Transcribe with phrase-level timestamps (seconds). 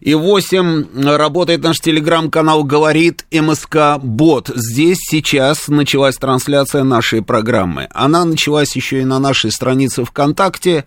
[0.00, 1.16] и 8.
[1.16, 4.50] Работает наш телеграм-канал «Говорит МСК Бот».
[4.54, 7.88] Здесь сейчас началась трансляция нашей программы.
[7.94, 10.84] Она началась еще и на нашей странице ВКонтакте.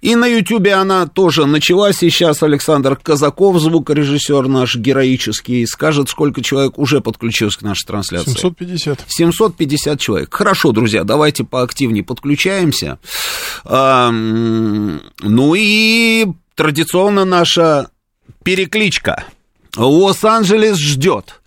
[0.00, 2.02] И на Ютубе она тоже началась.
[2.02, 8.32] И сейчас Александр Казаков, звукорежиссер наш героический, скажет, сколько человек уже подключилось к нашей трансляции?
[8.32, 9.04] 750.
[9.06, 10.34] 750 человек.
[10.34, 12.98] Хорошо, друзья, давайте поактивнее подключаемся.
[13.64, 17.90] Ну и традиционно наша
[18.42, 19.24] перекличка.
[19.76, 21.40] Лос-Анджелес ждет.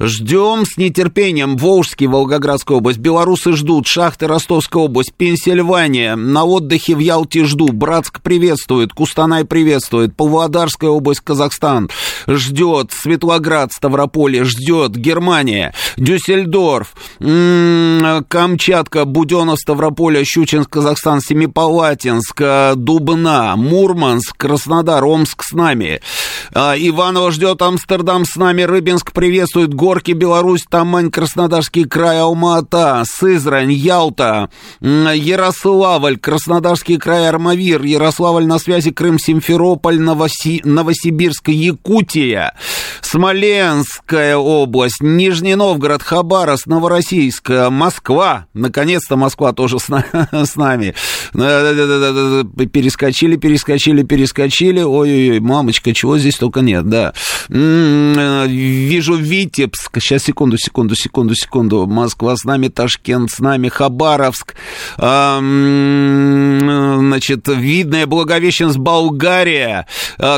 [0.00, 1.56] Ждем с нетерпением.
[1.56, 2.98] Волжский, Волгоградская область.
[2.98, 3.86] Белорусы ждут.
[3.86, 5.14] Шахты, Ростовская область.
[5.14, 6.16] Пенсильвания.
[6.16, 7.68] На отдыхе в Ялте жду.
[7.72, 8.92] Братск приветствует.
[8.92, 10.16] Кустанай приветствует.
[10.16, 11.90] Павлодарская область, Казахстан.
[12.26, 12.92] Ждет.
[12.92, 14.44] Светлоград, Ставрополье.
[14.44, 14.96] Ждет.
[14.96, 15.74] Германия.
[15.96, 16.94] Дюссельдорф.
[17.20, 21.20] М-м, Камчатка, Буденов, Ставрополье, Щучинск, Казахстан.
[21.20, 22.40] Семипалатинск.
[22.76, 23.54] Дубна.
[23.56, 25.04] Мурманск, Краснодар.
[25.04, 26.00] Омск с нами.
[26.54, 28.62] А, Иваново ждет Амстердам с нами.
[28.62, 29.74] Рыбинск приветствует.
[29.74, 34.50] Горки, Беларусь, Тамань, Краснодарский край, Алма-Ата, Сызрань, Ялта,
[34.80, 40.60] Ярославль, Краснодарский край, Армавир, Ярославль на связи, Крым, Симферополь, Новоси...
[40.64, 42.54] Новосибирск, Якутия,
[43.00, 49.86] Смоленская область, Нижний Новгород, Хабаровск, Новороссийск, Москва, наконец-то Москва тоже с,
[50.32, 50.94] с нами.
[51.32, 54.82] Перескочили, перескочили, перескочили.
[54.82, 57.12] Ой-ой-ой, мамочка, чего здесь только нет, да.
[57.56, 59.98] Вижу Витебск.
[60.00, 61.86] Сейчас, секунду, секунду, секунду, секунду.
[61.86, 64.54] Москва с нами, Ташкент с нами, Хабаровск.
[67.06, 69.86] Значит, Видное, Благовещенск, Болгария,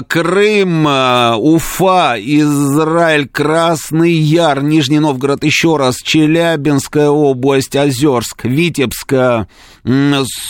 [0.06, 9.14] Крым, Уфа, Израиль, Красный Яр, Нижний Новгород, еще раз, Челябинская область, Озерск, Витебск,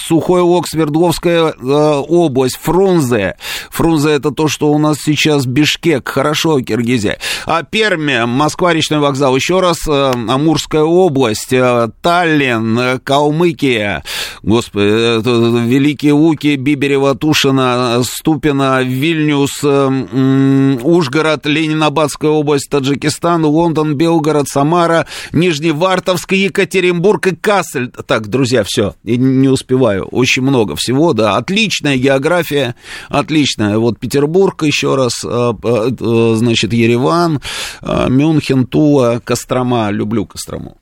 [0.07, 3.37] Сухой Лог, Свердловская область, Фрунзе.
[3.71, 6.09] Фрунзе это то, что у нас сейчас Бишкек.
[6.09, 7.19] Хорошо, Киргизия.
[7.47, 9.37] А Пермь, Москва, речной вокзал.
[9.37, 11.55] Еще раз, Амурская область,
[12.03, 14.03] Таллин, Калмыкия.
[14.43, 26.33] Господи, Великие Луки, Биберева, Тушина, Ступина, Вильнюс, Ужгород, Ленинабадская область, Таджикистан, Лондон, Белгород, Самара, Нижневартовск,
[26.33, 27.91] Екатеринбург и Кассель.
[28.07, 30.07] Так, друзья, все, не успеваю.
[30.07, 31.37] Очень много всего, да.
[31.37, 32.75] Отличная география,
[33.09, 33.79] отличная.
[33.79, 37.41] Вот Петербург еще раз, значит, Ереван,
[37.83, 39.91] Мюнхен, Тула, Кострома.
[39.91, 40.79] Люблю Кострому.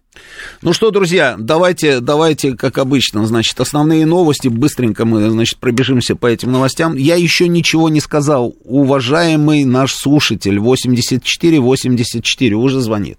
[0.63, 6.27] Ну что, друзья, давайте, давайте, как обычно, значит, основные новости, быстренько мы, значит, пробежимся по
[6.27, 6.97] этим новостям.
[6.97, 13.19] Я еще ничего не сказал, уважаемый наш слушатель, 84-84, уже звонит.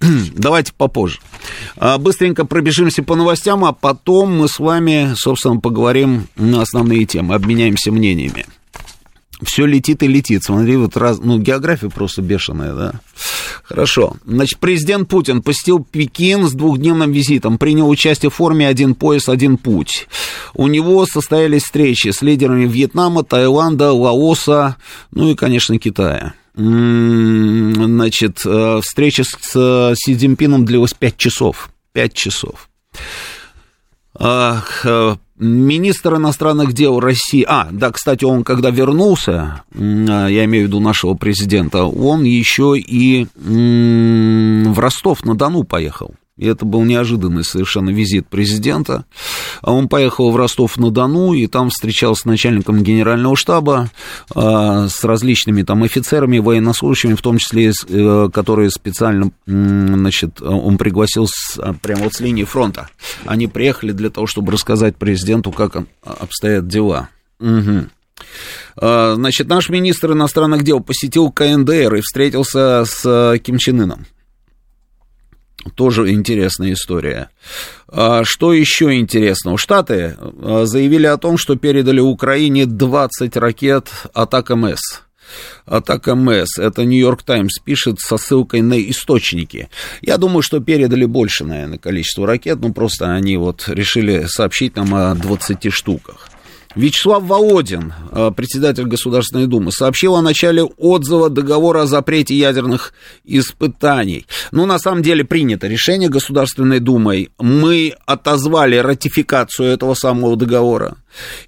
[0.34, 1.18] Давайте попозже.
[1.98, 7.90] Быстренько пробежимся по новостям, а потом мы с вами, собственно, поговорим на основные темы, обменяемся
[7.90, 8.46] мнениями.
[9.42, 10.44] Все летит и летит.
[10.44, 13.00] Смотри, вот раз, ну, география просто бешеная, да.
[13.64, 14.16] Хорошо.
[14.24, 19.56] Значит, президент Путин посетил Пекин с двухдневным визитом, принял участие в форуме «Один пояс, один
[19.56, 20.06] путь».
[20.54, 24.76] У него состоялись встречи с лидерами Вьетнама, Таиланда, Лаоса,
[25.10, 26.34] ну и, конечно, Китая.
[26.56, 31.70] Значит, встреча с Си Цзиньпином длилась 5 часов.
[31.92, 32.68] 5 часов.
[35.36, 41.14] Министр иностранных дел России, а, да, кстати, он когда вернулся, я имею в виду нашего
[41.14, 46.14] президента, он еще и в Ростов-на-Дону поехал.
[46.36, 49.04] И это был неожиданный совершенно визит президента.
[49.62, 53.90] Он поехал в Ростов-на-Дону и там встречался с начальником генерального штаба,
[54.34, 61.28] а, с различными там офицерами, военнослужащими, в том числе, э, которые специально, значит, он пригласил
[61.28, 62.88] с, а, прямо вот с линии фронта.
[63.26, 67.10] Они приехали для того, чтобы рассказать президенту, как обстоят дела.
[67.38, 67.86] Угу.
[68.76, 74.06] Значит, наш министр иностранных дел посетил КНДР и встретился с Ким Чен Ыном.
[75.74, 77.30] Тоже интересная история.
[77.88, 79.58] А, что еще интересного?
[79.58, 85.02] Штаты а, заявили о том, что передали Украине 20 ракет атак МС.
[85.66, 86.58] Атака МС.
[86.58, 89.68] Это Нью-Йорк Таймс пишет со ссылкой на источники.
[90.02, 94.94] Я думаю, что передали больше, наверное, количество ракет, ну просто они вот решили сообщить нам
[94.94, 96.28] о 20 штуках.
[96.74, 102.92] Вячеслав Володин, э, председатель Государственной Думы, сообщил о начале отзыва договора о запрете ядерных
[103.24, 104.26] испытаний.
[104.50, 107.30] Ну, на самом деле, принято решение Государственной Думой.
[107.38, 110.96] Мы отозвали ратификацию этого самого договора.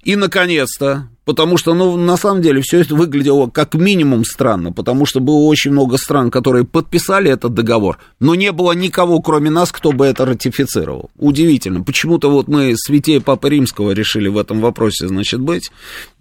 [0.03, 5.05] И, наконец-то, потому что, ну, на самом деле, все это выглядело как минимум странно, потому
[5.05, 9.73] что было очень много стран, которые подписали этот договор, но не было никого, кроме нас,
[9.73, 11.11] кто бы это ратифицировал.
[11.17, 11.83] Удивительно.
[11.83, 15.69] Почему-то вот мы святее Папы Римского решили в этом вопросе, значит, быть.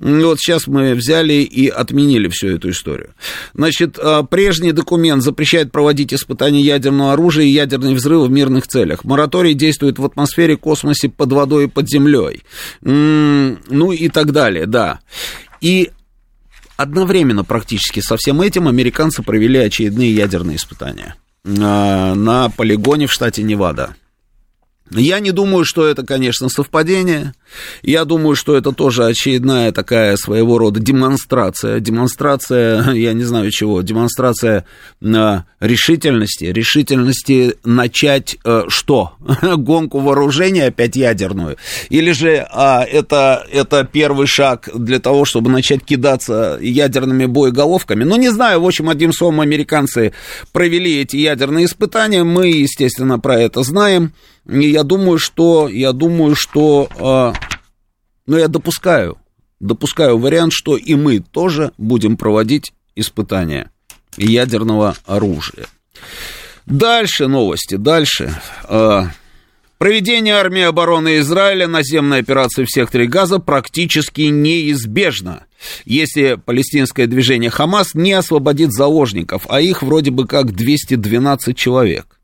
[0.00, 3.14] И вот сейчас мы взяли и отменили всю эту историю.
[3.54, 9.04] Значит, а, прежний документ запрещает проводить испытания ядерного оружия и ядерные взрывы в мирных целях.
[9.04, 12.42] Мораторий действует в атмосфере, космосе, под водой и под землей.
[12.82, 14.95] Ну и так далее, да.
[15.60, 15.90] И
[16.76, 23.42] одновременно практически со всем этим американцы провели очередные ядерные испытания а, на полигоне в штате
[23.42, 23.96] Невада.
[24.90, 27.34] Я не думаю, что это, конечно, совпадение.
[27.82, 31.80] Я думаю, что это тоже очередная такая своего рода демонстрация.
[31.80, 34.64] Демонстрация, я не знаю чего, демонстрация
[35.00, 36.44] э, решительности.
[36.44, 39.12] Решительности начать э, что?
[39.56, 41.56] Гонку вооружения опять ядерную?
[41.88, 48.04] Или же э, это, это первый шаг для того, чтобы начать кидаться ядерными боеголовками?
[48.04, 50.12] Ну, не знаю, в общем, одним словом, американцы
[50.52, 52.24] провели эти ядерные испытания.
[52.24, 54.12] Мы, естественно, про это знаем.
[54.48, 57.34] И я думаю, что, я думаю, что,
[58.26, 59.18] ну, я допускаю,
[59.60, 63.70] допускаю вариант, что и мы тоже будем проводить испытания
[64.16, 65.66] ядерного оружия.
[66.66, 68.34] Дальше новости, дальше.
[68.68, 69.04] Э,
[69.78, 75.44] проведение армии обороны Израиля наземной операции в секторе Газа практически неизбежно,
[75.84, 82.18] если палестинское движение Хамас не освободит заложников, а их вроде бы как 212 человек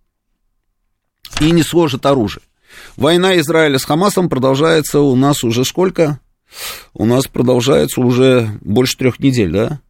[1.40, 2.42] и не сложит оружие.
[2.96, 6.20] Война Израиля с Хамасом продолжается у нас уже сколько?
[6.94, 9.80] У нас продолжается уже больше трех недель, да?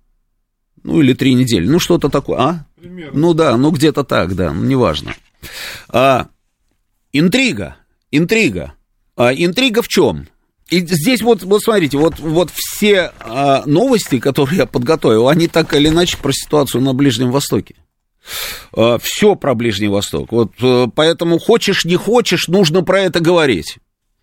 [0.84, 1.66] Ну, или три недели.
[1.66, 2.38] Ну, что-то такое.
[2.38, 2.66] А?
[2.81, 3.19] Примерно.
[3.19, 5.14] Ну, да, ну, где-то так, да, ну, неважно.
[5.88, 6.28] А,
[7.12, 7.76] интрига,
[8.10, 8.75] интрига.
[9.16, 10.28] А, интрига в чем?
[10.70, 15.75] И здесь вот, вот смотрите, вот, вот все а, новости, которые я подготовил, они так
[15.75, 17.75] или иначе про ситуацию на Ближнем Востоке.
[18.74, 20.32] Э, все про Ближний Восток.
[20.32, 23.78] Вот э, поэтому хочешь, не хочешь, нужно про это говорить.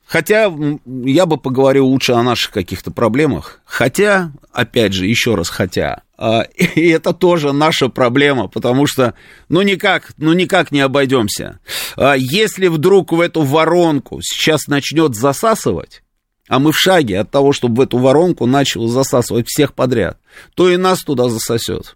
[0.06, 0.52] Хотя
[0.86, 3.60] я бы поговорил лучше о наших каких-то проблемах.
[3.64, 6.42] Хотя, опять же, еще раз, хотя, э,
[6.76, 9.14] и это тоже наша проблема, потому что,
[9.50, 11.60] ну никак, ну никак не обойдемся.
[11.98, 16.02] Если вдруг в эту воронку сейчас начнет засасывать,
[16.48, 20.18] а мы в шаге от того, чтобы в эту воронку начал засасывать всех подряд,
[20.56, 21.96] то и нас туда засосет.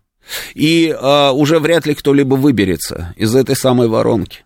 [0.54, 4.46] И а, уже вряд ли кто-либо выберется из этой самой воронки.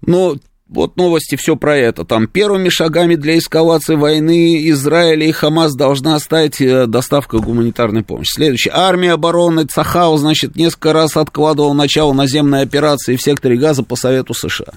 [0.00, 0.36] Но
[0.68, 2.04] вот новости все про это.
[2.04, 8.34] Там первыми шагами для эскалации войны Израиля и Хамас должна стать э, доставка гуманитарной помощи.
[8.34, 8.74] Следующее.
[8.74, 14.34] Армия обороны Цахау, значит, несколько раз откладывала начало наземной операции в секторе Газа по совету
[14.34, 14.74] США.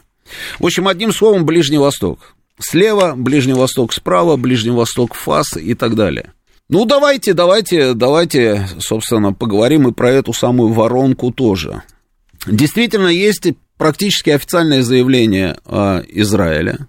[0.59, 2.35] В общем, одним словом, Ближний Восток.
[2.57, 6.31] Слева Ближний Восток справа, Ближний Восток ФАС и так далее.
[6.71, 11.83] Ну, давайте, давайте, давайте, собственно, поговорим и про эту самую воронку тоже.
[12.47, 13.45] Действительно, есть
[13.77, 16.87] практически официальное заявление э, Израиля.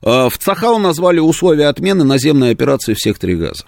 [0.00, 3.64] Э, в Цахау назвали условия отмены наземной операции в секторе Газа.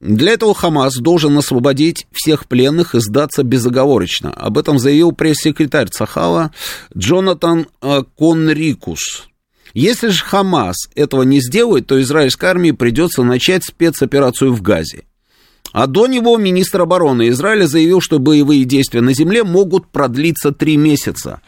[0.00, 4.32] Для этого Хамас должен освободить всех пленных и сдаться безоговорочно.
[4.32, 6.50] Об этом заявил пресс-секретарь Цахала
[6.92, 9.28] Джонатан э, Конрикус.
[9.76, 15.04] Если же Хамас этого не сделает, то израильской армии придется начать спецоперацию в Газе.
[15.70, 20.78] А до него министр обороны Израиля заявил, что боевые действия на земле могут продлиться три
[20.78, 21.42] месяца.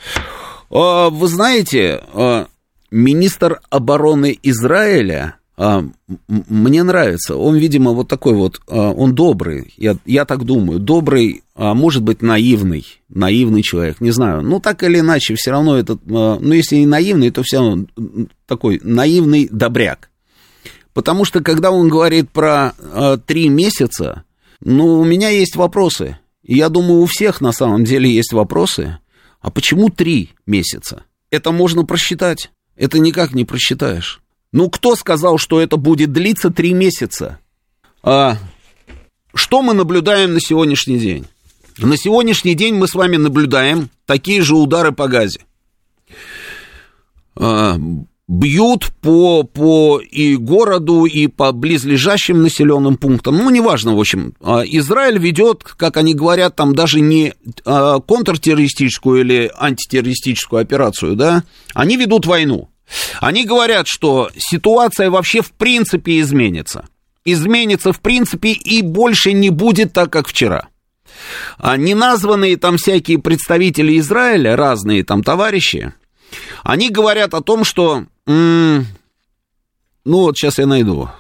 [0.71, 2.49] А, вы знаете, а,
[2.91, 7.37] министр обороны Израиля мне нравится.
[7.37, 12.03] Он, видимо, вот такой вот, а, он добрый, я, я так думаю, добрый, а может
[12.05, 14.43] быть, наивный, наивный человек, не знаю.
[14.43, 17.87] Ну, так или иначе, все равно это, а, ну, если не наивный, то все равно
[18.47, 20.11] такой наивный добряк.
[20.93, 24.23] Потому что, когда он говорит про а, три месяца,
[24.61, 26.19] ну, у меня есть вопросы.
[26.45, 28.99] Я думаю, у всех на самом деле есть вопросы.
[29.41, 31.03] А почему три месяца?
[31.31, 32.53] Это можно просчитать.
[32.77, 34.23] Это никак не просчитаешь.
[34.53, 37.39] Ну, кто сказал, что это будет длиться три месяца?
[38.03, 38.39] А,
[39.35, 41.27] что мы наблюдаем на сегодняшний день?
[41.77, 45.41] На сегодняшний день мы с вами наблюдаем такие же удары по газе.
[48.27, 53.37] бьют по, по и городу, и по близлежащим населенным пунктам.
[53.37, 54.35] Ну, неважно, в общем.
[54.41, 61.45] А, Израиль ведет, как они говорят, там даже не а, контртеррористическую или антитеррористическую операцию, да,
[61.75, 62.71] они ведут войну.
[63.21, 66.87] Они говорят, что ситуация вообще в принципе изменится.
[67.25, 70.69] Изменится в принципе и больше не будет так, как вчера.
[71.59, 75.93] А неназванные там всякие представители Израиля, разные там товарищи,
[76.63, 78.85] они говорят о том, что ну
[80.05, 81.11] вот сейчас я найду.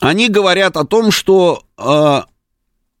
[0.00, 2.22] Они говорят о том, что э,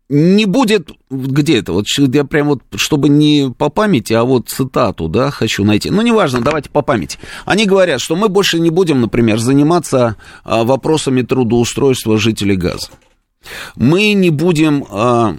[0.08, 5.08] не будет, где это, вот я прям вот, чтобы не по памяти, а вот цитату,
[5.08, 5.90] да, хочу найти.
[5.90, 7.18] Ну, неважно, давайте по памяти.
[7.46, 12.88] Они говорят, что мы больше не будем, например, заниматься э, вопросами трудоустройства жителей Газа.
[13.76, 15.36] Мы не будем э,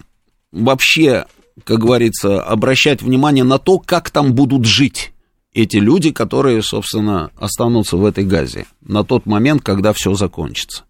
[0.52, 1.26] вообще,
[1.64, 5.12] как говорится, обращать внимание на то, как там будут жить
[5.54, 10.84] эти люди, которые, собственно, останутся в этой газе на тот момент, когда все закончится.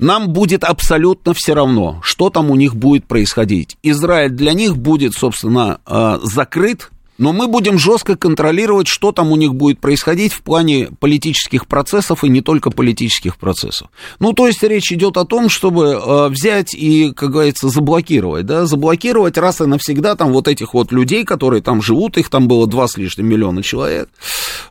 [0.00, 3.76] Нам будет абсолютно все равно, что там у них будет происходить.
[3.82, 6.90] Израиль для них будет, собственно, э, закрыт
[7.20, 12.24] но мы будем жестко контролировать, что там у них будет происходить в плане политических процессов
[12.24, 13.90] и не только политических процессов.
[14.20, 18.64] Ну, то есть речь идет о том, чтобы э, взять и, как говорится, заблокировать, да,
[18.64, 22.66] заблокировать раз и навсегда там вот этих вот людей, которые там живут, их там было
[22.66, 24.08] два с лишним миллиона человек,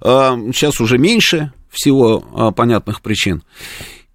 [0.02, 0.08] э,
[0.52, 3.44] сейчас уже меньше всего понятных причин.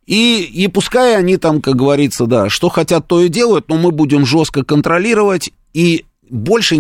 [0.07, 3.91] И, и пускай они там, как говорится, да, что хотят, то и делают, но мы
[3.91, 6.79] будем жестко контролировать и больше а,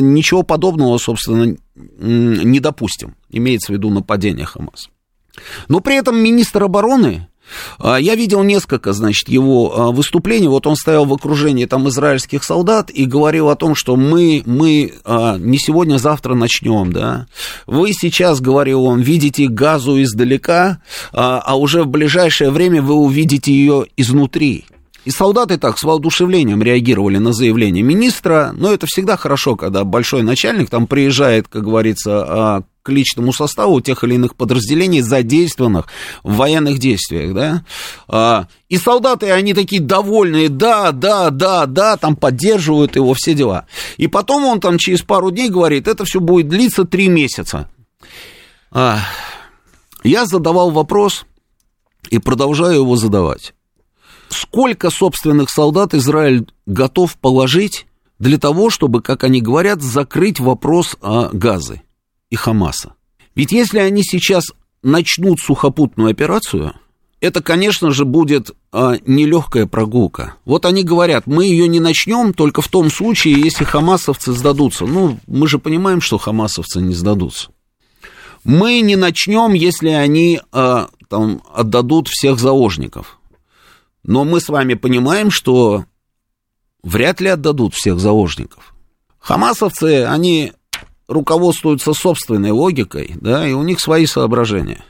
[0.00, 3.14] ничего подобного, собственно, не допустим.
[3.30, 4.90] Имеется в виду нападение Хамас.
[5.68, 7.28] Но при этом министр обороны,
[7.80, 10.48] я видел несколько, значит, его а, выступлений.
[10.48, 14.94] Вот он стоял в окружении там израильских солдат и говорил о том, что мы, мы
[15.38, 17.26] не сегодня, а завтра начнем, да.
[17.66, 20.80] Вы сейчас, говорил он, видите газу издалека,
[21.12, 24.64] а уже в ближайшее время вы увидите ее изнутри.
[25.08, 30.22] И солдаты так с воодушевлением реагировали на заявление министра, но это всегда хорошо, когда большой
[30.22, 35.86] начальник там приезжает, как говорится, а, личному составу тех или иных подразделений, задействованных
[36.22, 37.64] в военных действиях, да,
[38.08, 43.66] а, и солдаты, они такие довольные, да, да, да, да, там поддерживают его, все дела.
[43.96, 47.70] И потом он там через пару дней говорит, это все будет длиться три месяца.
[48.70, 48.98] А,
[50.04, 51.24] я задавал вопрос
[52.10, 53.52] и продолжаю его задавать
[54.28, 57.86] сколько собственных солдат Израиль готов положить
[58.18, 61.82] для того, чтобы, как они говорят, закрыть вопрос о Газе
[62.30, 62.94] и Хамаса.
[63.34, 66.74] Ведь если они сейчас начнут сухопутную операцию,
[67.20, 70.36] это, конечно же, будет а, нелегкая прогулка.
[70.44, 74.86] Вот они говорят, мы ее не начнем только в том случае, если хамасовцы сдадутся.
[74.86, 77.50] Ну, мы же понимаем, что хамасовцы не сдадутся.
[78.44, 83.18] Мы не начнем, если они а, там, отдадут всех заложников.
[84.04, 85.84] Но мы с вами понимаем, что
[86.84, 88.74] вряд ли отдадут всех заложников.
[89.18, 90.52] Хамасовцы, они
[91.08, 94.84] руководствуются собственной логикой, да, и у них свои соображения.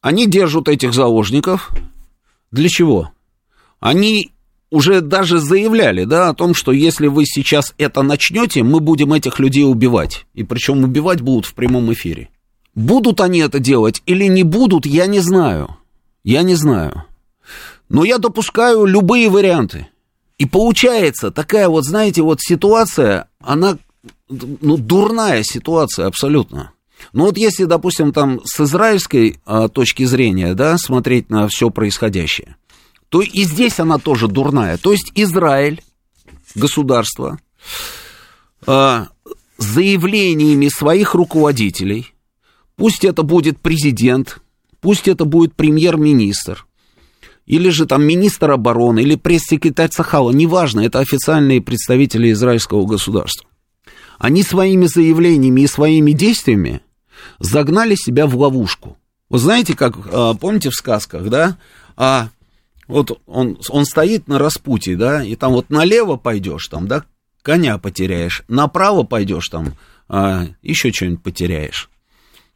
[0.00, 1.70] Они держат этих заложников.
[2.50, 3.10] Для чего?
[3.78, 4.32] Они
[4.70, 9.38] уже даже заявляли, да, о том, что если вы сейчас это начнете, мы будем этих
[9.38, 10.26] людей убивать.
[10.34, 12.30] И причем убивать будут в прямом эфире.
[12.74, 15.76] Будут они это делать или не будут, я не знаю.
[16.22, 17.04] Я не знаю.
[17.88, 19.88] Но я допускаю любые варианты.
[20.36, 23.78] И получается такая вот, знаете, вот ситуация, она,
[24.28, 26.72] ну, дурная ситуация абсолютно.
[27.12, 32.56] Ну вот если, допустим, там с израильской а, точки зрения, да, смотреть на все происходящее,
[33.08, 34.76] то и здесь она тоже дурная.
[34.76, 35.82] То есть Израиль,
[36.54, 37.38] государство,
[38.66, 39.08] а,
[39.58, 42.12] заявлениями своих руководителей,
[42.76, 44.40] пусть это будет президент,
[44.80, 46.66] пусть это будет премьер-министр,
[47.46, 53.48] или же там министр обороны, или пресс-секретарь Сахала, неважно, это официальные представители израильского государства.
[54.18, 56.82] Они своими заявлениями и своими действиями
[57.38, 58.98] загнали себя в ловушку.
[59.30, 61.56] Вы знаете, как, а, помните в сказках, да,
[61.96, 62.28] а,
[62.86, 67.04] вот он, он стоит на распутье, да, и там вот налево пойдешь, там, да,
[67.42, 69.74] коня потеряешь, направо пойдешь, там,
[70.08, 71.90] а, еще что-нибудь потеряешь,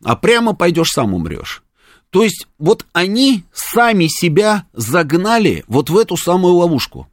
[0.03, 1.63] а прямо пойдешь, сам умрешь.
[2.11, 7.09] То есть вот они сами себя загнали вот в эту самую ловушку.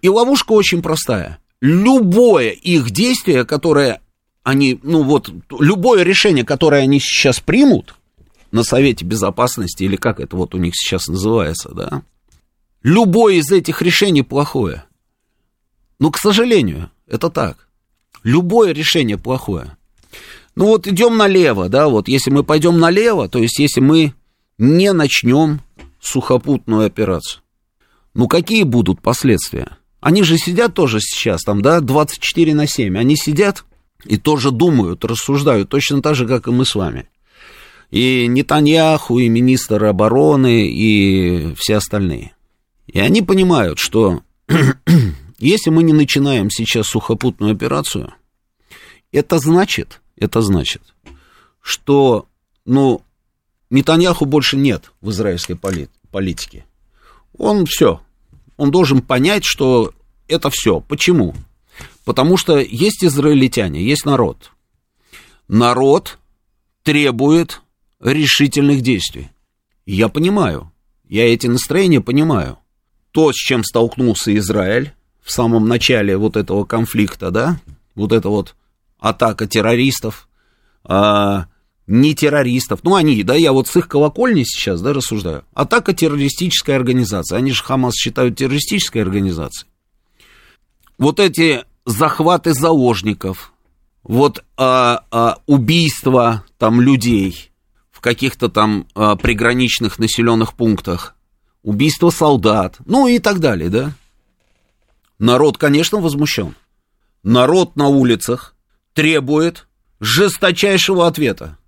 [0.00, 1.38] И ловушка очень простая.
[1.62, 4.00] Любое их действие, которое
[4.42, 7.94] они, ну вот, любое решение, которое они сейчас примут
[8.50, 12.02] на Совете Безопасности, или как это вот у них сейчас называется, да,
[12.82, 14.86] любое из этих решений плохое.
[16.00, 17.68] Но, к сожалению, это так.
[18.24, 19.76] Любое решение плохое.
[20.56, 24.14] Ну вот идем налево, да, вот если мы пойдем налево, то есть если мы
[24.58, 25.60] не начнем
[26.00, 27.40] сухопутную операцию,
[28.14, 29.78] ну какие будут последствия?
[30.02, 33.64] Они же сидят тоже сейчас там, да, 24 на 7, они сидят
[34.04, 37.08] и тоже думают, рассуждают, точно так же, как и мы с вами.
[37.92, 42.34] И Нетаньяху, и министр обороны, и все остальные.
[42.88, 44.22] И они понимают, что
[45.38, 48.12] если мы не начинаем сейчас сухопутную операцию,
[49.12, 50.82] это значит, это значит,
[51.60, 52.26] что,
[52.64, 53.02] ну,
[53.70, 55.56] Нетаньяху больше нет в израильской
[56.10, 56.66] политике.
[57.38, 58.00] Он все,
[58.56, 59.92] он должен понять, что
[60.28, 60.80] это все.
[60.80, 61.34] Почему?
[62.04, 64.50] Потому что есть израильтяне, есть народ.
[65.48, 66.18] Народ
[66.82, 67.62] требует
[68.00, 69.30] решительных действий.
[69.86, 70.72] Я понимаю,
[71.08, 72.58] я эти настроения понимаю.
[73.10, 77.60] То, с чем столкнулся Израиль в самом начале вот этого конфликта, да,
[77.94, 78.56] вот это вот
[78.98, 80.28] атака террористов,
[80.84, 81.46] а,
[81.86, 86.76] не террористов, ну они, да, я вот с их колокольни сейчас, да, рассуждаю, атака террористической
[86.76, 89.68] организации, они же Хамас считают террористической организацией.
[90.98, 93.52] Вот эти захваты заложников,
[94.04, 97.50] вот а, а, убийства там людей
[97.90, 101.16] в каких-то там а, приграничных населенных пунктах,
[101.62, 103.92] убийство солдат, ну и так далее, да.
[105.18, 106.54] Народ, конечно, возмущен.
[107.22, 108.56] Народ на улицах
[108.92, 109.68] требует
[110.00, 111.58] жесточайшего ответа.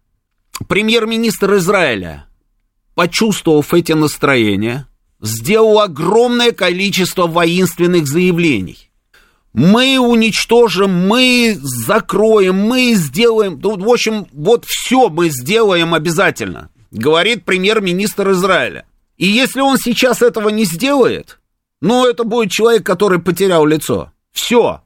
[0.69, 2.27] Премьер-министр Израиля,
[2.95, 4.87] почувствовав эти настроения,
[5.21, 8.91] сделал огромное количество воинственных заявлений.
[9.53, 17.45] Мы уничтожим, мы закроем, мы сделаем, ну, в общем, вот все мы сделаем обязательно, говорит
[17.45, 18.85] премьер-министр Израиля.
[19.17, 21.39] И если он сейчас этого не сделает,
[21.81, 24.13] ну, это будет человек, который потерял лицо.
[24.33, 24.83] Все.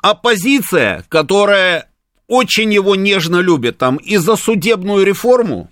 [0.00, 1.88] Оппозиция, которая
[2.28, 5.70] очень его нежно любит, там, и за судебную реформу,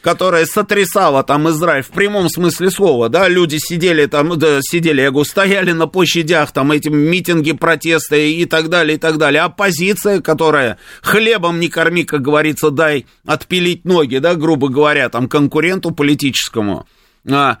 [0.00, 5.10] которая сотрясала там Израиль в прямом смысле слова, да, люди сидели там, да, сидели, я
[5.10, 9.42] говорю, стояли на площадях, там, эти митинги, протесты и так далее, и так далее.
[9.42, 15.90] Оппозиция, которая хлебом не корми, как говорится, дай отпилить ноги, да, грубо говоря, там, конкуренту
[15.90, 16.86] политическому.
[17.30, 17.58] А,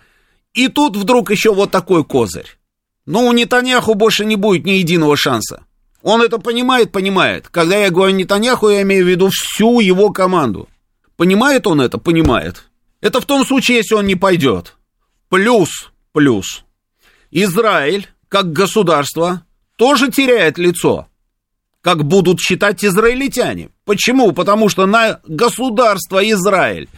[0.54, 2.56] и тут вдруг еще вот такой козырь.
[3.04, 5.64] Ну, у Нетаньяху больше не будет ни единого шанса.
[6.02, 7.48] Он это понимает, понимает.
[7.48, 10.68] Когда я говорю Нетаньяху, я имею в виду всю его команду.
[11.16, 11.98] Понимает он это?
[11.98, 12.64] Понимает.
[13.00, 14.76] Это в том случае, если он не пойдет.
[15.28, 16.64] Плюс, плюс.
[17.30, 19.42] Израиль, как государство,
[19.76, 21.08] тоже теряет лицо.
[21.80, 23.70] Как будут считать израильтяне.
[23.84, 24.32] Почему?
[24.32, 26.88] Потому что на государство Израиль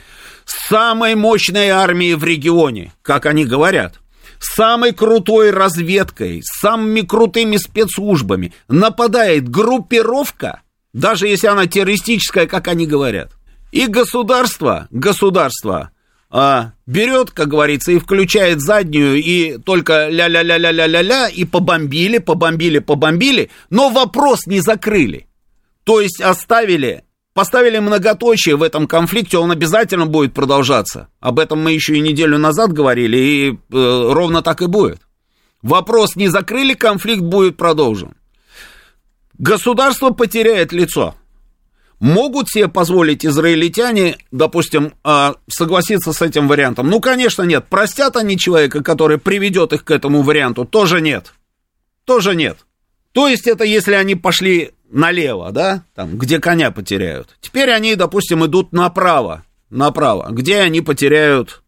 [0.44, 3.99] самой мощной армией в регионе, как они говорят,
[4.40, 13.32] самой крутой разведкой, самыми крутыми спецслужбами нападает группировка, даже если она террористическая, как они говорят.
[13.70, 15.90] И государство, государство
[16.30, 23.90] а, берет, как говорится, и включает заднюю, и только ля-ля-ля-ля-ля-ля-ля, и побомбили, побомбили, побомбили, но
[23.90, 25.28] вопрос не закрыли.
[25.84, 31.08] То есть оставили поставили многоточие в этом конфликте, он обязательно будет продолжаться.
[31.20, 35.00] Об этом мы еще и неделю назад говорили, и э, ровно так и будет.
[35.62, 38.14] Вопрос не закрыли, конфликт будет продолжен.
[39.38, 41.14] Государство потеряет лицо.
[41.98, 46.88] Могут себе позволить израильтяне, допустим, э, согласиться с этим вариантом?
[46.88, 47.66] Ну, конечно, нет.
[47.68, 50.64] Простят они человека, который приведет их к этому варианту?
[50.64, 51.34] Тоже нет.
[52.06, 52.58] Тоже нет.
[53.12, 57.36] То есть это если они пошли налево, да, там, где коня потеряют.
[57.40, 61.62] Теперь они, допустим, идут направо, направо, где они потеряют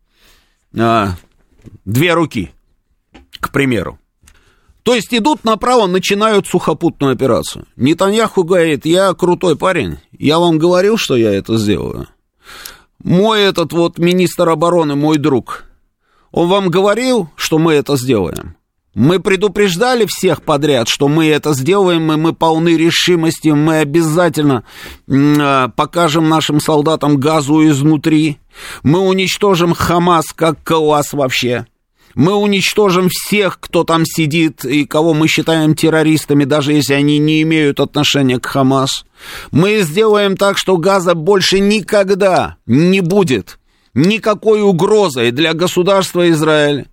[0.79, 1.17] а,
[1.85, 2.51] две руки,
[3.41, 3.99] к примеру.
[4.83, 7.67] То есть идут направо, начинают сухопутную операцию.
[7.77, 12.09] Нетаньяху говорит, я крутой парень, я вам говорил, что я это сделаю.
[12.99, 15.65] Мой этот вот министр обороны, мой друг,
[16.33, 18.57] он вам говорил, что мы это сделаем?
[18.95, 24.65] Мы предупреждали всех подряд, что мы это сделаем, и мы полны решимости, мы обязательно
[25.09, 28.39] э, покажем нашим солдатам газу изнутри,
[28.83, 31.67] мы уничтожим Хамас как класс вообще.
[32.15, 37.41] Мы уничтожим всех, кто там сидит и кого мы считаем террористами, даже если они не
[37.41, 39.07] имеют отношения к Хамас.
[39.51, 43.59] Мы сделаем так, что газа больше никогда не будет
[43.95, 46.89] никакой угрозой для государства Израиль.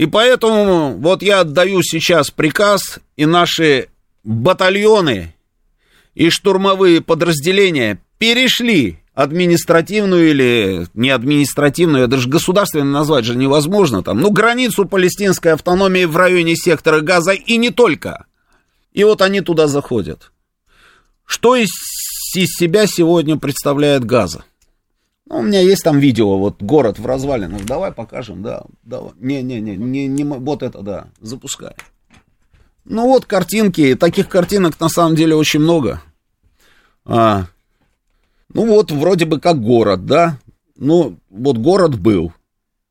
[0.00, 3.88] И поэтому вот я отдаю сейчас приказ, и наши
[4.24, 5.34] батальоны
[6.14, 14.30] и штурмовые подразделения перешли административную или не административную, даже государственную назвать же невозможно, там, ну,
[14.30, 18.24] границу палестинской автономии в районе сектора Газа и не только.
[18.94, 20.32] И вот они туда заходят.
[21.26, 21.68] Что из
[22.34, 24.46] из себя сегодня представляет Газа?
[25.30, 27.64] Ну, у меня есть там видео, вот город в развалинах.
[27.64, 28.64] Давай покажем, да.
[28.82, 29.12] Давай.
[29.20, 31.72] Не-не-не, не, не, вот это, да, запускай.
[32.84, 36.02] Ну вот картинки, таких картинок на самом деле очень много.
[37.04, 37.44] А,
[38.52, 40.36] ну вот вроде бы как город, да.
[40.76, 42.32] Ну вот город был.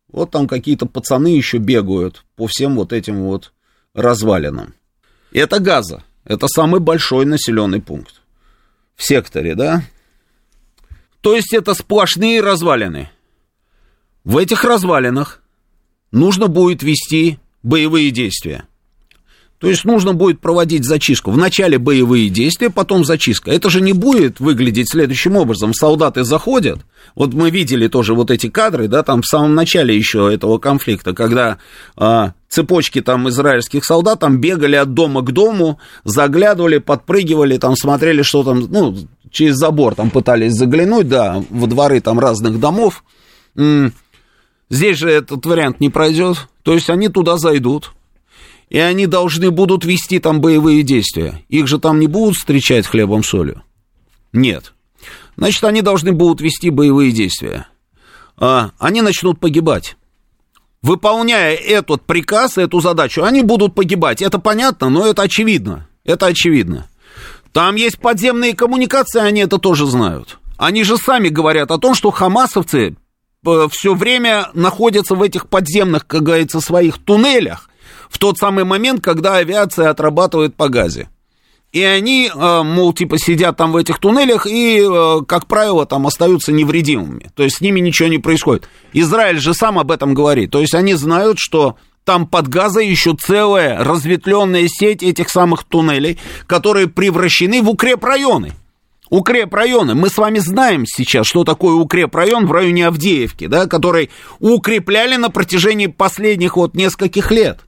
[0.10, 3.52] Вот там какие-то пацаны еще бегают по всем вот этим вот
[3.94, 4.74] развалинам.
[5.34, 6.04] Это Газа.
[6.24, 8.22] Это самый большой населенный пункт
[8.96, 9.84] в секторе, да?
[11.22, 13.10] То есть это сплошные развалины.
[14.24, 15.42] В этих развалинах
[16.12, 18.66] нужно будет вести боевые действия.
[19.60, 21.32] То есть нужно будет проводить зачистку.
[21.32, 23.52] Вначале боевые действия, потом зачистка.
[23.52, 25.74] Это же не будет выглядеть следующим образом.
[25.74, 26.80] Солдаты заходят.
[27.14, 31.14] Вот мы видели тоже вот эти кадры, да, там в самом начале еще этого конфликта,
[31.14, 31.58] когда
[31.98, 38.24] а, цепочки там израильских солдат там бегали от дома к дому, заглядывали, подпрыгивали, там смотрели,
[38.24, 38.98] что там, ну,
[39.32, 43.04] через забор там пытались заглянуть, да, во дворы там разных домов.
[44.70, 46.48] Здесь же этот вариант не пройдет.
[46.64, 47.94] То есть они туда зайдут,
[48.70, 51.44] и они должны будут вести там боевые действия.
[51.50, 53.64] Их же там не будут встречать хлебом солью?
[54.34, 54.74] Нет.
[55.38, 57.68] Значит, они должны будут вести боевые действия.
[58.38, 59.96] А, они начнут погибать.
[60.82, 64.22] Выполняя этот приказ, эту задачу, они будут погибать.
[64.22, 65.88] Это понятно, но это очевидно.
[66.06, 66.88] Это очевидно.
[67.52, 70.40] Там есть подземные коммуникации, они это тоже знают.
[70.58, 72.96] Они же сами говорят о том, что хамасовцы
[73.46, 77.70] э, все время находятся в этих подземных, как говорится, своих туннелях,
[78.10, 81.10] в тот самый момент, когда авиация отрабатывает по газе.
[81.72, 86.08] И они, э, мол, типа сидят там в этих туннелях и, э, как правило, там
[86.08, 87.30] остаются невредимыми.
[87.36, 88.68] То есть с ними ничего не происходит.
[88.94, 90.50] Израиль же сам об этом говорит.
[90.50, 96.18] То есть они знают, что там под газой еще целая разветвленная сеть этих самых туннелей,
[96.48, 98.54] которые превращены в укрепрайоны.
[99.12, 99.94] Укрепрайоны.
[99.94, 105.30] Мы с вами знаем сейчас, что такое укрепрайон в районе Авдеевки, да, который укрепляли на
[105.30, 107.60] протяжении последних вот нескольких лет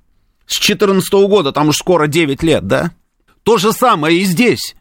[0.48, 2.92] с 2014 года, там уж скоро 9 лет, да?
[3.44, 4.76] То же самое и здесь.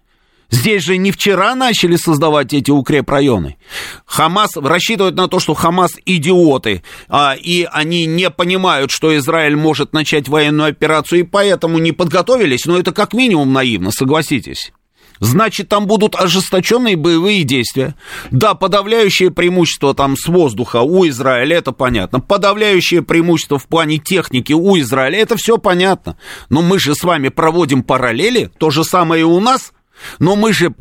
[0.50, 3.56] Здесь же не вчера начали создавать эти укрепрайоны.
[4.04, 9.92] Хамас рассчитывает на то, что Хамас идиоты, а, и они не понимают, что Израиль может
[9.92, 14.72] начать военную операцию, и поэтому не подготовились, но это как минимум наивно, согласитесь.
[15.20, 17.94] Значит, там будут ожесточенные боевые действия.
[18.30, 22.20] Да, подавляющее преимущество там с воздуха у Израиля, это понятно.
[22.20, 26.16] Подавляющее преимущество в плане техники у Израиля, это все понятно.
[26.48, 29.72] Но мы же с вами проводим параллели, то же самое и у нас.
[30.18, 30.74] Но мы же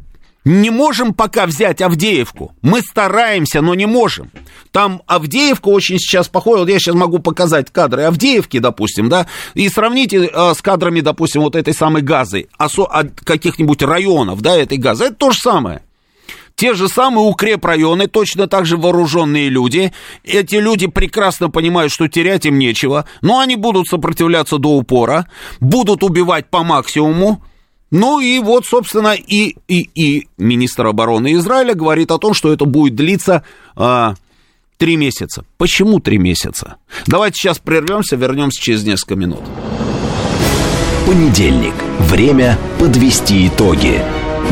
[0.50, 2.56] не можем пока взять Авдеевку.
[2.64, 4.32] Мы стараемся, но не можем.
[4.72, 6.62] Там Авдеевка очень сейчас похожа.
[6.62, 11.42] Вот я сейчас могу показать кадры Авдеевки, допустим, да, и сравните э, с кадрами, допустим,
[11.42, 15.06] вот этой самой газы, осо- каких-нибудь районов, да, этой газы.
[15.06, 15.82] Это то же самое.
[16.56, 19.94] Те же самые укрепрайоны, точно так же вооруженные люди.
[20.24, 25.28] Эти люди прекрасно понимают, что терять им нечего, но они будут сопротивляться до упора,
[25.60, 27.44] будут убивать по максимуму,
[27.92, 32.66] ну и вот, собственно, и, и, и министр обороны Израиля говорит о том, что это
[32.66, 33.44] будет длиться
[33.76, 34.14] а,
[34.78, 35.44] три месяца.
[35.58, 36.76] Почему три месяца?
[37.08, 39.42] Давайте сейчас прервемся, вернемся через несколько минут.
[41.08, 41.74] Понедельник.
[42.00, 44.02] Время подвести итоги.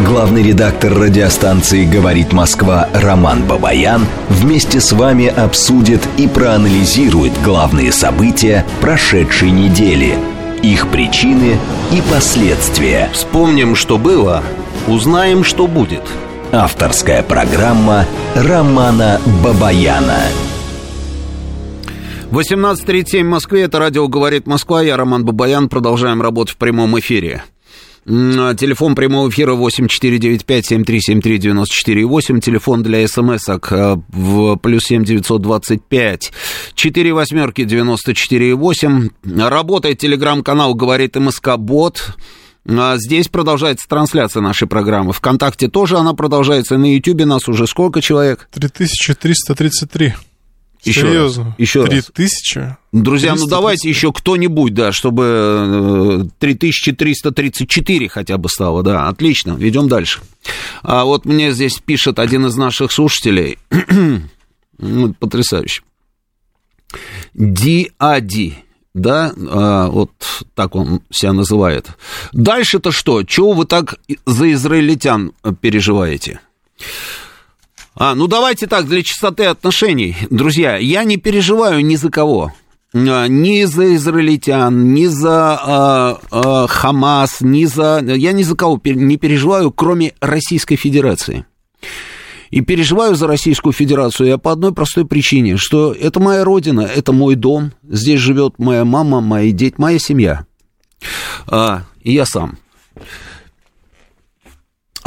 [0.05, 8.65] Главный редактор радиостанции «Говорит Москва» Роман Бабаян вместе с вами обсудит и проанализирует главные события
[8.81, 10.17] прошедшей недели–
[10.63, 11.57] их причины
[11.91, 13.09] и последствия.
[13.13, 14.43] Вспомним, что было,
[14.87, 16.03] узнаем, что будет.
[16.51, 20.21] Авторская программа Романа Бабаяна.
[22.31, 27.43] 18.37 в Москве, это радио «Говорит Москва», я Роман Бабаян, продолжаем работать в прямом эфире.
[28.07, 32.39] Телефон прямого эфира 8495-7373-94-8.
[32.39, 36.31] Телефон для смс-ок э, в плюс 7 925
[36.73, 39.49] 4 восьмерки 94,8.
[39.49, 42.15] Работает телеграм-канал «Говорит МСК Бот».
[42.65, 45.11] А здесь продолжается трансляция нашей программы.
[45.11, 46.77] Вконтакте тоже она продолжается.
[46.77, 48.47] На Ютьюбе нас уже сколько человек?
[48.53, 50.13] 3333.
[50.87, 51.43] Еще Серьезно?
[51.45, 51.53] Раз.
[51.57, 52.11] Еще Три раз.
[52.13, 52.77] тысячи?
[52.91, 60.21] Друзья, ну давайте еще кто-нибудь, да, чтобы 3334 хотя бы стало, да, отлично, ведем дальше.
[60.83, 63.57] А вот мне здесь пишет один из наших слушателей,
[64.77, 65.81] ну, потрясающе,
[67.33, 68.55] Диади,
[68.93, 70.11] да, а, вот
[70.55, 71.87] так он себя называет.
[72.31, 73.23] Дальше-то что?
[73.23, 76.39] Чего вы так за израильтян переживаете?
[77.99, 80.15] А, ну давайте так, для чистоты отношений.
[80.29, 82.53] Друзья, я не переживаю ни за кого.
[82.93, 88.03] ни за израильтян, ни за а, а, Хамас, ни за...
[88.05, 91.45] Я ни за кого не переживаю, кроме Российской Федерации.
[92.51, 97.11] И переживаю за Российскую Федерацию я по одной простой причине, что это моя родина, это
[97.11, 100.45] мой дом, здесь живет моя мама, мои дети, моя семья.
[101.47, 102.59] А, и я сам.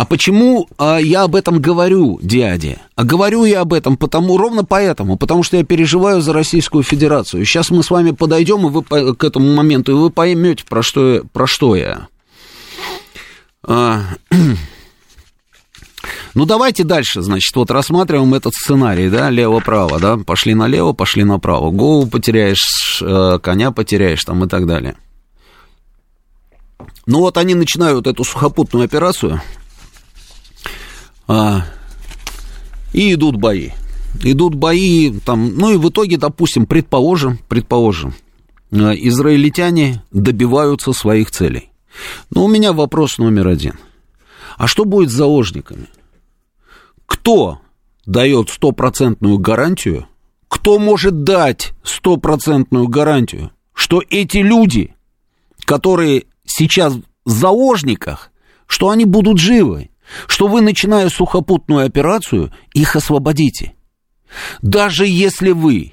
[0.01, 2.79] А почему а, я об этом говорю, дяде?
[2.95, 7.45] А говорю я об этом потому, ровно поэтому, потому что я переживаю за Российскую Федерацию.
[7.45, 11.23] Сейчас мы с вами подойдем и вы, к этому моменту, и вы поймете, про что,
[11.35, 12.09] про что я.
[13.63, 14.05] А,
[16.35, 21.71] ну, давайте дальше, значит, вот рассматриваем этот сценарий, да, лево-право, да, пошли налево, пошли направо,
[21.71, 24.97] голову потеряешь, э, коня потеряешь там и так далее.
[27.05, 29.43] Ну, вот они начинают эту сухопутную операцию,
[31.31, 31.65] а,
[32.93, 33.71] и идут бои.
[34.25, 38.15] Идут бои, там, ну и в итоге, допустим, предположим, предположим,
[38.73, 41.71] а, израильтяне добиваются своих целей.
[42.31, 43.75] Но у меня вопрос номер один.
[44.59, 45.87] А что будет с заложниками?
[47.07, 47.61] Кто
[48.07, 50.09] дает стопроцентную гарантию?
[50.49, 54.97] Кто может дать стопроцентную гарантию, что эти люди,
[55.65, 58.33] которые сейчас в заложниках,
[58.67, 59.90] что они будут живы?
[60.27, 63.75] Что вы, начиная сухопутную операцию, их освободите.
[64.63, 65.93] Даже если вы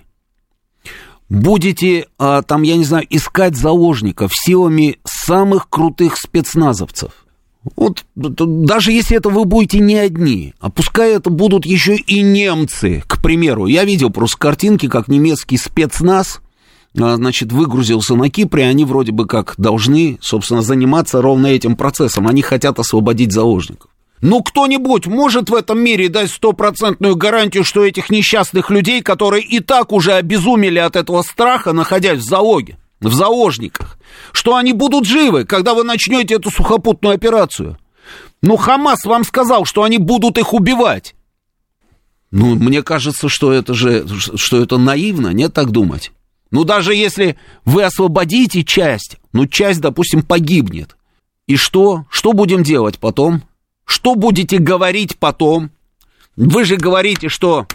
[1.30, 7.12] будете, а, там, я не знаю, искать заложников силами самых крутых спецназовцев,
[7.76, 13.04] вот даже если это вы будете не одни, а пускай это будут еще и немцы,
[13.08, 13.66] к примеру.
[13.66, 16.42] Я видел просто картинки, как немецкий спецназ,
[17.00, 22.28] а, значит, выгрузился на Кипре, они вроде бы как должны, собственно, заниматься ровно этим процессом.
[22.28, 23.92] Они хотят освободить заложников.
[24.22, 29.60] Ну, кто-нибудь может в этом мире дать стопроцентную гарантию, что этих несчастных людей, которые и
[29.60, 34.00] так уже обезумели от этого страха, находясь в залоге, в заложниках,
[34.32, 37.78] что они будут живы, когда вы начнете эту сухопутную операцию?
[38.42, 41.14] Ну, Хамас вам сказал, что они будут их убивать.
[42.32, 46.12] Ну, мне кажется, что это же, что это наивно, нет так думать.
[46.50, 50.96] Ну, даже если вы освободите часть, ну, часть, допустим, погибнет.
[51.46, 52.06] И что?
[52.10, 53.44] Что будем делать потом?
[53.88, 55.72] Что будете говорить потом?
[56.36, 57.68] Вы же говорите, что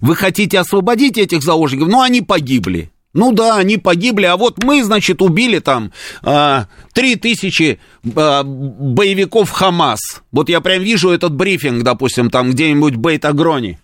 [0.00, 2.90] вы хотите освободить этих заложников, но они погибли.
[3.12, 7.78] Ну да, они погибли, а вот мы, значит, убили там а, три тысячи
[8.14, 10.22] а, боевиков Хамас.
[10.32, 13.78] Вот я прям вижу этот брифинг, допустим, там где-нибудь в Бейт-Агроне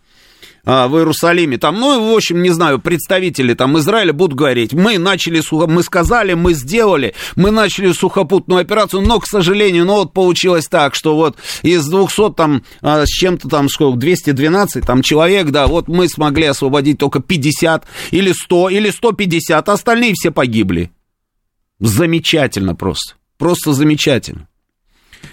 [0.64, 4.98] а, в Иерусалиме, там, ну, в общем, не знаю, представители там Израиля будут говорить, мы
[4.98, 10.66] начали, мы сказали, мы сделали, мы начали сухопутную операцию, но, к сожалению, ну, вот получилось
[10.68, 15.66] так, что вот из 200 там, а, с чем-то там, сколько, 212 там человек, да,
[15.66, 20.90] вот мы смогли освободить только 50 или 100 или 150, а остальные все погибли.
[21.78, 24.48] Замечательно просто, просто замечательно.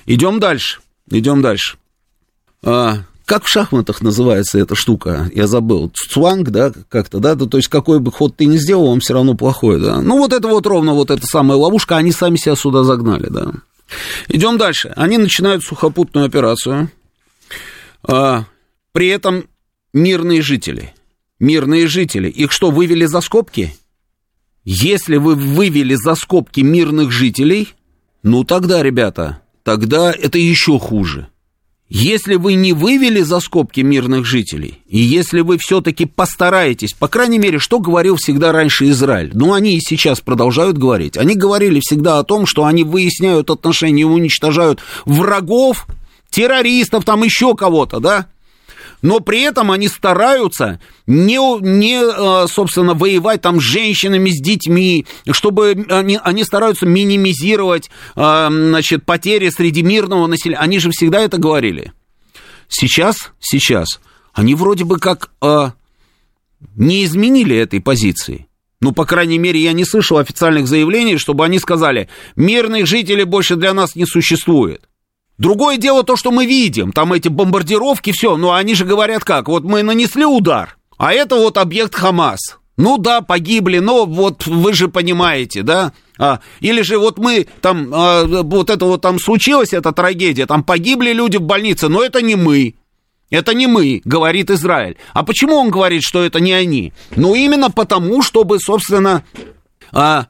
[0.05, 1.77] Идем дальше, идем дальше.
[2.63, 5.29] А, как в шахматах называется эта штука?
[5.35, 5.91] Я забыл.
[5.93, 7.35] Цуанг, да, как-то, да?
[7.35, 10.01] То есть, какой бы ход ты ни сделал, он все равно плохой, да?
[10.01, 13.51] Ну, вот это вот ровно вот эта самая ловушка, они сами себя сюда загнали, да.
[14.29, 14.93] Идем дальше.
[14.95, 16.89] Они начинают сухопутную операцию.
[18.01, 18.45] А,
[18.93, 19.43] при этом
[19.91, 20.93] мирные жители.
[21.37, 22.29] Мирные жители.
[22.29, 23.75] Их что, вывели за скобки?
[24.63, 27.73] Если вы вывели за скобки мирных жителей,
[28.23, 31.27] ну тогда, ребята, тогда это еще хуже.
[31.89, 37.39] Если вы не вывели за скобки мирных жителей, и если вы все-таки постараетесь, по крайней
[37.39, 42.19] мере, что говорил всегда раньше Израиль, ну, они и сейчас продолжают говорить, они говорили всегда
[42.19, 45.87] о том, что они выясняют отношения и уничтожают врагов,
[46.29, 48.27] террористов, там еще кого-то, да,
[49.01, 55.05] но при этом они стараются не, не э, собственно, воевать там с женщинами, с детьми,
[55.31, 60.59] чтобы они, они стараются минимизировать, э, значит, потери среди мирного населения.
[60.59, 61.93] Они же всегда это говорили.
[62.67, 63.99] Сейчас, сейчас,
[64.33, 65.71] они вроде бы как э,
[66.75, 68.47] не изменили этой позиции.
[68.79, 73.55] Ну, по крайней мере, я не слышал официальных заявлений, чтобы они сказали, мирных жителей больше
[73.55, 74.86] для нас не существует.
[75.37, 79.47] Другое дело то, что мы видим, там эти бомбардировки, все, но они же говорят как,
[79.47, 82.57] вот мы нанесли удар, а это вот объект Хамас.
[82.75, 85.93] Ну да, погибли, но вот вы же понимаете, да?
[86.19, 90.63] А, или же вот мы там, а, вот это вот там случилось, эта трагедия, там
[90.63, 92.75] погибли люди в больнице, но это не мы.
[93.29, 94.97] Это не мы, говорит Израиль.
[95.13, 96.93] А почему он говорит, что это не они?
[97.15, 99.23] Ну, именно потому, чтобы, собственно,
[99.91, 100.27] а,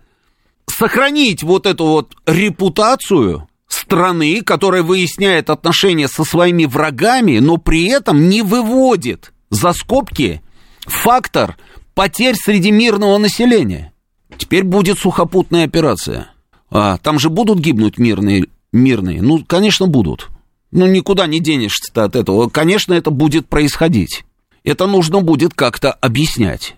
[0.68, 8.30] сохранить вот эту вот репутацию страны, которая выясняет отношения со своими врагами, но при этом
[8.30, 10.42] не выводит за скобки
[10.82, 11.58] фактор
[11.94, 13.94] потерь среди мирного населения.
[14.38, 16.32] Теперь будет сухопутная операция.
[16.70, 19.22] А, там же будут гибнуть мирные, мирные?
[19.22, 20.28] Ну, конечно, будут.
[20.72, 22.50] Ну, никуда не денешься от этого.
[22.50, 24.26] Конечно, это будет происходить.
[24.64, 26.76] Это нужно будет как-то объяснять.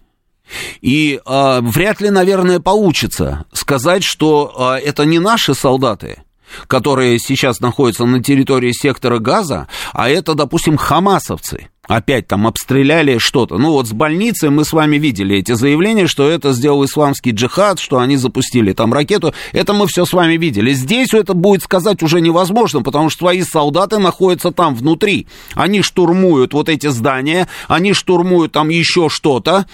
[0.82, 6.24] И а, вряд ли, наверное, получится сказать, что а, это не наши солдаты,
[6.68, 11.70] которые сейчас находятся на территории сектора газа, а это, допустим, хамасовцы.
[11.90, 13.58] Опять там обстреляли что-то.
[13.58, 17.80] Ну вот с больницы мы с вами видели эти заявления, что это сделал исламский джихад,
[17.80, 19.34] что они запустили там ракету.
[19.54, 20.72] Это мы все с вами видели.
[20.72, 25.26] Здесь это будет сказать уже невозможно, потому что твои солдаты находятся там внутри.
[25.56, 29.66] Они штурмуют вот эти здания, они штурмуют там еще что-то.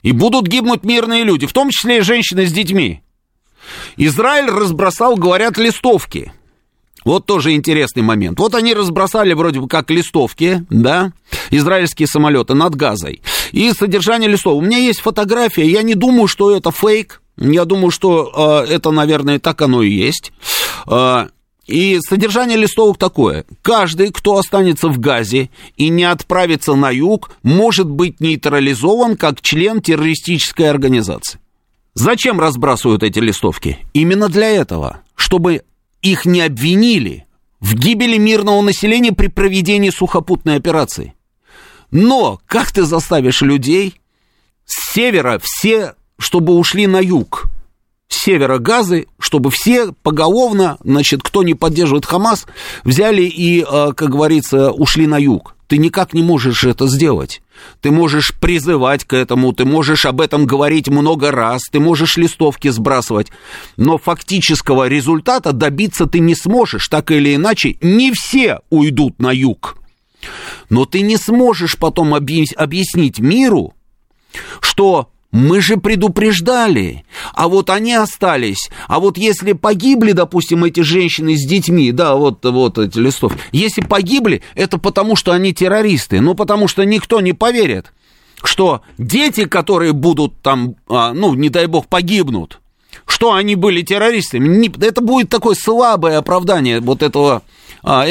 [0.00, 3.02] И будут гибнуть мирные люди, в том числе и женщины с детьми.
[3.96, 6.32] Израиль разбросал, говорят, листовки.
[7.04, 8.38] Вот тоже интересный момент.
[8.38, 11.12] Вот они разбросали вроде бы как листовки, да,
[11.50, 13.22] израильские самолеты над Газой.
[13.52, 14.54] И содержание листов.
[14.54, 17.22] У меня есть фотография, я не думаю, что это фейк.
[17.38, 20.32] Я думаю, что э, это, наверное, так оно и есть.
[20.86, 21.28] Э,
[21.68, 23.44] и содержание листовок такое.
[23.62, 29.80] Каждый, кто останется в Газе и не отправится на юг, может быть нейтрализован как член
[29.80, 31.38] террористической организации.
[31.98, 33.76] Зачем разбрасывают эти листовки?
[33.92, 35.62] Именно для этого, чтобы
[36.00, 37.26] их не обвинили
[37.58, 41.14] в гибели мирного населения при проведении сухопутной операции.
[41.90, 44.00] Но как ты заставишь людей
[44.64, 47.46] с севера все, чтобы ушли на юг?
[48.06, 52.46] С севера Газы, чтобы все поголовно, значит, кто не поддерживает Хамас,
[52.84, 55.56] взяли и, э, как говорится, ушли на юг.
[55.66, 57.42] Ты никак не можешь это сделать.
[57.80, 62.68] Ты можешь призывать к этому, ты можешь об этом говорить много раз, ты можешь листовки
[62.68, 63.28] сбрасывать,
[63.76, 69.76] но фактического результата добиться ты не сможешь, так или иначе, не все уйдут на юг.
[70.68, 73.74] Но ты не сможешь потом объяснить миру,
[74.60, 78.70] что мы же предупреждали, а вот они остались.
[78.86, 83.82] А вот если погибли, допустим, эти женщины с детьми, да, вот, вот эти листов, если
[83.82, 87.92] погибли, это потому, что они террористы, ну, потому что никто не поверит,
[88.42, 92.60] что дети, которые будут там, а, ну, не дай бог, погибнут,
[93.06, 94.70] что они были террористами.
[94.82, 97.42] Это будет такое слабое оправдание вот этого,
[97.82, 98.06] а,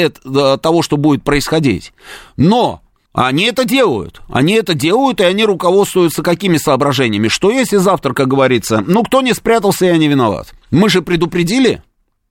[0.58, 1.92] того, что будет происходить.
[2.36, 2.82] Но
[3.26, 4.20] они это делают.
[4.28, 7.26] Они это делают, и они руководствуются какими соображениями?
[7.26, 10.54] Что если завтра, как говорится, ну, кто не спрятался, я не виноват.
[10.70, 11.82] Мы же предупредили,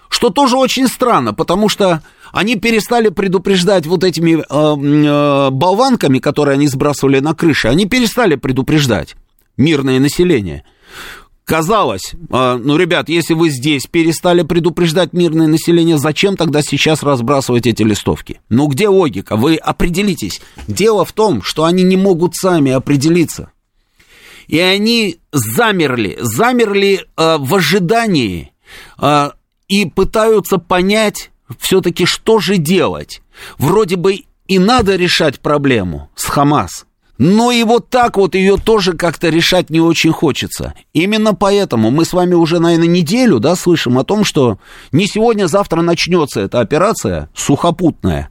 [0.07, 6.53] что тоже очень странно, потому что они перестали предупреждать вот этими э, э, болванками, которые
[6.53, 9.15] они сбрасывали на крыши, они перестали предупреждать
[9.57, 10.63] мирное население.
[11.47, 17.65] Казалось, а, ну, ребят, если вы здесь перестали предупреждать мирное население, зачем тогда сейчас разбрасывать
[17.65, 18.41] эти листовки?
[18.49, 19.37] Ну, где логика?
[19.37, 20.41] Вы определитесь.
[20.67, 23.53] Дело в том, что они не могут сами определиться.
[24.47, 28.51] И они замерли, замерли э, в ожидании
[29.01, 29.29] э,
[29.69, 33.21] и пытаются понять все-таки, что же делать.
[33.57, 36.86] Вроде бы и надо решать проблему с Хамас,
[37.17, 40.73] но и вот так вот ее тоже как-то решать не очень хочется.
[40.93, 44.59] Именно поэтому мы с вами уже, наверное, неделю, да, слышим о том, что
[44.91, 48.29] не сегодня-завтра начнется эта операция сухопутная.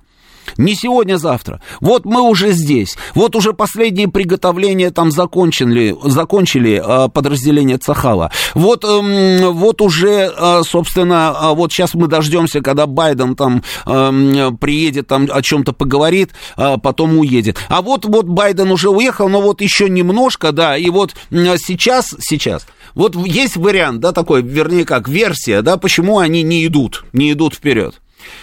[0.57, 1.61] Не сегодня, завтра.
[1.81, 2.97] Вот мы уже здесь.
[3.15, 8.31] Вот уже последние приготовления там закончили, закончили э, подразделение Цахала.
[8.55, 14.51] Вот, э, вот уже, э, собственно, э, вот сейчас мы дождемся, когда Байден там э,
[14.61, 17.59] приедет, там о чем-то поговорит, потом уедет.
[17.69, 22.67] А вот, вот Байден уже уехал, но вот еще немножко, да, и вот сейчас, сейчас,
[22.95, 27.55] вот есть вариант, да, такой, вернее как, версия, да, почему они не идут, не идут
[27.55, 28.01] вперед.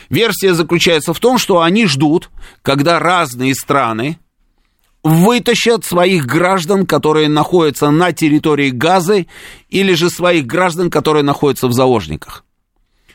[0.10, 2.30] Версия заключается в том, что они ждут,
[2.62, 4.20] когда разные страны
[5.04, 9.28] вытащат своих граждан, которые находятся на территории Газы,
[9.70, 12.46] или же своих граждан, которые находятся в заложниках.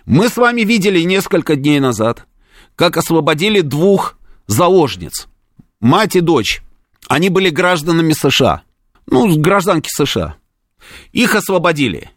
[0.05, 2.27] Мы с вами видели несколько дней назад,
[2.77, 5.29] как освободили двух заложниц,
[5.81, 6.63] мать и дочь.
[7.09, 8.63] Они были гражданами США,
[9.07, 10.37] ну, гражданки США.
[11.13, 12.11] Их освободили.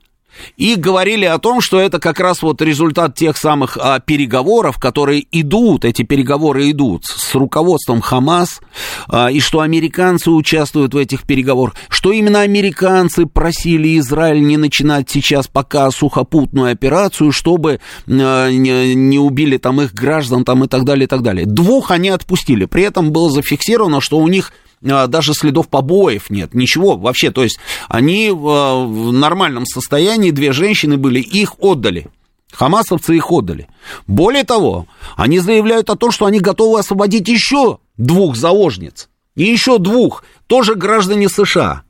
[0.57, 5.25] И говорили о том, что это как раз вот результат тех самых а, переговоров, которые
[5.31, 8.61] идут, эти переговоры идут с руководством Хамас,
[9.07, 15.09] а, и что американцы участвуют в этих переговорах, что именно американцы просили Израиль не начинать
[15.09, 20.85] сейчас пока сухопутную операцию, чтобы а, не, не убили там их граждан там и так
[20.85, 21.45] далее, и так далее.
[21.45, 26.97] Двух они отпустили, при этом было зафиксировано, что у них даже следов побоев нет, ничего
[26.97, 27.31] вообще.
[27.31, 32.07] То есть они а, в нормальном состоянии, две женщины были, их отдали.
[32.51, 33.69] Хамасовцы их отдали.
[34.07, 39.09] Более того, они заявляют о том, что они готовы освободить еще двух заложниц.
[39.35, 41.83] И еще двух, тоже граждане США.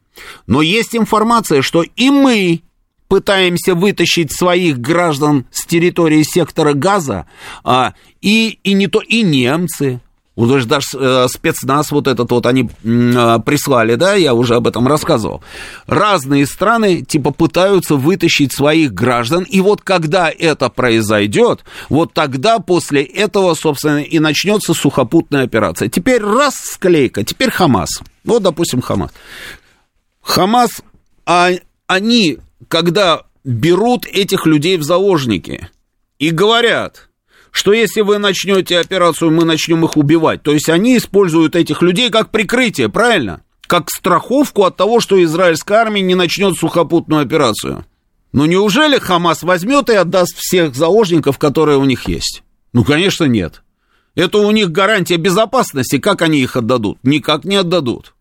[0.45, 2.61] Но есть информация, что и мы
[3.07, 7.25] пытаемся вытащить своих граждан с территории сектора газа,
[7.63, 9.99] а, и, и не то, и немцы,
[10.49, 14.87] уже даже э, спецназ вот этот вот они э, прислали, да, я уже об этом
[14.87, 15.43] рассказывал.
[15.85, 23.03] Разные страны типа пытаются вытащить своих граждан, и вот когда это произойдет, вот тогда после
[23.03, 25.89] этого, собственно, и начнется сухопутная операция.
[25.89, 28.01] Теперь раз склейка, теперь Хамас.
[28.23, 29.11] Вот, допустим, Хамас.
[30.21, 30.81] Хамас,
[31.25, 31.51] а,
[31.87, 32.37] они,
[32.67, 35.69] когда берут этих людей в заложники
[36.19, 37.09] и говорят,
[37.51, 40.41] что если вы начнете операцию, мы начнем их убивать.
[40.41, 43.41] То есть они используют этих людей как прикрытие, правильно?
[43.67, 47.85] Как страховку от того, что израильская армия не начнет сухопутную операцию.
[48.31, 52.43] Но неужели Хамас возьмет и отдаст всех заложников, которые у них есть?
[52.73, 53.61] Ну, конечно, нет.
[54.15, 55.99] Это у них гарантия безопасности.
[55.99, 56.97] Как они их отдадут?
[57.03, 58.13] Никак не отдадут.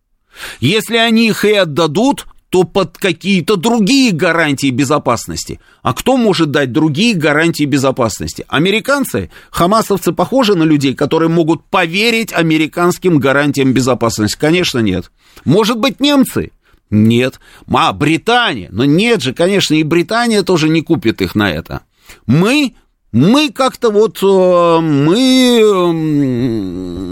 [0.61, 5.61] Если они их и отдадут, то под какие-то другие гарантии безопасности.
[5.83, 8.45] А кто может дать другие гарантии безопасности?
[8.49, 9.31] Американцы?
[9.51, 14.37] Хамасовцы похожи на людей, которые могут поверить американским гарантиям безопасности?
[14.39, 15.13] Конечно, нет.
[15.45, 16.51] Может быть, немцы?
[16.91, 17.39] Нет.
[17.73, 18.69] А, Британия?
[18.73, 21.83] Но нет же, конечно, и Британия тоже не купит их на это.
[22.27, 22.75] Мы
[23.13, 25.61] мы как-то вот, э, мы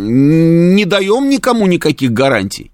[0.08, 2.70] не даем никому никаких гарантий.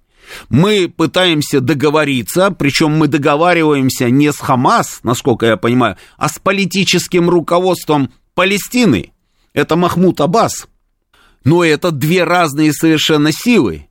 [0.48, 7.28] Мы пытаемся договориться, причем мы договариваемся не с Хамас, насколько я понимаю, а с политическим
[7.28, 9.12] руководством Палестины.
[9.52, 10.66] Это Махмуд Аббас.
[11.44, 13.88] Но это две разные совершенно силы.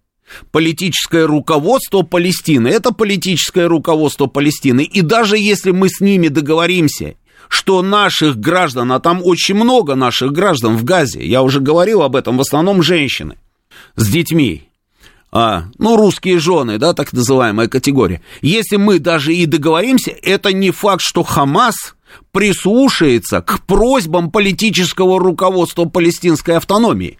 [0.51, 4.83] Политическое руководство Палестины– это политическое руководство Палестины.
[4.83, 7.15] И даже если мы с ними договоримся,
[7.49, 12.15] что наших граждан, а там очень много наших граждан в Газе, я уже говорил об
[12.15, 13.37] этом, в основном женщины
[13.95, 14.69] с детьми,
[15.35, 18.21] а, ну, русские жены, да, так называемая категория.
[18.43, 21.95] Если мы даже и договоримся, это не факт, что Хамас
[22.31, 27.17] прислушается к просьбам политического руководства палестинской автономии.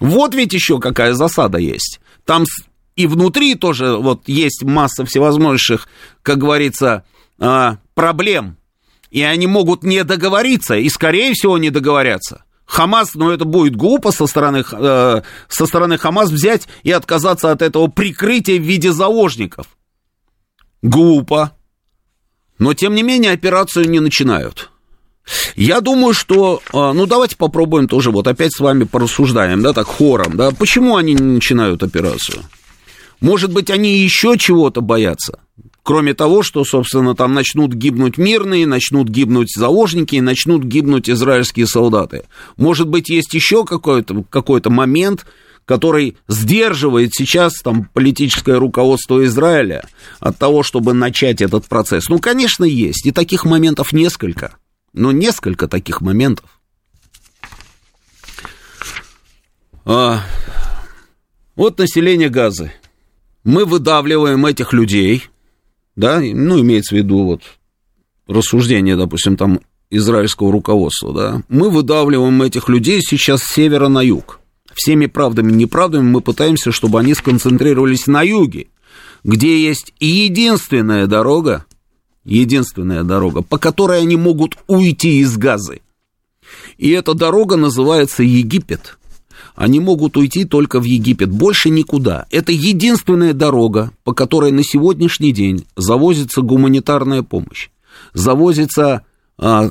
[0.00, 2.00] Вот ведь еще какая засада есть.
[2.24, 2.46] Там
[2.96, 5.86] и внутри тоже вот есть масса всевозможных,
[6.22, 7.04] как говорится,
[7.38, 8.56] а, проблем.
[9.12, 12.42] И они могут не договориться, и, скорее всего, не договорятся.
[12.72, 17.60] Хамас, ну это будет глупо со стороны, э, со стороны Хамас взять и отказаться от
[17.60, 19.66] этого прикрытия в виде заложников.
[20.80, 21.52] Глупо.
[22.58, 24.70] Но, тем не менее, операцию не начинают.
[25.54, 29.86] Я думаю, что, э, ну давайте попробуем тоже, вот опять с вами порассуждаем, да, так
[29.86, 32.40] хором, да, почему они не начинают операцию?
[33.20, 35.40] Может быть, они еще чего-то боятся?
[35.82, 42.22] Кроме того, что, собственно, там начнут гибнуть мирные, начнут гибнуть заложники, начнут гибнуть израильские солдаты.
[42.56, 45.26] Может быть, есть еще какой-то какой момент,
[45.64, 49.84] который сдерживает сейчас там политическое руководство Израиля
[50.20, 52.08] от того, чтобы начать этот процесс.
[52.08, 53.04] Ну, конечно, есть.
[53.06, 54.56] И таких моментов несколько.
[54.92, 56.60] Ну, несколько таких моментов.
[59.84, 60.20] А,
[61.56, 62.72] вот население Газы.
[63.42, 65.24] Мы выдавливаем этих людей–
[65.96, 67.42] да, ну, имеется в виду вот
[68.26, 74.40] рассуждение, допустим, там израильского руководства, да, мы выдавливаем этих людей сейчас с севера на юг.
[74.74, 78.68] Всеми правдами и неправдами мы пытаемся, чтобы они сконцентрировались на юге,
[79.22, 81.66] где есть единственная дорога,
[82.24, 85.82] единственная дорога, по которой они могут уйти из Газы.
[86.78, 88.98] И эта дорога называется Египет–
[89.62, 92.26] они могут уйти только в Египет, больше никуда.
[92.32, 97.70] Это единственная дорога, по которой на сегодняшний день завозится гуманитарная помощь,
[98.12, 99.02] завозится
[99.38, 99.70] а,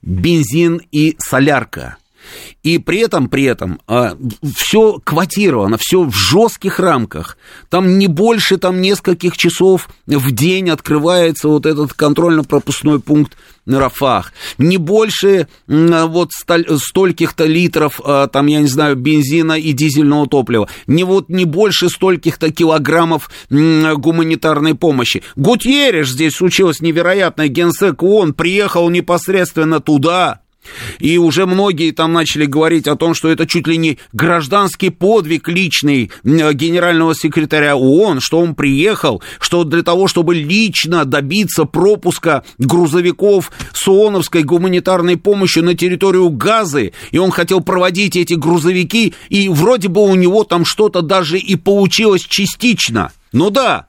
[0.00, 1.98] бензин и солярка.
[2.62, 4.16] И при этом, при этом, а,
[4.56, 7.38] все квотировано, все в жестких рамках.
[7.68, 14.32] Там не больше там нескольких часов в день открывается вот этот контрольно-пропускной пункт на Рафах.
[14.56, 20.68] Не больше вот стольких-то литров, а, там, я не знаю, бензина и дизельного топлива.
[20.86, 25.22] Не вот не больше стольких-то килограммов гуманитарной помощи.
[25.36, 27.48] Гутьереш здесь случилось невероятное.
[27.48, 30.40] Генсек ООН приехал непосредственно туда,
[30.98, 35.48] и уже многие там начали говорить о том, что это чуть ли не гражданский подвиг
[35.48, 43.50] личный генерального секретаря ООН, что он приехал, что для того, чтобы лично добиться пропуска грузовиков
[43.72, 49.88] с ООНовской гуманитарной помощью на территорию Газы, и он хотел проводить эти грузовики, и вроде
[49.88, 53.12] бы у него там что-то даже и получилось частично.
[53.32, 53.88] Ну да,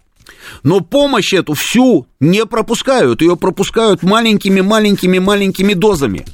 [0.63, 6.25] но помощь эту всю не пропускают, ее пропускают маленькими-маленькими-маленькими дозами.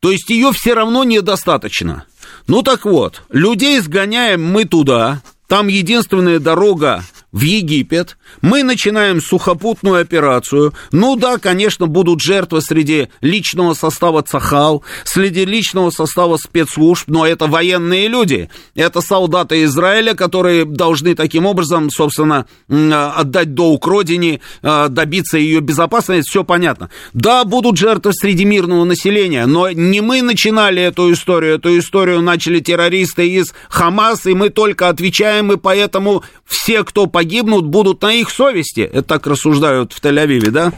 [0.00, 2.04] То есть ее все равно недостаточно.
[2.46, 10.00] Ну так вот, людей сгоняем мы туда, там единственная дорога в Египет, мы начинаем сухопутную
[10.00, 10.72] операцию.
[10.92, 17.46] Ну да, конечно, будут жертвы среди личного состава Цахал, среди личного состава спецслужб, но это
[17.46, 18.48] военные люди.
[18.74, 26.30] Это солдаты Израиля, которые должны таким образом, собственно, отдать долг родине, а, добиться ее безопасности,
[26.30, 26.88] все понятно.
[27.12, 32.60] Да, будут жертвы среди мирного населения, но не мы начинали эту историю, эту историю начали
[32.60, 38.30] террористы из Хамас, и мы только отвечаем, и поэтому все, кто погибнут, будут на их
[38.30, 38.80] совести.
[38.80, 40.72] Это так рассуждают в Тель-Авиве, да?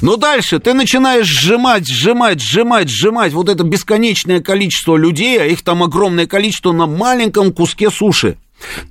[0.00, 5.62] Но дальше ты начинаешь сжимать, сжимать, сжимать, сжимать вот это бесконечное количество людей, а их
[5.62, 8.38] там огромное количество на маленьком куске суши.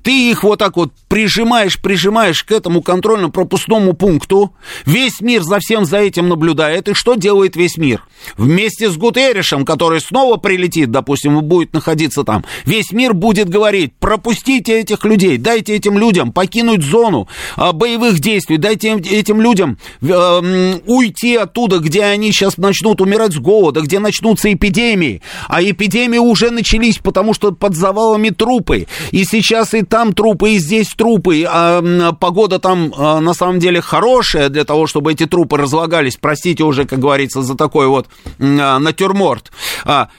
[0.02, 4.52] Ты их вот так вот прижимаешь, прижимаешь к этому контрольно-пропускному пункту.
[4.86, 6.88] Весь мир за всем за этим наблюдает.
[6.88, 8.04] И что делает весь мир?
[8.36, 13.92] Вместе с Гутерришем, который снова прилетит, допустим, и будет находиться там, весь мир будет говорить,
[13.98, 20.74] пропустите этих людей, дайте этим людям покинуть зону а, боевых действий, дайте этим людям э,
[20.86, 25.22] уйти оттуда, где они сейчас начнут умирать с голода, где начнутся эпидемии.
[25.48, 28.86] А эпидемии уже начались, потому что под завалами трупы.
[29.10, 33.58] И сейчас сейчас и там трупы, и здесь трупы, а погода там а, на самом
[33.58, 36.16] деле хорошая для того, чтобы эти трупы разлагались.
[36.16, 39.50] Простите уже, как говорится, за такой вот а, натюрморт.
[39.84, 40.10] А,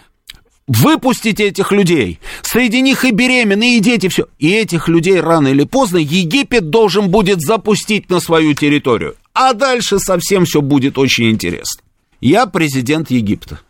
[0.68, 2.20] выпустите этих людей.
[2.42, 4.28] Среди них и беременные, и дети, все.
[4.38, 9.16] И этих людей рано или поздно Египет должен будет запустить на свою территорию.
[9.34, 11.82] А дальше совсем все будет очень интересно.
[12.20, 13.62] Я президент Египта.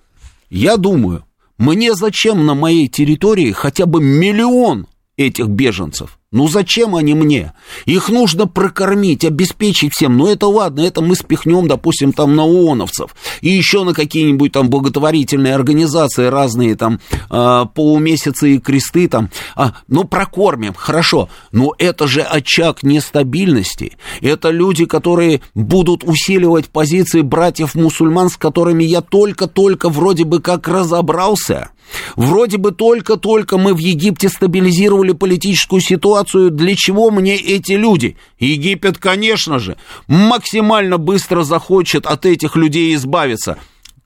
[0.50, 1.24] Я думаю,
[1.60, 4.88] мне зачем на моей территории хотя бы миллион
[5.20, 6.18] этих беженцев.
[6.32, 7.54] Ну зачем они мне?
[7.86, 10.16] Их нужно прокормить, обеспечить всем.
[10.16, 13.16] Ну это ладно, это мы спихнем, допустим, там на ООНовцев.
[13.42, 17.00] И еще на какие-нибудь там благотворительные организации разные, там
[17.32, 19.32] э, полумесяцы и кресты там.
[19.56, 21.30] А, ну прокормим, хорошо.
[21.52, 23.98] Но это же очаг нестабильности.
[24.22, 31.72] Это люди, которые будут усиливать позиции братьев-мусульман, с которыми я только-только вроде бы как разобрался.
[32.16, 36.52] Вроде бы только-только мы в Египте стабилизировали политическую ситуацию.
[36.52, 38.18] Для чего мне эти люди?
[38.40, 39.78] Египет, конечно же,
[40.08, 43.58] максимально быстро захочет от этих людей избавиться.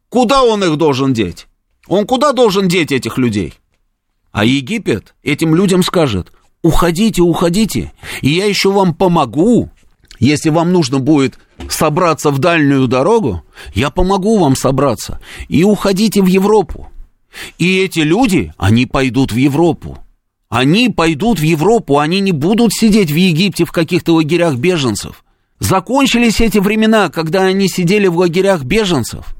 [0.10, 1.48] Куда он их должен деть?
[1.88, 3.54] Он куда должен деть этих людей?
[4.32, 6.32] А Египет этим людям скажет,
[6.62, 9.70] уходите, уходите, и я еще вам помогу.
[10.20, 11.38] Если вам нужно будет
[11.70, 15.20] собраться в дальнюю дорогу, я помогу вам собраться.
[15.50, 16.88] И уходите в Европу.
[17.58, 20.00] И эти люди, они пойдут в Европу.
[20.50, 25.24] Они пойдут в Европу, они не будут сидеть в Египте в каких-то лагерях беженцев.
[25.60, 29.36] Закончились эти времена, когда они сидели в лагерях беженцев.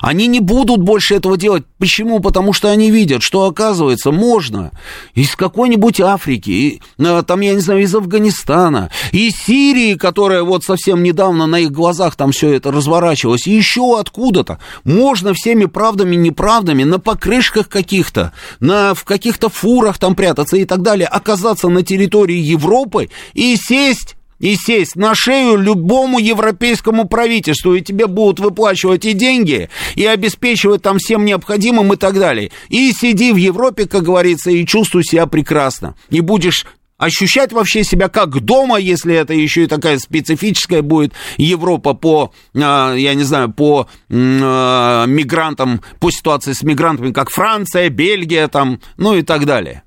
[0.00, 1.64] Они не будут больше этого делать.
[1.78, 2.20] Почему?
[2.20, 4.70] Потому что они видят, что, оказывается, можно
[5.14, 11.02] из какой-нибудь Африки, э, там, я не знаю, из Афганистана, из Сирии, которая вот совсем
[11.02, 14.58] недавно на их глазах там все это разворачивалось, и еще откуда-то.
[14.84, 20.82] Можно всеми правдами, неправдами, на покрышках каких-то, на, в каких-то фурах там прятаться и так
[20.82, 27.82] далее, оказаться на территории Европы и сесть и сесть на шею любому европейскому правительству, и
[27.82, 32.50] тебе будут выплачивать и деньги, и обеспечивать там всем необходимым и так далее.
[32.68, 35.94] И сиди в Европе, как говорится, и чувствуй себя прекрасно.
[36.08, 36.66] И будешь
[37.00, 42.94] ощущать вообще себя как дома, если это еще и такая специфическая будет Европа по, а,
[42.94, 49.14] я не знаю, по а, мигрантам, по ситуации с мигрантами, как Франция, Бельгия там, ну
[49.14, 49.82] и так далее.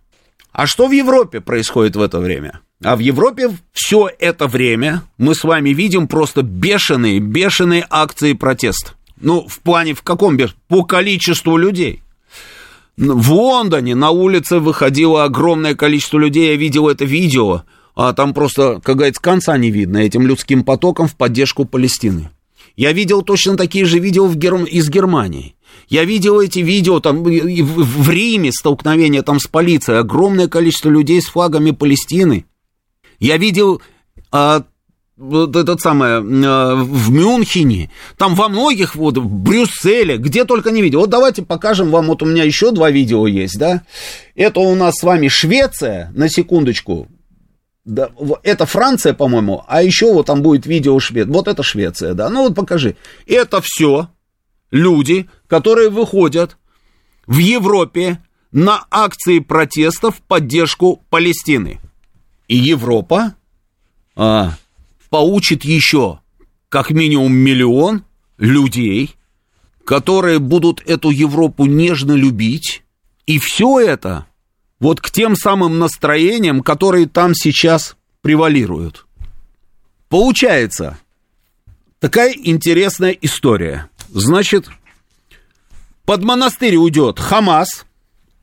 [0.51, 2.61] А что в Европе происходит в это время?
[2.84, 8.91] А в Европе все это время мы с вами видим просто бешеные, бешеные акции протеста.
[9.19, 10.55] Ну, в плане, в каком беш?
[10.67, 12.03] По количеству людей.
[12.97, 17.63] В Лондоне на улице выходило огромное количество людей, я видел это видео,
[17.95, 22.29] а там просто, как говорится, конца не видно этим людским потоком в поддержку Палестины.
[22.75, 24.63] Я видел точно такие же видео в Гер...
[24.65, 25.55] из Германии.
[25.89, 31.27] Я видел эти видео там в Риме столкновение там с полицией, огромное количество людей с
[31.27, 32.45] флагами Палестины.
[33.24, 33.82] Я видел
[34.34, 34.63] а,
[35.15, 40.82] вот этот самое, а, в Мюнхене, там во многих, вот в Брюсселе, где только не
[40.82, 40.99] видел.
[40.99, 43.84] Вот давайте покажем вам, вот у меня еще два видео есть, да.
[44.36, 47.07] Это у нас с вами Швеция, на секундочку.
[47.86, 48.09] Да,
[48.43, 51.30] это Франция, по-моему, а еще вот там будет видео Швед.
[51.30, 52.30] Вот это Швеция, да.
[52.30, 52.97] Ну вот покажи.
[53.26, 54.09] Это все
[54.69, 56.57] люди, которые выходят
[57.26, 58.21] в Европе
[58.51, 61.80] на акции протеста в поддержку Палестины.
[62.47, 63.35] И Европа
[64.15, 64.53] а,
[65.09, 66.19] получит еще
[66.69, 68.03] как минимум миллион
[68.37, 69.15] людей,
[69.85, 72.83] которые будут эту Европу нежно любить.
[73.25, 74.25] И все это
[74.79, 79.05] вот к тем самым настроениям, которые там сейчас превалируют.
[80.09, 80.97] Получается,
[81.99, 83.89] такая интересная история.
[84.09, 84.67] Значит,
[86.05, 87.85] под монастырь уйдет Хамас,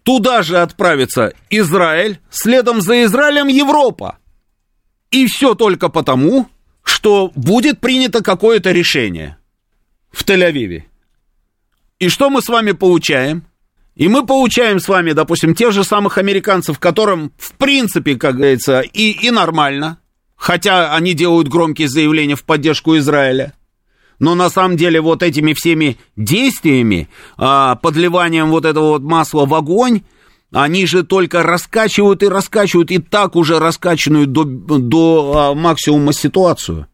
[0.02, 4.18] туда же отправится Израиль, следом за Израилем Европа.
[5.10, 6.48] И все только потому,
[6.82, 9.38] что будет принято какое-то решение
[10.10, 10.84] в Тель-Авиве.
[11.98, 13.44] И что мы с вами получаем?
[13.94, 18.80] И мы получаем с вами, допустим, тех же самых американцев, которым, в принципе, как говорится,
[18.80, 19.98] и, и нормально,
[20.36, 23.52] хотя они делают громкие заявления в поддержку Израиля.
[24.20, 29.54] Но на самом деле вот этими всеми действиями, а, подливанием вот этого вот масла в
[29.54, 30.02] огонь,
[30.52, 36.86] они же только раскачивают и раскачивают, и так уже раскачанную до, до а, максимума ситуацию.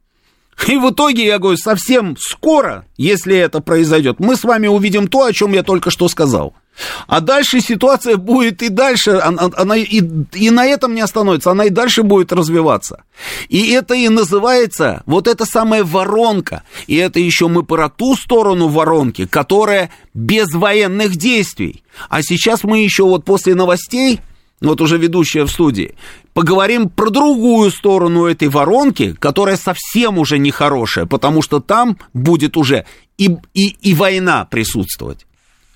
[0.68, 5.24] И в итоге, я говорю, совсем скоро, если это произойдет, мы с вами увидим то,
[5.24, 6.54] о чем я только что сказал–
[7.06, 10.02] а дальше ситуация будет и дальше, она, она и,
[10.32, 13.04] и на этом не остановится, она и дальше будет развиваться.
[13.48, 16.62] И это и называется вот эта самая воронка.
[16.86, 21.82] И это еще мы про ту сторону воронки, которая без военных действий.
[22.08, 24.20] А сейчас мы еще вот после новостей,
[24.60, 25.94] вот уже ведущая в студии,
[26.34, 32.86] поговорим про другую сторону этой воронки, которая совсем уже нехорошая, потому что там будет уже
[33.18, 35.25] и, и, и война присутствовать.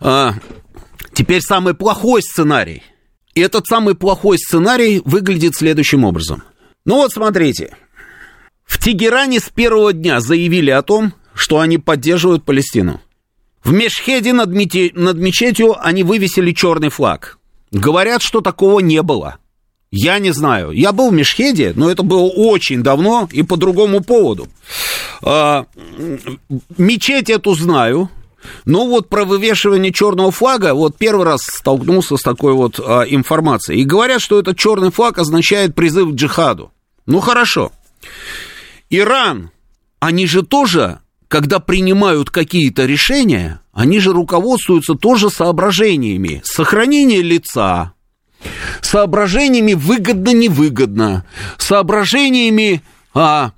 [0.00, 0.34] А,
[1.14, 2.82] теперь самый плохой сценарий.
[3.34, 6.42] И этот самый плохой сценарий выглядит следующим образом.
[6.84, 7.74] Ну вот смотрите.
[8.64, 13.00] В Тегеране с первого дня заявили о том, что они поддерживают Палестину.
[13.66, 14.92] В Мешхеде над, мете...
[14.94, 17.36] над мечетью они вывесили черный флаг.
[17.72, 19.38] Говорят, что такого не было.
[19.90, 20.70] Я не знаю.
[20.70, 24.46] Я был в Мешхеде, но это было очень давно и по другому поводу.
[25.20, 25.66] А,
[26.78, 28.08] мечеть эту знаю.
[28.66, 33.80] Но вот про вывешивание черного флага, вот первый раз столкнулся с такой вот а, информацией.
[33.80, 36.70] И говорят, что этот черный флаг означает призыв к джихаду.
[37.06, 37.72] Ну хорошо.
[38.90, 39.50] Иран,
[39.98, 46.40] они же тоже когда принимают какие-то решения, они же руководствуются тоже соображениями.
[46.44, 47.92] Сохранение лица,
[48.80, 51.24] соображениями выгодно-невыгодно,
[51.58, 53.52] соображениями а,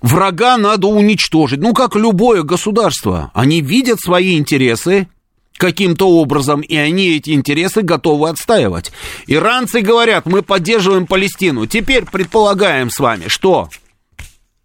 [0.00, 1.60] врага надо уничтожить.
[1.60, 3.30] Ну, как любое государство.
[3.34, 5.08] Они видят свои интересы
[5.56, 8.92] каким-то образом, и они эти интересы готовы отстаивать.
[9.26, 11.66] Иранцы говорят, мы поддерживаем Палестину.
[11.66, 13.68] Теперь предполагаем с вами, что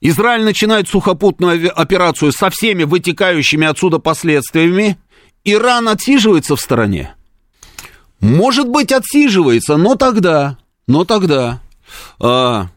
[0.02, 4.98] Израиль начинает сухопутную операцию со всеми вытекающими отсюда последствиями.
[5.44, 7.16] Иран отсиживается в стороне.
[8.22, 11.62] Может быть, отсиживается, но тогда, но тогда
[12.20, 12.68] а,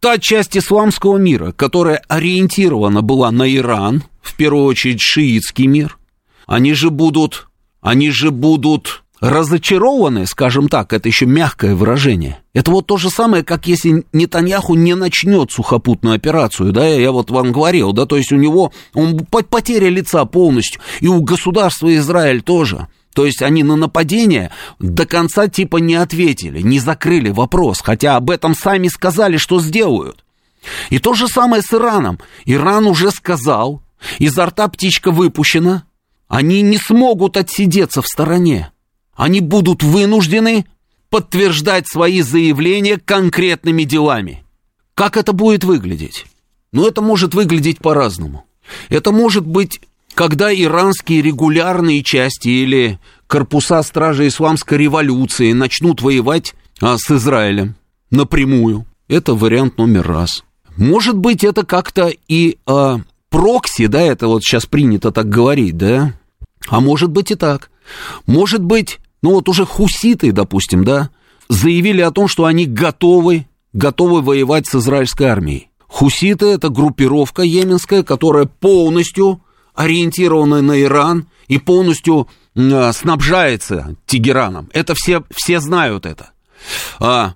[0.00, 5.98] та часть исламского мира, которая ориентирована была на Иран, в первую очередь шиитский мир,
[6.46, 7.48] они же будут,
[7.80, 12.40] они же будут разочарованы, скажем так, это еще мягкое выражение.
[12.54, 17.30] Это вот то же самое, как если Нетаньяху не начнет сухопутную операцию, да, я вот
[17.30, 22.42] вам говорил, да, то есть у него он потеря лица полностью, и у государства Израиль
[22.42, 22.88] тоже.
[23.14, 28.30] То есть они на нападение до конца типа не ответили, не закрыли вопрос, хотя об
[28.30, 30.24] этом сами сказали, что сделают.
[30.90, 32.18] И то же самое с Ираном.
[32.44, 33.82] Иран уже сказал,
[34.18, 35.84] изо рта птичка выпущена,
[36.28, 38.70] они не смогут отсидеться в стороне
[39.18, 40.64] они будут вынуждены
[41.10, 44.44] подтверждать свои заявления конкретными делами.
[44.94, 46.24] Как это будет выглядеть?
[46.72, 48.44] Ну, это может выглядеть по-разному.
[48.88, 49.80] Это может быть
[50.14, 52.98] когда иранские регулярные части или
[53.28, 57.76] корпуса стражи исламской революции начнут воевать а, с Израилем
[58.10, 58.84] напрямую.
[59.06, 60.42] Это вариант номер раз.
[60.76, 62.98] Может быть, это как-то и а,
[63.30, 66.14] прокси, да, это вот сейчас принято так говорить, да?
[66.66, 67.70] А может быть и так.
[68.26, 71.10] Может быть, ну вот уже хуситы, допустим, да,
[71.48, 75.70] заявили о том, что они готовы, готовы воевать с израильской армией.
[75.86, 79.40] Хуситы– это группировка йеменская, которая полностью
[79.74, 84.68] ориентирована на Иран и полностью э, снабжается Тегераном.
[84.72, 86.30] Это все, все знают это.
[86.98, 87.34] А,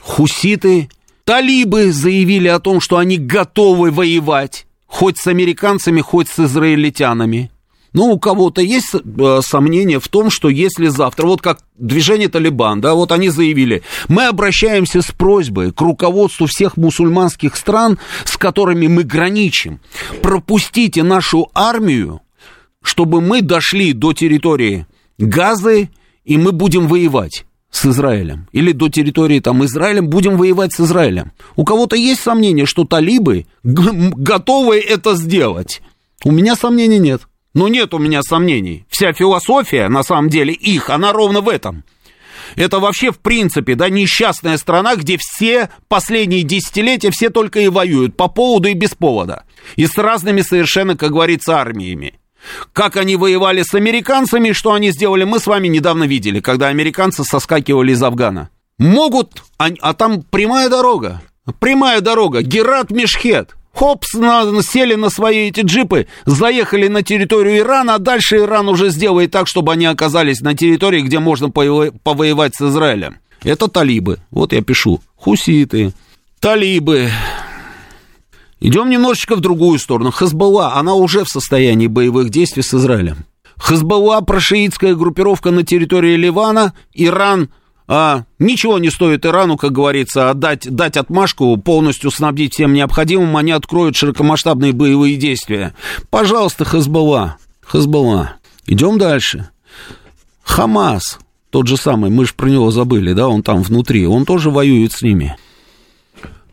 [0.00, 0.90] хуситы,
[1.24, 7.50] талибы заявили о том, что они готовы воевать хоть с американцами, хоть с израильтянами.
[7.96, 12.82] Ну, у кого-то есть э, сомнения в том, что если завтра, вот как движение Талибан,
[12.82, 18.86] да, вот они заявили, мы обращаемся с просьбой к руководству всех мусульманских стран, с которыми
[18.86, 19.80] мы граничим,
[20.20, 22.20] пропустите нашу армию,
[22.82, 24.86] чтобы мы дошли до территории
[25.16, 25.88] Газы,
[26.26, 28.46] и мы будем воевать с Израилем.
[28.52, 31.32] Или до территории там Израилем будем воевать с Израилем.
[31.56, 35.80] У кого-то есть сомнение, что талибы готовы это сделать?
[36.24, 37.22] У меня сомнений нет.
[37.56, 38.84] Ну, нет у меня сомнений.
[38.90, 41.84] Вся философия, на самом деле, их, она ровно в этом.
[42.54, 48.14] Это вообще, в принципе, да, несчастная страна, где все последние десятилетия все только и воюют
[48.14, 49.44] по поводу и без повода.
[49.76, 52.20] И с разными совершенно, как говорится, армиями.
[52.74, 57.24] Как они воевали с американцами, что они сделали, мы с вами недавно видели, когда американцы
[57.24, 58.50] соскакивали из Афгана.
[58.76, 61.22] Могут, а, а там прямая дорога,
[61.58, 63.56] прямая дорога, Герат Мешхет.
[63.76, 68.88] Хопс, на, сели на свои эти джипы, заехали на территорию Ирана, а дальше Иран уже
[68.88, 73.18] сделает так, чтобы они оказались на территории, где можно повоевать с Израилем.
[73.44, 74.18] Это талибы.
[74.30, 75.02] Вот я пишу.
[75.16, 75.92] Хуситы,
[76.40, 77.10] талибы.
[78.60, 80.10] Идем немножечко в другую сторону.
[80.10, 83.26] Хазбалла, она уже в состоянии боевых действий с Израилем.
[83.58, 87.50] Хазбалла, прошиитская группировка на территории Ливана, Иран–
[87.88, 93.52] а, ничего не стоит Ирану, как говорится, отдать, дать отмашку, полностью снабдить всем необходимым, они
[93.52, 95.74] откроют широкомасштабные боевые действия.
[96.10, 98.36] Пожалуйста, Хазбалла, Хазбалла.
[98.66, 99.50] Идем дальше.
[100.42, 101.18] Хамас,
[101.50, 104.92] тот же самый, мы же про него забыли, да, он там внутри, он тоже воюет
[104.92, 105.36] с ними.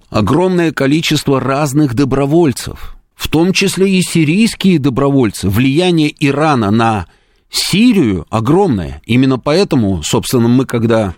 [0.09, 5.49] Огромное количество разных добровольцев, в том числе и сирийские добровольцы.
[5.49, 7.07] Влияние Ирана на
[7.53, 8.99] Сирию огромное.
[9.05, 11.13] Именно поэтому, собственно, мы когда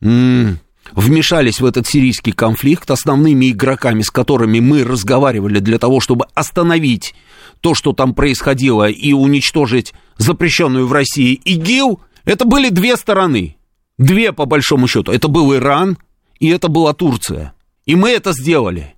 [0.00, 7.14] вмешались в этот сирийский конфликт, основными игроками, с которыми мы разговаривали для того, чтобы остановить
[7.60, 13.56] то, что там происходило, и уничтожить запрещенную в России ИГИЛ, это были две стороны.
[13.98, 15.12] Две, по большому счету.
[15.12, 15.96] Это был Иран,
[16.40, 17.52] и это была Турция.
[17.86, 18.94] И мы это сделали.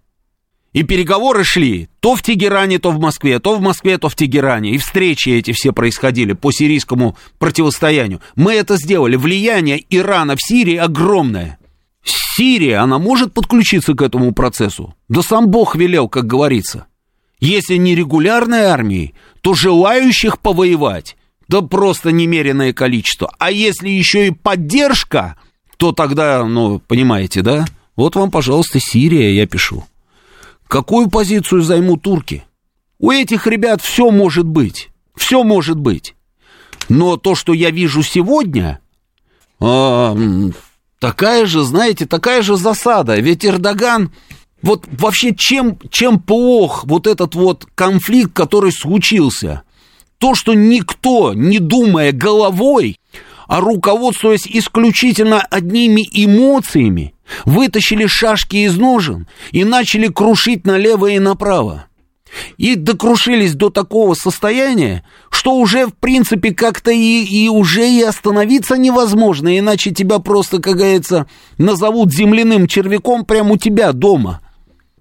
[0.74, 4.72] И переговоры шли то в Тегеране, то в Москве, то в Москве, то в Тегеране.
[4.72, 8.20] И встречи эти все происходили по сирийскому противостоянию.
[8.34, 9.14] Мы это сделали.
[9.14, 11.58] Влияние Ирана в Сирии огромное.
[12.02, 14.96] Сирия, она может подключиться к этому процессу?
[15.08, 16.86] Да сам Бог велел, как говорится.
[17.38, 21.16] Если не регулярной армией, то желающих повоевать,
[21.46, 23.32] да просто немеренное количество.
[23.38, 25.36] А если еще и поддержка,
[25.76, 27.64] то тогда, ну, понимаете, да?
[27.94, 29.84] Вот вам, пожалуйста, Сирия, я пишу.
[30.74, 32.42] Какую позицию займут турки?
[32.98, 34.90] У этих ребят все может быть.
[35.14, 36.16] Все может быть.
[36.88, 38.80] Но то, что я вижу сегодня,
[39.60, 40.16] а,
[40.98, 43.14] такая же, знаете, такая же засада.
[43.20, 44.12] Ведь Эрдоган,
[44.62, 49.62] вот вообще чем, чем плох вот этот вот конфликт, который случился?
[50.18, 52.98] То, что никто, не думая головой,
[53.46, 57.14] а руководствуясь исключительно одними эмоциями,
[57.44, 61.86] вытащили шашки из ножен и начали крушить налево и направо.
[62.56, 68.76] И докрушились до такого состояния, что уже, в принципе, как-то и, и уже и остановиться
[68.76, 71.26] невозможно, иначе тебя просто, как говорится,
[71.58, 74.40] назовут земляным червяком прямо у тебя дома.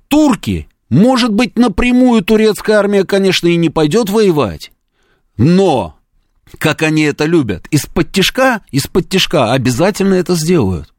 [0.10, 4.72] Турки, может быть, напрямую турецкая армия, конечно, и не пойдет воевать,
[5.38, 5.96] но,
[6.58, 10.94] как они это любят, из-под тяжка, из-под тяжка обязательно это сделают.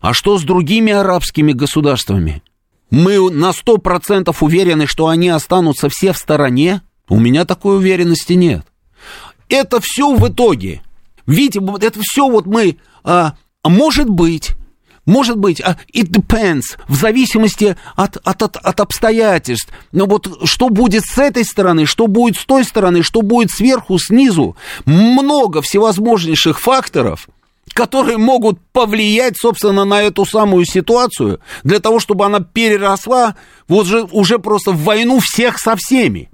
[0.00, 2.42] А что с другими арабскими государствами?
[2.90, 6.82] Мы на сто процентов уверены, что они останутся все в стороне?
[7.08, 8.64] У меня такой уверенности нет.
[9.48, 10.82] Это все в итоге.
[11.26, 12.78] Видите, это все вот мы...
[13.04, 13.34] А,
[13.64, 14.52] может быть,
[15.08, 19.72] может быть, а, it depends, в зависимости от, от, от, от обстоятельств.
[19.90, 23.98] Но вот что будет с этой стороны, что будет с той стороны, что будет сверху,
[23.98, 24.54] снизу.
[24.84, 27.26] Много всевозможнейших факторов–
[27.74, 33.36] которые могут повлиять, собственно, на эту самую ситуацию, для того, чтобы она переросла
[33.68, 36.30] вот же, уже просто в войну всех со всеми.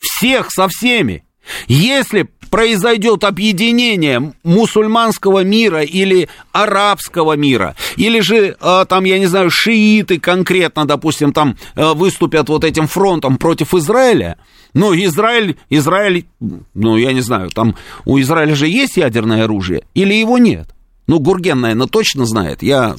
[0.00, 1.24] Всех со всеми.
[1.68, 9.50] Если произойдет объединение мусульманского мира или арабского мира, или же э, там, я не знаю,
[9.50, 14.36] шииты конкретно, допустим, там э, выступят вот этим фронтом против Израиля,
[14.74, 16.26] ну, Израиль, Израиль,
[16.74, 17.74] ну, я не знаю, там
[18.04, 20.68] у Израиля же есть ядерное оружие или его нет?
[21.06, 22.62] Ну, Гурген, наверное, точно знает.
[22.62, 22.96] Я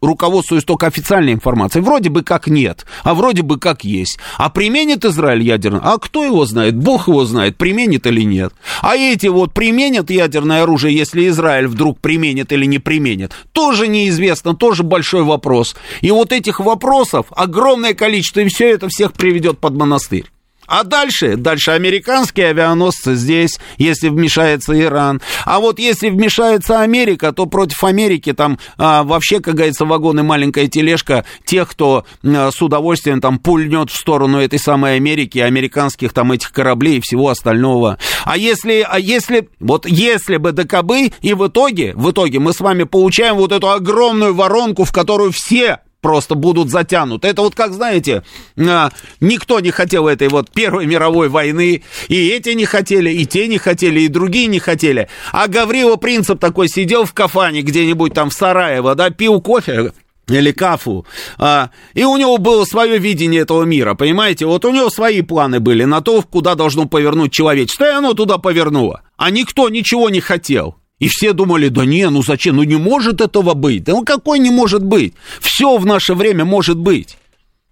[0.00, 1.82] руководствуюсь только официальной информацией.
[1.82, 4.18] Вроде бы как нет, а вроде бы как есть.
[4.36, 5.80] А применит Израиль ядерное?
[5.82, 6.76] А кто его знает?
[6.76, 8.52] Бог его знает, применит или нет.
[8.82, 14.54] А эти вот применят ядерное оружие, если Израиль вдруг применит или не применит, тоже неизвестно,
[14.54, 15.76] тоже большой вопрос.
[16.00, 20.24] И вот этих вопросов огромное количество, и все это всех приведет под монастырь.
[20.68, 25.22] А дальше, дальше американские авианосцы здесь, если вмешается Иран.
[25.46, 30.22] А вот если вмешается Америка, то против Америки там а, вообще, как говорится, вагон и
[30.22, 36.12] маленькая тележка тех, кто а, с удовольствием там пульнет в сторону этой самой Америки, американских
[36.12, 37.98] там этих кораблей и всего остального.
[38.24, 42.60] А если, а если, вот если бы ДКБ, и в итоге, в итоге мы с
[42.60, 47.28] вами получаем вот эту огромную воронку, в которую все просто будут затянуты.
[47.28, 48.22] Это вот как, знаете,
[48.56, 48.90] а,
[49.20, 53.58] никто не хотел этой вот Первой мировой войны, и эти не хотели, и те не
[53.58, 55.08] хотели, и другие не хотели.
[55.32, 59.92] А Гаврила Принцип такой сидел в кафане где-нибудь там в Сараево, да, пил кофе,
[60.28, 61.06] или Кафу,
[61.38, 64.46] а, и у него было свое видение этого мира, понимаете?
[64.46, 68.38] Вот у него свои планы были на то, куда должно повернуть человечество, и оно туда
[68.38, 69.02] повернуло.
[69.16, 70.76] А никто ничего не хотел.
[70.98, 73.84] И все думали, да не, ну зачем, ну не может этого быть.
[73.84, 75.14] Да ну какой не может быть?
[75.40, 77.16] Все в наше время может быть.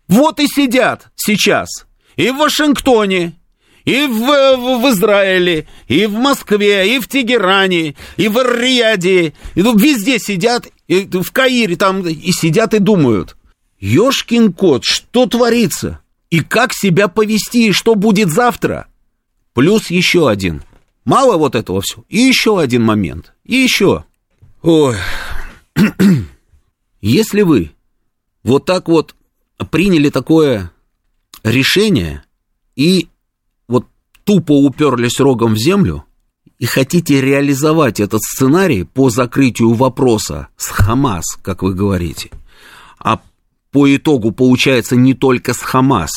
[0.09, 3.35] Вот и сидят сейчас и в Вашингтоне,
[3.85, 9.35] и в, в, в Израиле, и в Москве, и в Тегеране, и в Риаде.
[9.55, 13.37] И ну, везде сидят, и в Каире там, и сидят и думают,
[13.79, 16.01] ёшкин кот, что творится?
[16.31, 18.87] И как себя повести, и что будет завтра?
[19.55, 20.63] Плюс еще один–
[21.07, 22.05] Мало вот этого всего.
[22.09, 23.33] И еще один момент.
[23.45, 24.05] И еще.
[24.63, 24.97] Ой.
[27.01, 27.71] Если вы
[28.43, 29.15] вот так вот
[29.71, 30.73] приняли такое
[31.45, 32.25] решение
[32.75, 33.09] и
[33.69, 33.87] вот
[34.25, 36.05] тупо уперлись рогом в землю
[36.59, 42.31] и хотите реализовать этот сценарий по закрытию вопроса с Хамас, как вы говорите,
[42.99, 43.21] а
[43.71, 46.11] по итогу получается не только с Хамас,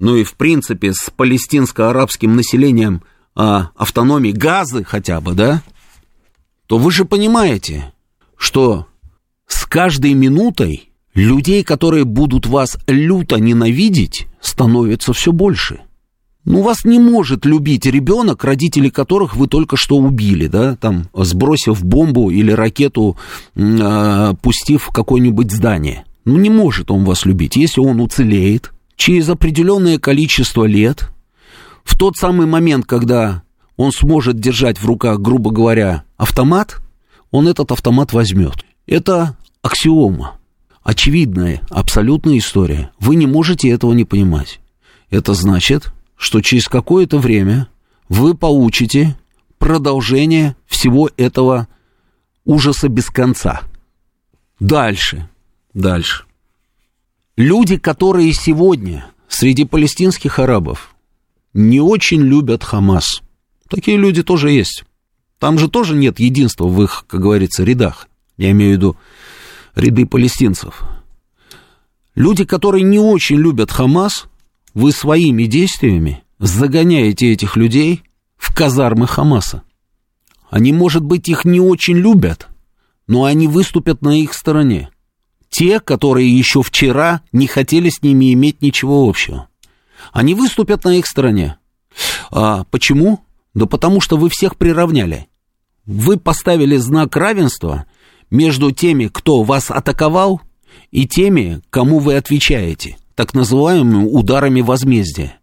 [0.00, 3.04] но и в принципе с палестинско-арабским населением–
[3.34, 5.62] а, автономии, газы хотя бы, да,
[6.66, 7.92] то вы же понимаете,
[8.36, 8.86] что
[9.46, 15.80] с каждой минутой людей, которые будут вас люто ненавидеть, становится все больше.
[16.44, 21.82] Ну, вас не может любить ребенок, родители которых вы только что убили, да, там, сбросив
[21.82, 23.16] бомбу или ракету,
[23.54, 26.04] э, пустив в какое-нибудь здание.
[26.26, 27.56] Ну, не может он вас любить.
[27.56, 31.13] Если он уцелеет, через определенное количество лет
[31.84, 33.42] в тот самый момент, когда
[33.76, 36.80] он сможет держать в руках, грубо говоря, автомат,
[37.30, 38.64] он этот автомат возьмет.
[38.86, 40.38] Это аксиома,
[40.82, 42.90] очевидная, абсолютная история.
[42.98, 44.60] Вы не можете этого не понимать.
[45.10, 47.68] Это значит, что через какое-то время
[48.08, 49.16] вы получите
[49.58, 51.68] продолжение всего этого
[52.44, 53.62] ужаса без конца.
[54.60, 55.28] Дальше,
[55.72, 56.24] дальше.
[57.36, 60.93] Люди, которые сегодня среди палестинских арабов
[61.54, 63.22] не очень любят Хамас.
[63.70, 64.84] Такие люди тоже есть.
[65.38, 68.08] Там же тоже нет единства в их, как говорится, рядах.
[68.36, 68.96] Я имею в виду
[69.74, 70.82] ряды палестинцев.
[72.14, 74.26] Люди, которые не очень любят Хамас,
[74.74, 78.02] вы своими действиями загоняете этих людей
[78.36, 79.62] в казармы Хамаса.
[80.50, 82.48] Они, может быть, их не очень любят,
[83.06, 84.90] но они выступят на их стороне.
[85.48, 89.48] Те, которые еще вчера не хотели с ними иметь ничего общего
[90.12, 91.58] они выступят на их стороне.
[92.30, 93.20] А, почему?
[93.54, 95.28] Да потому что вы всех приравняли.
[95.86, 97.86] Вы поставили знак равенства
[98.30, 100.40] между теми, кто вас атаковал,
[100.90, 105.38] и теми, кому вы отвечаете, так называемыми ударами возмездия.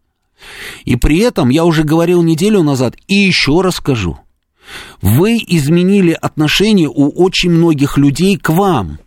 [0.85, 4.17] И при этом, я уже говорил неделю назад, и еще раз скажу,
[5.01, 8.99] вы изменили отношение у очень многих людей к вам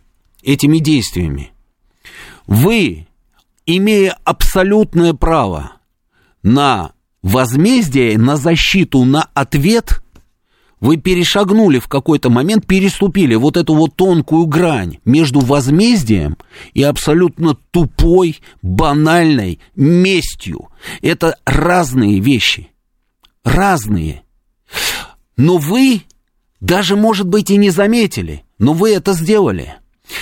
[0.43, 1.51] этими действиями.
[2.47, 3.07] Вы
[3.65, 5.73] имея абсолютное право
[6.43, 6.91] на
[7.21, 10.01] возмездие, на защиту, на ответ,
[10.79, 16.37] вы перешагнули в какой-то момент, переступили вот эту вот тонкую грань между возмездием
[16.73, 20.69] и абсолютно тупой, банальной местью.
[21.01, 22.71] Это разные вещи.
[23.43, 24.23] Разные.
[25.37, 26.03] Но вы
[26.59, 29.77] даже, может быть, и не заметили, но вы это сделали.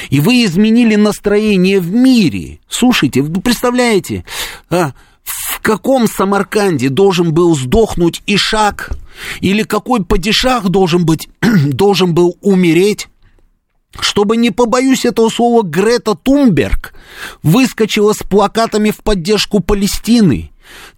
[0.09, 2.59] И вы изменили настроение в мире.
[2.69, 4.23] Слушайте, вы представляете,
[4.69, 8.91] а, в каком Самарканде должен был сдохнуть Ишак?
[9.41, 13.07] Или какой падишах должен быть, должен был умереть?
[13.99, 16.93] чтобы, не побоюсь этого слова, Грета Тумберг
[17.41, 20.51] выскочила с плакатами в поддержку Палестины.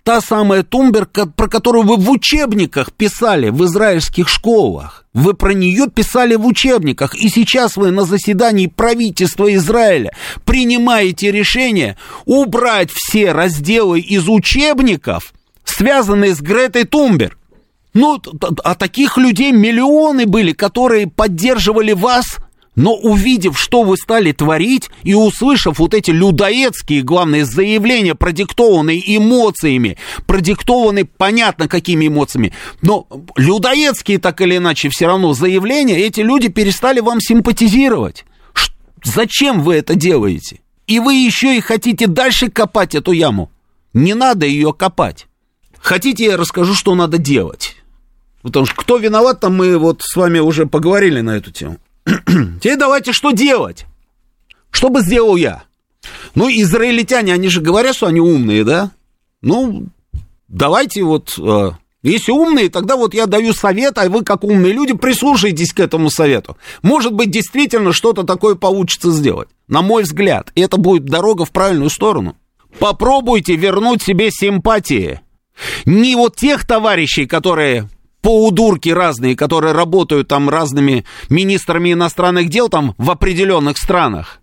[0.03, 5.05] Та самая Тумберг, про которую вы в учебниках писали в израильских школах.
[5.13, 7.15] Вы про нее писали в учебниках.
[7.15, 10.11] И сейчас вы на заседании правительства Израиля
[10.43, 17.37] принимаете решение убрать все разделы из учебников, связанные с Гретой Тумберг.
[17.93, 18.21] Ну,
[18.63, 22.37] а таких людей миллионы были, которые поддерживали вас
[22.75, 29.97] но увидев, что вы стали творить, и услышав вот эти людоедские, главные заявления, продиктованные эмоциями,
[30.25, 36.99] продиктованные понятно какими эмоциями, но людоедские так или иначе все равно заявления, эти люди перестали
[36.99, 38.25] вам симпатизировать.
[38.53, 38.73] Ш-
[39.03, 40.59] зачем вы это делаете?
[40.87, 43.51] И вы еще и хотите дальше копать эту яму.
[43.93, 45.27] Не надо ее копать.
[45.79, 47.75] Хотите, я расскажу, что надо делать.
[48.41, 51.77] Потому что кто виноват, там мы вот с вами уже поговорили на эту тему.
[52.25, 53.85] Теперь давайте что делать?
[54.71, 55.63] Что бы сделал я?
[56.35, 58.91] Ну, израильтяне, они же говорят, что они умные, да?
[59.41, 59.87] Ну,
[60.47, 61.71] давайте вот, э,
[62.03, 66.09] если умные, тогда вот я даю совет, а вы, как умные люди, прислушайтесь к этому
[66.09, 66.57] совету.
[66.81, 69.47] Может быть, действительно что-то такое получится сделать.
[69.67, 72.35] На мой взгляд, это будет дорога в правильную сторону.
[72.79, 75.21] Попробуйте вернуть себе симпатии.
[75.85, 77.89] Не вот тех товарищей, которые
[78.25, 84.41] поудурки разные, которые работают там разными министрами иностранных дел там в определенных странах,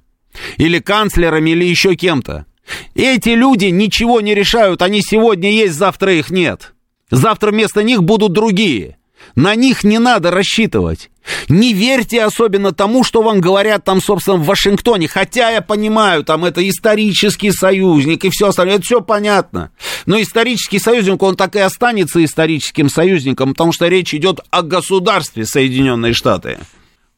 [0.57, 2.47] или канцлерами, или еще кем-то.
[2.95, 6.74] Эти люди ничего не решают, они сегодня есть, завтра их нет.
[7.11, 8.99] Завтра вместо них будут другие.
[9.35, 11.11] На них не надо рассчитывать.
[11.49, 15.09] Не верьте особенно тому, что вам говорят там, собственно, в Вашингтоне.
[15.09, 18.77] Хотя я понимаю, там это исторический союзник и все остальное.
[18.77, 19.70] Это все понятно.
[20.07, 25.45] Но исторический союзник, он так и останется историческим союзником, потому что речь идет о государстве
[25.47, 26.59] Соединенные Штаты.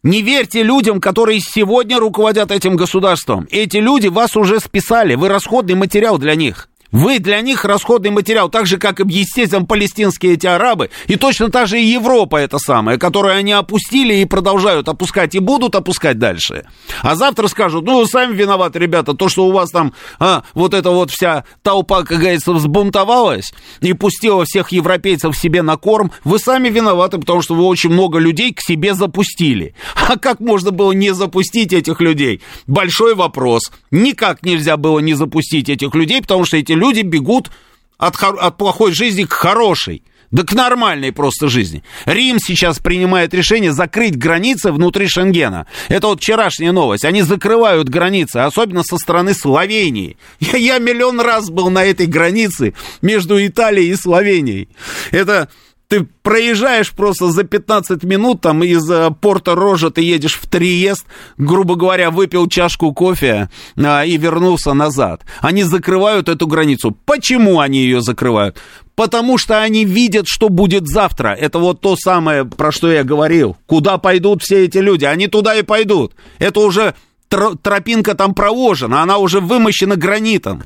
[0.03, 3.49] Не верьте людям, которые сегодня руководят этим государством.
[3.51, 6.69] Эти люди вас уже списали, вы расходный материал для них.
[6.95, 11.51] Вы для них расходный материал, так же, как и, естественно, палестинские эти арабы, и точно
[11.51, 16.21] так же и Европа это самое, которую они опустили и продолжают опускать, и будут опускать
[16.21, 16.67] дальше.
[17.03, 20.91] А завтра скажут, ну, сами виноваты, ребята, то, что у вас там а, вот эта
[20.91, 26.69] вот вся толпа, как говорится, взбунтовалась и пустила всех европейцев себе на корм, вы сами
[26.69, 29.75] виноваты, потому что вы очень много людей к себе запустили.
[30.09, 32.41] А как можно было не запустить этих людей?
[32.69, 33.73] Большой вопрос.
[33.91, 37.51] Никак нельзя было не запустить этих людей, потому что эти люди люди бегут
[37.97, 40.03] от, от плохой жизни к хорошей.
[40.31, 41.85] Да к нормальной просто жизни.
[42.07, 45.67] Рим сейчас принимает решение закрыть границы внутри Шенгена.
[45.89, 47.05] Это вот вчерашняя новость.
[47.05, 50.17] Они закрывают границы, особенно со стороны Словении.
[50.41, 54.69] Я, я миллион раз был на этой границе между Италией и Словенией.
[55.13, 55.49] Это
[55.95, 61.07] ты проезжаешь просто за 15 минут, там из э, порта Рожа ты едешь в Триест,
[61.39, 65.23] грубо говоря, выпил чашку кофе а, и вернулся назад.
[65.41, 66.97] Они закрывают эту границу.
[67.05, 68.59] Почему они ее закрывают?
[68.97, 71.29] Потому что они видят, что будет завтра.
[71.29, 73.57] Это вот то самое, про что я говорил.
[73.67, 75.05] Куда пойдут все эти люди?
[75.05, 76.15] Они туда и пойдут.
[76.41, 76.95] Это уже
[77.63, 80.65] тропинка там проложена, она уже вымощена гранитом.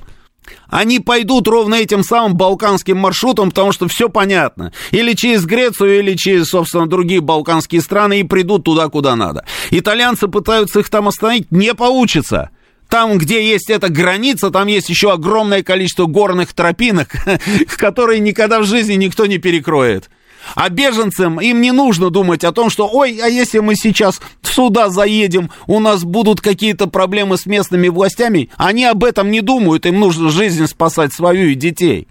[0.69, 4.73] Они пойдут ровно этим самым балканским маршрутом, потому что все понятно.
[4.91, 9.45] Или через Грецию, или через, собственно, другие балканские страны и придут туда, куда надо.
[9.71, 12.51] Итальянцы пытаются их там остановить, не получится.
[12.89, 17.09] Там, где есть эта граница, там есть еще огромное количество горных тропинок,
[17.77, 20.09] которые никогда в жизни никто не перекроет.
[20.55, 24.89] А беженцам им не нужно думать о том, что, ой, а если мы сейчас сюда
[24.89, 28.51] заедем, у нас будут какие-то проблемы с местными властями.
[28.57, 32.09] Они об этом не думают, им нужно жизнь спасать свою и детей.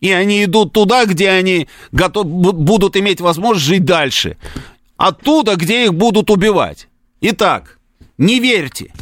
[0.00, 4.36] И они идут туда, где они готов, будут иметь возможность жить дальше.
[4.96, 6.88] Оттуда, где их будут убивать.
[7.20, 7.78] Итак,
[8.16, 8.92] не верьте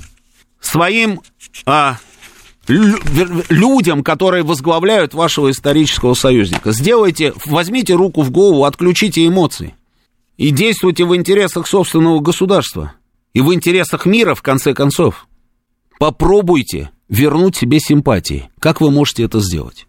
[0.60, 1.20] своим
[1.64, 1.98] а,
[2.68, 6.72] людям, которые возглавляют вашего исторического союзника.
[6.72, 9.74] Сделайте, возьмите руку в голову, отключите эмоции.
[10.36, 12.92] И действуйте в интересах собственного государства.
[13.32, 15.26] И в интересах мира, в конце концов.
[15.98, 18.50] Попробуйте вернуть себе симпатии.
[18.58, 19.86] Как вы можете это сделать?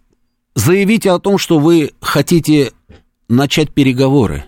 [0.56, 2.72] Заявите о том, что вы хотите
[3.28, 4.46] начать переговоры.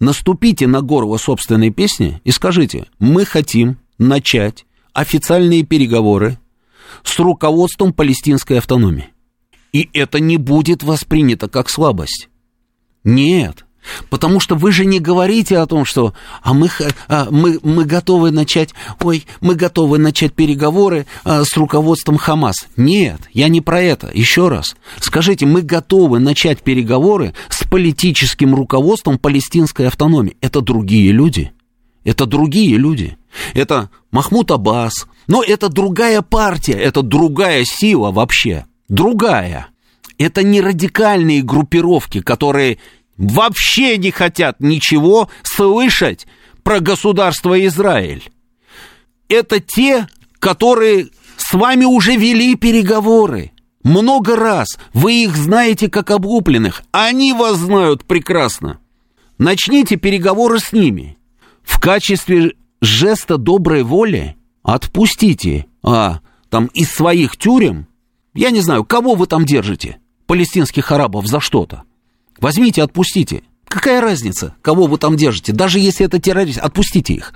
[0.00, 6.38] Наступите на горло собственной песни и скажите, мы хотим начать официальные переговоры
[7.04, 9.10] с руководством палестинской автономии.
[9.72, 12.28] И это не будет воспринято как слабость.
[13.04, 13.64] Нет,
[14.10, 16.70] Потому что вы же не говорите о том, что а мы,
[17.08, 22.66] а, мы, мы готовы начать, ой, мы готовы начать переговоры а, с руководством Хамас.
[22.76, 24.10] Нет, я не про это.
[24.12, 24.74] Еще раз.
[25.00, 30.36] Скажите, мы готовы начать переговоры с политическим руководством палестинской автономии.
[30.40, 31.52] Это другие люди.
[32.04, 33.16] Это другие люди.
[33.54, 35.06] Это Махмуд Аббас.
[35.26, 38.66] Но это другая партия, это другая сила вообще.
[38.88, 39.68] Другая.
[40.18, 42.78] Это не радикальные группировки, которые
[43.16, 46.26] вообще не хотят ничего слышать
[46.62, 48.30] про государство Израиль.
[49.28, 50.08] Это те,
[50.38, 53.52] которые с вами уже вели переговоры.
[53.82, 54.78] Много раз.
[54.92, 56.82] Вы их знаете как облупленных.
[56.90, 58.78] Они вас знают прекрасно.
[59.36, 61.18] Начните переговоры с ними.
[61.62, 62.54] В качестве
[62.84, 67.86] жеста доброй воли отпустите, а, там, из своих тюрем,
[68.34, 71.84] я не знаю, кого вы там держите, палестинских арабов за что-то.
[72.38, 73.42] Возьмите, отпустите.
[73.66, 75.52] Какая разница, кого вы там держите?
[75.52, 77.34] Даже если это террорист, отпустите их.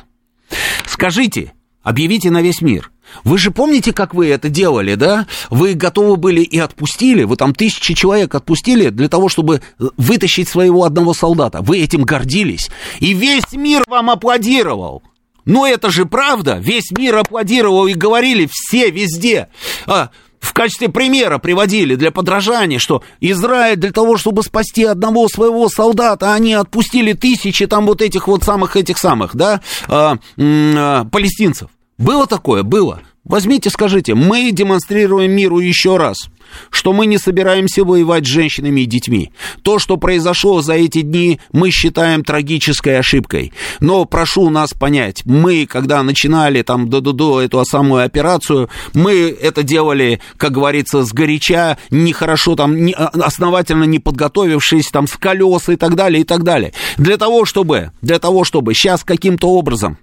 [0.87, 2.91] Скажите, объявите на весь мир.
[3.25, 5.27] Вы же помните, как вы это делали, да?
[5.51, 9.63] Вы готовы были и отпустили, вы там тысячи человек отпустили для того, чтобы
[9.97, 11.63] вытащить своего одного солдата.
[11.63, 12.71] Вы этим гордились.
[13.01, 15.03] И весь мир вам аплодировал.
[15.49, 16.59] Но это же правда.
[16.61, 19.49] Весь мир аплодировал и говорили все везде.
[19.87, 25.71] А, в качестве примера приводили для подражания, что Израиль для того, чтобы спасти одного своего
[25.71, 31.71] солдата, они отпустили тысячи там вот этих вот самых этих самых, да, э, э, палестинцев.
[31.97, 32.63] Было такое?
[32.63, 33.01] Было.
[33.29, 36.31] Возьмите, скажите, мы демонстрируем миру еще раз,
[36.71, 39.33] что мы не собираемся воевать с женщинами и детьми.
[39.63, 43.53] То, что произошло за эти дни, мы считаем трагической ошибкой.
[43.81, 50.21] Но прошу нас понять, мы, когда начинали там до-до-до эту самую операцию, мы это делали,
[50.39, 55.95] как говорится, сгоряча, нехорошо там, не, а, основательно не подготовившись, там, с колес и так
[55.95, 56.73] далее, и так далее.
[56.97, 59.99] Для того, чтобы, для того, чтобы сейчас каким-то образом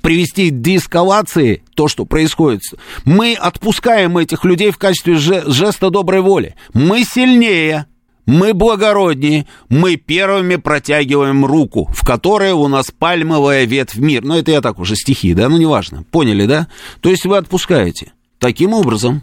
[0.00, 2.62] привести к деэскалации то, что происходит.
[3.04, 6.54] Мы отпускаем этих людей в качестве жеста доброй воли.
[6.74, 7.86] Мы сильнее,
[8.26, 14.24] мы благороднее, мы первыми протягиваем руку, в которой у нас пальмовая ветвь мир.
[14.24, 16.04] Ну, это я так уже стихи, да, ну, неважно.
[16.10, 16.68] Поняли, да?
[17.00, 18.12] То есть вы отпускаете.
[18.38, 19.22] Таким образом,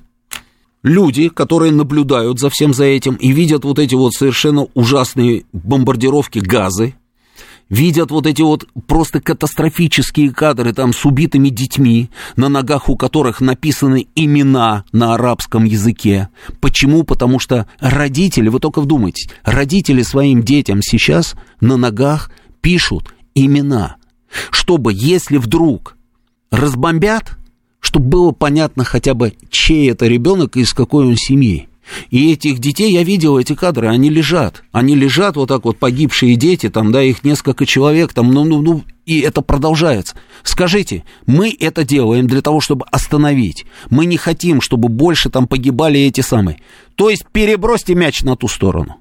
[0.83, 6.39] люди, которые наблюдают за всем за этим и видят вот эти вот совершенно ужасные бомбардировки
[6.39, 6.95] газы,
[7.69, 13.41] видят вот эти вот просто катастрофические кадры там с убитыми детьми, на ногах у которых
[13.41, 16.29] написаны имена на арабском языке.
[16.61, 17.03] Почему?
[17.03, 23.97] Потому что родители, вы только вдумайтесь, родители своим детям сейчас на ногах пишут имена,
[24.51, 25.97] чтобы если вдруг
[26.51, 27.37] разбомбят,
[27.79, 31.67] чтобы было понятно хотя бы, чей это ребенок и из какой он семьи.
[32.09, 34.63] И этих детей, я видел эти кадры, они лежат.
[34.71, 38.61] Они лежат вот так вот, погибшие дети, там, да, их несколько человек, там, ну, ну,
[38.61, 40.15] ну, и это продолжается.
[40.43, 43.65] Скажите, мы это делаем для того, чтобы остановить.
[43.89, 46.59] Мы не хотим, чтобы больше там погибали эти самые.
[46.95, 48.97] То есть перебросьте мяч на ту сторону.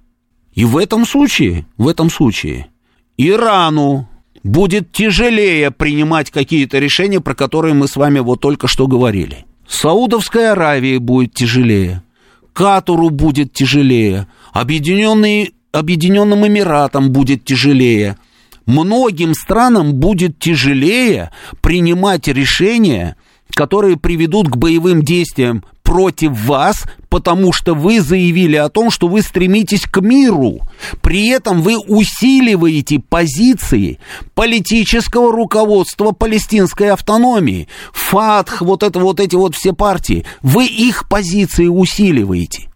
[0.52, 2.68] И в этом случае, в этом случае,
[3.16, 4.08] Ирану
[4.42, 9.46] будет тяжелее принимать какие-то решения, про которые мы с вами вот только что говорили.
[9.68, 12.02] Саудовской Аравии будет тяжелее.
[12.52, 18.16] Катуру будет тяжелее, Объединенные, Объединенным Эмиратам будет тяжелее.
[18.66, 21.30] Многим странам будет тяжелее
[21.62, 23.16] принимать решения,
[23.54, 29.22] которые приведут к боевым действиям против вас, потому что вы заявили о том, что вы
[29.22, 30.60] стремитесь к миру.
[31.02, 33.98] При этом вы усиливаете позиции
[34.34, 37.68] политического руководства палестинской автономии.
[37.92, 40.24] ФАТХ, вот это вот эти вот все партии.
[40.42, 42.68] Вы их позиции усиливаете.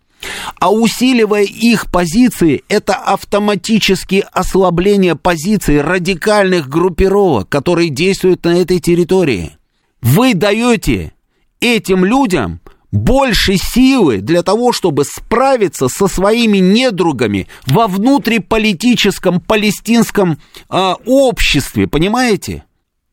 [0.59, 9.57] А усиливая их позиции, это автоматически ослабление позиций радикальных группировок, которые действуют на этой территории.
[10.03, 11.13] Вы даете
[11.61, 12.61] этим людям
[12.93, 20.39] больше силы для того, чтобы справиться со своими недругами во внутриполитическом палестинском
[20.71, 22.65] э, обществе, понимаете?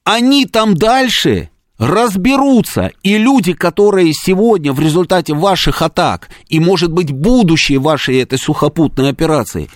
[0.04, 7.12] Они там дальше разберутся, и люди, которые сегодня в результате ваших атак и, может быть,
[7.12, 9.70] будущей вашей этой сухопутной операции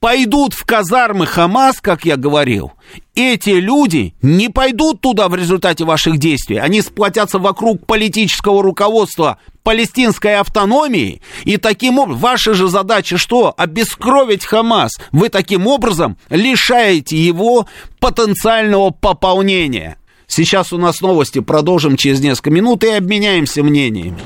[0.00, 2.72] пойдут в казармы Хамас, как я говорил,
[3.14, 6.56] эти люди не пойдут туда в результате ваших действий.
[6.56, 11.20] Они сплотятся вокруг политического руководства палестинской автономии.
[11.44, 13.54] И таким образом, ваша же задача что?
[13.56, 14.92] Обескровить Хамас.
[15.12, 17.66] Вы таким образом лишаете его
[18.00, 19.98] потенциального пополнения.
[20.26, 24.18] Сейчас у нас новости, продолжим через несколько минут и обменяемся мнениями.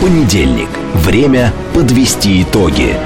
[0.00, 0.70] Понедельник.
[0.94, 2.96] Время подвести итоги.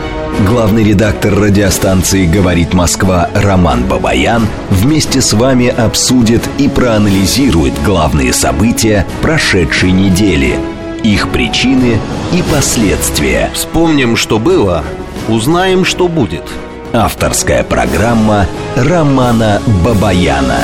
[0.46, 9.06] Главный редактор радиостанции «Говорит Москва» Роман Бабаян вместе с вами обсудит и проанализирует главные события
[9.20, 10.58] прошедшей недели,
[11.04, 11.98] их причины
[12.32, 13.50] и последствия.
[13.52, 14.82] Вспомним, что было,
[15.28, 16.44] узнаем, что будет.
[16.94, 18.46] Авторская программа
[18.76, 20.60] Романа Бабаяна.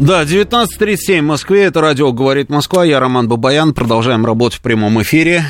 [0.00, 5.00] Да, 19.37 в Москве, это радио «Говорит Москва», я Роман Бабаян, продолжаем работать в прямом
[5.00, 5.44] эфире.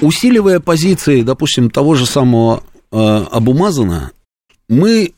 [0.00, 4.12] усиливая позиции, допустим, того же самого а, Абумазана,
[4.68, 5.14] мы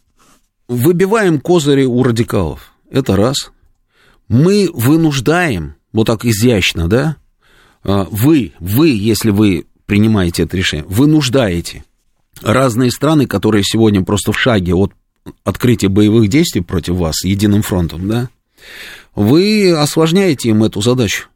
[0.69, 2.73] выбиваем козыри у радикалов.
[2.91, 3.51] Это раз.
[4.29, 7.17] Мы вынуждаем, вот так изящно, да,
[7.83, 11.85] а, вы, вы, если вы принимаете это решение, вынуждаете
[12.43, 14.93] разные страны, которые сегодня просто в шаге от
[15.45, 18.29] открытия боевых действий против вас единым фронтом, да,
[19.15, 21.29] вы осложняете им эту задачу.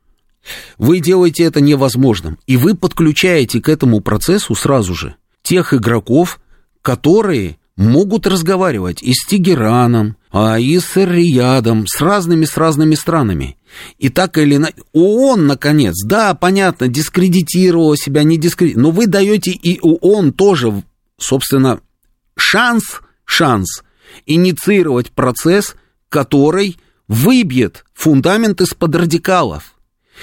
[0.78, 2.38] Вы делаете это невозможным.
[2.46, 6.40] И вы подключаете к этому процессу сразу же тех игроков,
[6.82, 13.56] которые могут разговаривать и с Тегераном, а и с Риядом, с разными, с разными странами.
[13.98, 19.52] И так или иначе, ООН, наконец, да, понятно, дискредитировала себя, не дискредитировала, но вы даете
[19.52, 20.82] и ООН тоже,
[21.18, 21.80] собственно,
[22.36, 23.82] шанс, шанс
[24.26, 25.76] инициировать процесс,
[26.08, 26.78] который
[27.08, 29.74] выбьет фундамент из-под радикалов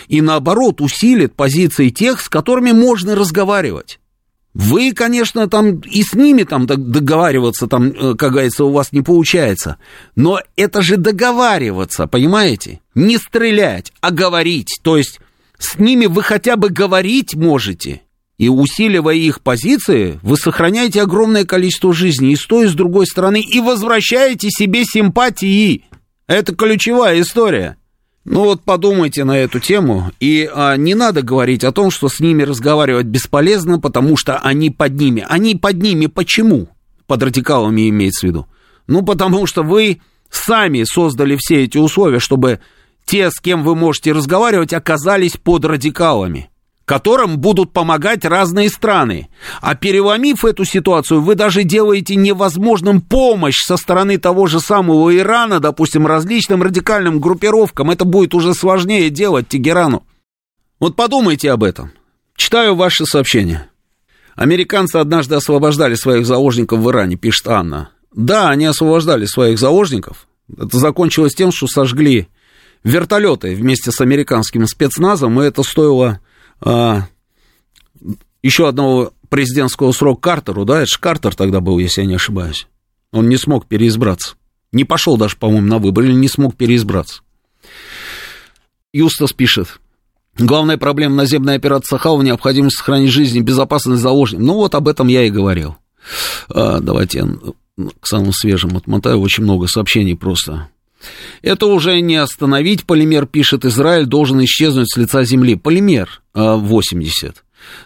[0.07, 3.99] и, наоборот, усилит позиции тех, с которыми можно разговаривать.
[4.53, 9.01] Вы, конечно, там и с ними там договариваться, там, э, как говорится, у вас не
[9.01, 9.77] получается.
[10.15, 12.79] Но это же договариваться, понимаете?
[12.93, 14.79] Не стрелять, а говорить.
[14.81, 15.19] То есть
[15.57, 18.01] с ними вы хотя бы говорить можете.
[18.37, 23.07] И усиливая их позиции, вы сохраняете огромное количество жизней и с той, и с другой
[23.07, 25.83] стороны, и возвращаете себе симпатии.
[26.27, 27.77] Это ключевая история.
[28.23, 32.19] Ну вот подумайте на эту тему, и а, не надо говорить о том, что с
[32.19, 35.23] ними разговаривать бесполезно, потому что они под ними.
[35.29, 36.67] Они под ними почему?
[37.05, 38.47] Под радикалами имеется в виду.
[38.87, 42.61] Ну потому что вы сами создали все эти условия, чтобы
[43.05, 46.49] те, с кем вы можете разговаривать, оказались под радикалами
[46.85, 49.27] которым будут помогать разные страны.
[49.59, 55.59] А переломив эту ситуацию, вы даже делаете невозможным помощь со стороны того же самого Ирана,
[55.59, 57.89] допустим, различным радикальным группировкам.
[57.89, 60.03] Это будет уже сложнее делать Тегерану.
[60.79, 61.91] Вот подумайте об этом.
[62.35, 63.67] Читаю ваши сообщения.
[64.35, 67.89] Американцы однажды освобождали своих заложников в Иране, пишет Анна.
[68.13, 70.27] Да, они освобождали своих заложников.
[70.55, 72.27] Это закончилось тем, что сожгли
[72.83, 76.19] вертолеты вместе с американским спецназом, и это стоило
[76.61, 77.07] еще
[78.67, 82.67] одного президентского срока Картеру, да, это же Картер тогда был, если я не ошибаюсь.
[83.11, 84.35] Он не смог переизбраться.
[84.71, 87.21] Не пошел даже, по-моему, на выборы, не смог переизбраться.
[88.93, 89.79] Юстас пишет.
[90.37, 94.45] Главная проблема наземной операции Сахау– необходимость сохранить жизнь и безопасность заложников.
[94.45, 95.77] Ну, вот об этом я и говорил.
[96.49, 99.21] А, давайте я к самым свежим отмотаю.
[99.21, 100.69] Очень много сообщений просто.
[101.41, 102.85] Это уже не остановить.
[102.85, 105.55] Полимер пишет, Израиль должен исчезнуть с лица земли.
[105.55, 107.35] Полимер 80.
[107.37, 107.41] А,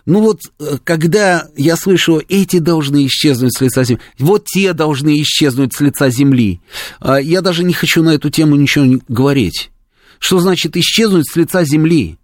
[0.06, 5.22] ну вот, э, когда я слышу, эти должны исчезнуть с лица земли, вот те должны
[5.22, 6.62] исчезнуть с лица земли,
[7.00, 9.72] а, я даже не хочу на эту тему ничего говорить.
[10.20, 12.18] Что значит исчезнуть с лица земли?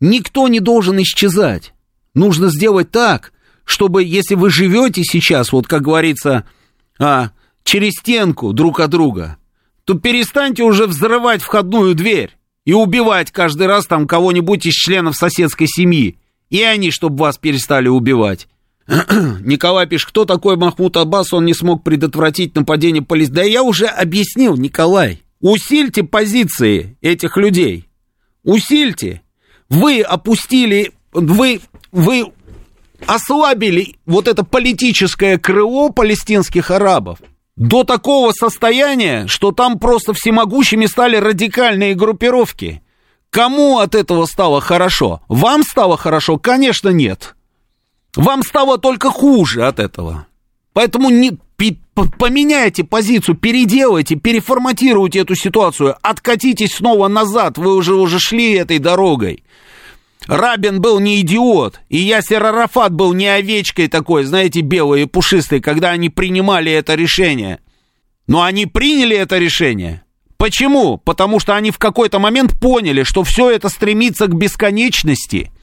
[0.00, 1.72] Никто не должен исчезать.
[2.14, 3.32] Нужно сделать так,
[3.64, 6.44] чтобы, если вы живете сейчас, вот как говорится,
[6.98, 7.30] а,
[7.64, 9.36] через стенку друг от друга,
[9.84, 15.66] то перестаньте уже взрывать входную дверь и убивать каждый раз там кого-нибудь из членов соседской
[15.66, 16.16] семьи.
[16.50, 18.48] И они, чтобы вас перестали убивать.
[18.88, 23.32] Николай пишет, кто такой Махмуд Аббас, он не смог предотвратить нападение полиции.
[23.32, 25.22] Да я уже объяснил, Николай.
[25.40, 27.88] Усильте позиции этих людей.
[28.44, 29.22] Усильте.
[29.68, 31.60] Вы опустили, вы,
[31.92, 32.32] вы
[33.06, 37.18] ослабили вот это политическое крыло палестинских арабов
[37.56, 42.82] до такого состояния, что там просто всемогущими стали радикальные группировки.
[43.30, 45.20] Кому от этого стало хорошо?
[45.28, 46.38] Вам стало хорошо?
[46.38, 47.34] Конечно, нет.
[48.16, 50.26] Вам стало только хуже от этого.
[50.72, 51.38] Поэтому не,
[52.18, 59.44] поменяйте позицию, переделайте, переформатируйте эту ситуацию, откатитесь снова назад, вы уже, уже шли этой дорогой.
[60.26, 65.60] Рабин был не идиот, и Ясер Арафат был не овечкой такой, знаете, белой и пушистой,
[65.60, 67.60] когда они принимали это решение.
[68.26, 70.02] Но они приняли это решение.
[70.36, 70.98] Почему?
[70.98, 75.50] Потому что они в какой-то момент поняли, что все это стремится к бесконечности–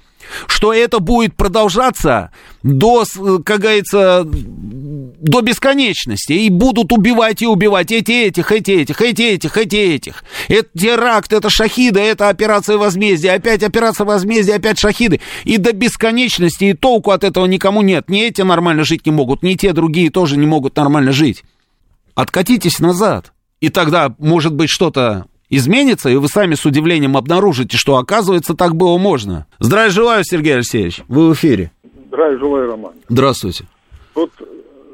[0.47, 2.31] что это будет продолжаться
[2.63, 3.03] до,
[3.45, 6.33] как говорится, до бесконечности.
[6.33, 10.23] И будут убивать и убивать эти этих, эти этих, эти этих, эти этих.
[10.47, 15.21] Это теракт, это шахиды, это операция возмездия, опять операция возмездия, опять шахиды.
[15.43, 18.09] И до бесконечности, и толку от этого никому нет.
[18.09, 21.43] Ни эти нормально жить не могут, ни те другие тоже не могут нормально жить.
[22.15, 23.31] Откатитесь назад.
[23.61, 28.75] И тогда, может быть, что-то изменится, и вы сами с удивлением обнаружите, что, оказывается, так
[28.75, 29.45] было можно.
[29.59, 31.01] Здравия желаю, Сергей Алексеевич.
[31.07, 31.71] Вы в эфире.
[32.07, 32.93] Здравия желаю, Роман.
[33.09, 33.65] Здравствуйте.
[34.15, 34.31] Тут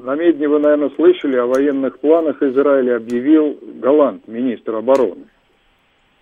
[0.03, 5.25] на медне вы, наверное, слышали о военных планах Израиля объявил Голланд, министр обороны.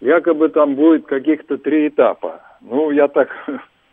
[0.02, 2.41] Якобы там будет каких-то три этапа.
[2.62, 3.30] Ну, я так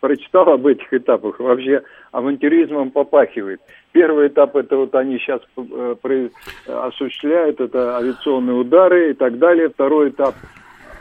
[0.03, 1.81] прочитал об этих этапах, вообще
[2.11, 3.61] авантюризмом попахивает.
[3.93, 6.29] Первый этап это вот они сейчас э,
[6.67, 9.69] осуществляют, это авиационные удары и так далее.
[9.69, 10.35] Второй этап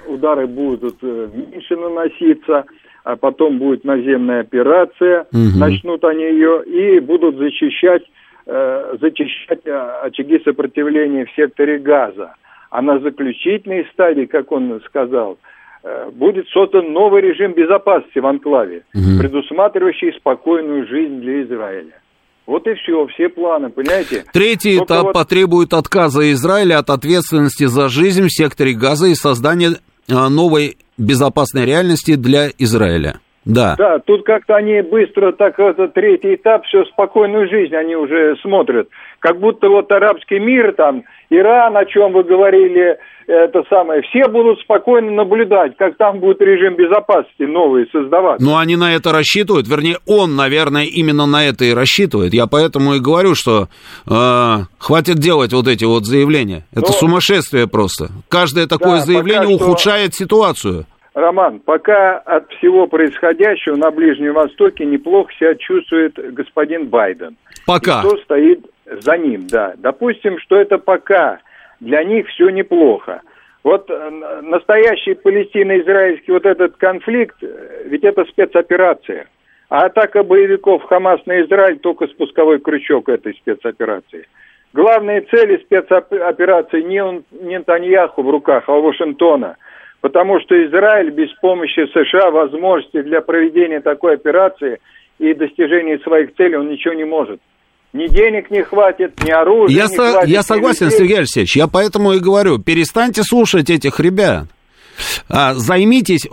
[0.06, 2.64] удары будут э, меньше наноситься,
[3.02, 5.58] а потом будет наземная операция, угу.
[5.58, 8.04] начнут они ее и будут защищать,
[8.46, 9.66] э, зачищать
[10.04, 12.36] очаги сопротивления в секторе газа.
[12.70, 15.61] А на заключительной стадии, как он сказал, Э,
[16.12, 19.18] будет создан новый режим безопасности в анклаве, угу.
[19.18, 21.92] предусматривающий спокойную жизнь для Израиля.
[22.46, 24.24] Вот и все, все планы, понимаете?
[24.32, 25.12] Третий Только этап вот...
[25.14, 29.70] потребует отказа Израиля от ответственности за жизнь в секторе Газа и создания
[30.08, 33.20] э, новой безопасной реальности для Израиля.
[33.44, 33.74] Да.
[33.76, 38.88] Да, тут как-то они быстро, так это третий этап, все спокойную жизнь они уже смотрят.
[39.18, 42.98] Как будто вот арабский мир там, Иран, о чем вы говорили,
[43.34, 48.40] это самое, все будут спокойно наблюдать, как там будет режим безопасности новый создавать.
[48.40, 52.34] Ну, они на это рассчитывают, вернее, он, наверное, именно на это и рассчитывает.
[52.34, 53.68] Я поэтому и говорю, что
[54.08, 56.64] э, хватит делать вот эти вот заявления.
[56.72, 56.92] Это Но...
[56.92, 58.08] сумасшествие просто.
[58.28, 60.24] Каждое такое да, заявление ухудшает что...
[60.24, 60.84] ситуацию.
[61.14, 67.36] Роман, пока от всего происходящего на Ближнем Востоке неплохо себя чувствует господин Байден.
[67.66, 68.00] Пока.
[68.00, 68.66] И кто стоит
[69.00, 69.74] за ним, да.
[69.76, 71.40] Допустим, что это пока
[71.82, 73.20] для них все неплохо.
[73.62, 74.10] Вот э,
[74.42, 79.26] настоящий палестино-израильский вот этот конфликт, э, ведь это спецоперация.
[79.68, 84.26] А атака боевиков Хамас на Израиль только спусковой крючок этой спецоперации.
[84.72, 89.56] Главные цели спецоперации не, не Нетаньяху в руках, а Вашингтона–
[90.02, 94.80] потому что Израиль без помощи США возможности для проведения такой операции
[95.18, 97.40] и достижения своих целей он ничего не может.
[97.92, 100.28] Ни денег не хватит, ни оружия я не со, хватит.
[100.30, 100.90] Я согласен.
[100.90, 104.46] Сергей Алексеевич, я поэтому и говорю, перестаньте слушать этих ребят.
[105.28, 106.26] А, займитесь,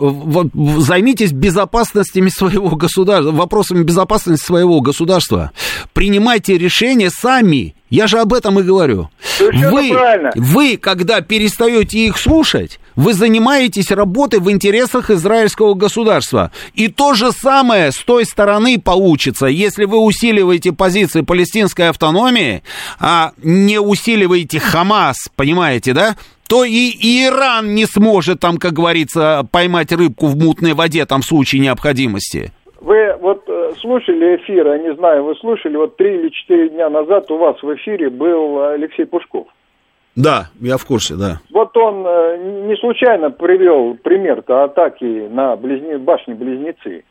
[0.78, 5.52] займитесь безопасностями своего государства, вопросами безопасности своего государства.
[5.92, 7.74] Принимайте решения сами.
[7.88, 9.10] Я же об этом и говорю.
[9.40, 9.92] Вы,
[10.36, 16.52] вы, когда перестаете их слушать, вы занимаетесь работой в интересах израильского государства.
[16.74, 22.62] И то же самое с той стороны получится, если вы усиливаете позиции палестинской автономии,
[23.00, 26.16] а не усиливаете Хамас, понимаете, да?
[26.50, 31.24] То и Иран не сможет там, как говорится, поймать рыбку в мутной воде там в
[31.24, 32.50] случае необходимости.
[32.80, 36.90] Вы вот э, слушали эфир, я не знаю, вы слушали, вот три или четыре дня
[36.90, 39.46] назад у вас в эфире был Алексей Пушков.
[40.16, 41.38] Да, я в курсе, да.
[41.52, 45.98] Вот он э, не случайно привел пример-то атаки на близне...
[45.98, 47.04] башни-близнецы.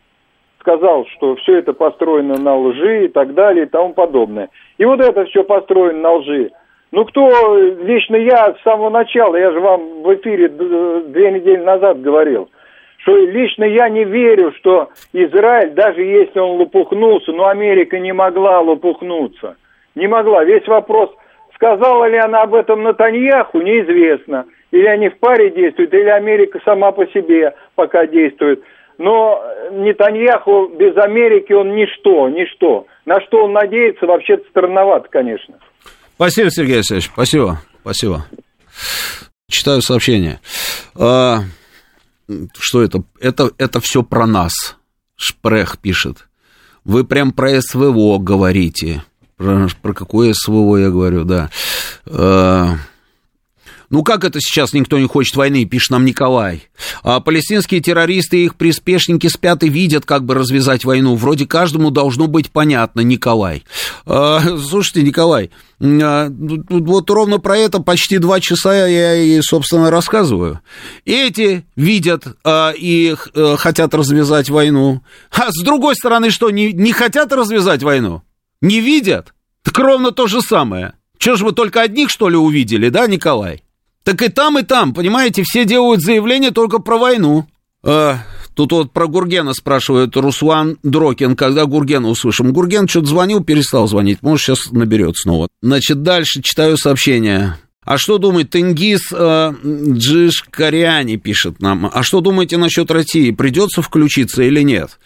[0.59, 4.49] Сказал, что все это построено на лжи и так далее и тому подобное.
[4.77, 6.51] И вот это все построено на лжи.
[6.91, 12.01] Ну, кто, лично я с самого начала, я же вам в эфире две недели назад
[12.01, 12.49] говорил,
[12.97, 18.59] что лично я не верю, что Израиль, даже если он лопухнулся, но Америка не могла
[18.61, 19.55] лопухнуться.
[19.93, 20.43] Не могла.
[20.43, 21.11] Весь вопрос,
[21.53, 24.45] сказала ли она об этом Натаньяху, неизвестно.
[24.71, 28.63] Или они в паре действуют, или Америка сама по себе пока действует.
[28.97, 29.41] Но
[29.71, 32.87] Нетаньяху без Америки он ничто, ничто.
[33.05, 35.55] На что он надеется, вообще-то странновато, конечно.
[36.19, 38.25] Спасибо, Сергей Алексеевич, спасибо, спасибо.
[39.49, 40.41] Читаю сообщение.
[40.93, 41.45] А,
[42.59, 43.05] что это?
[43.21, 44.75] Это, это все про нас.
[45.15, 46.27] Шпрех пишет.
[46.83, 49.01] Вы прям про СВО говорите.
[49.37, 51.49] Про, про какое СВО я говорю, да.
[52.05, 52.75] А,
[53.89, 56.67] Ну как это сейчас никто не хочет войны, пишет нам Николай.
[57.01, 61.15] А палестинские террористы и их приспешники спят и видят, как бы развязать войну.
[61.15, 63.63] Вроде каждому должно быть понятно, Николай.
[64.05, 65.49] А, слушайте, Николай,
[65.81, 70.59] а, вот ровно про это почти два часа я и, собственно, рассказываю.
[71.05, 75.01] Эти видят а, и а, хотят развязать войну.
[75.31, 78.21] А с другой стороны, что, не, не хотят развязать войну?
[78.61, 79.33] Не видят?
[79.63, 80.93] Так ровно то же самое.
[81.17, 83.63] Че ж вы только одних, что ли, увидели, да, Николай?
[84.09, 87.45] Так и там, и там, понимаете, все делают заявление только про войну.
[87.83, 88.17] А,
[88.55, 92.51] тут вот про Гургена спрашивает Руслан Дрокин, когда Гургена услышим.
[92.51, 95.47] Гурген что-то звонил, перестал звонить, может, сейчас наберет снова.
[95.61, 97.57] Значит, дальше читаю сообщение.
[97.85, 101.91] А что думает Тенгиз э, Джишкаряни, пишет нам.
[101.93, 103.29] А что думаете насчет России?
[103.29, 104.97] Придется включиться или нет?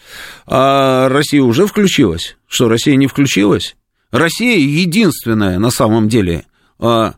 [0.46, 2.38] А Россия уже включилась?
[2.48, 3.76] Что, Россия не включилась?
[4.10, 6.53] Россия единственная на самом деле э,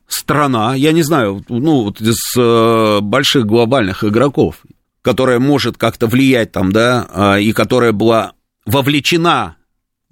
[0.07, 4.59] страна, я не знаю, ну, вот из э, больших глобальных игроков,
[5.03, 8.33] которая может как-то влиять там, да, э, и которая была
[8.67, 9.57] вовлечена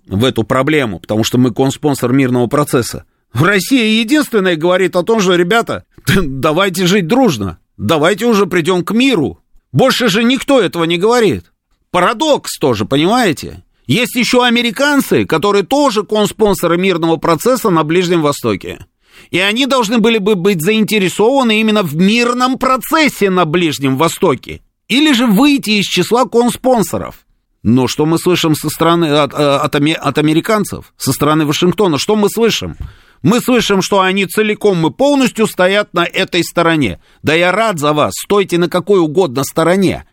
[0.06, 3.04] в эту проблему, потому что мы конспонсор мирного процесса.
[3.32, 9.40] Россия единственная говорит о том, что, ребята, давайте жить дружно, давайте уже придем к миру.
[9.72, 11.52] Больше же никто этого не говорит.
[11.90, 13.64] Парадокс тоже, понимаете?
[13.86, 18.86] Есть еще американцы, которые тоже конспонсоры мирного процесса на Ближнем Востоке.
[19.30, 24.60] И они должны были бы быть заинтересованы именно в мирном процессе на Ближнем Востоке.
[24.88, 27.24] Или же выйти из числа конспонсоров.
[27.62, 31.98] Но что мы слышим со стороны, от, э, от, от американцев, со стороны Вашингтона?
[31.98, 32.76] Что мы слышим?
[33.22, 37.00] Мы слышим, что они целиком и полностью стоят на этой стороне.
[37.22, 40.04] Да я рад за вас, стойте на какой угодно стороне.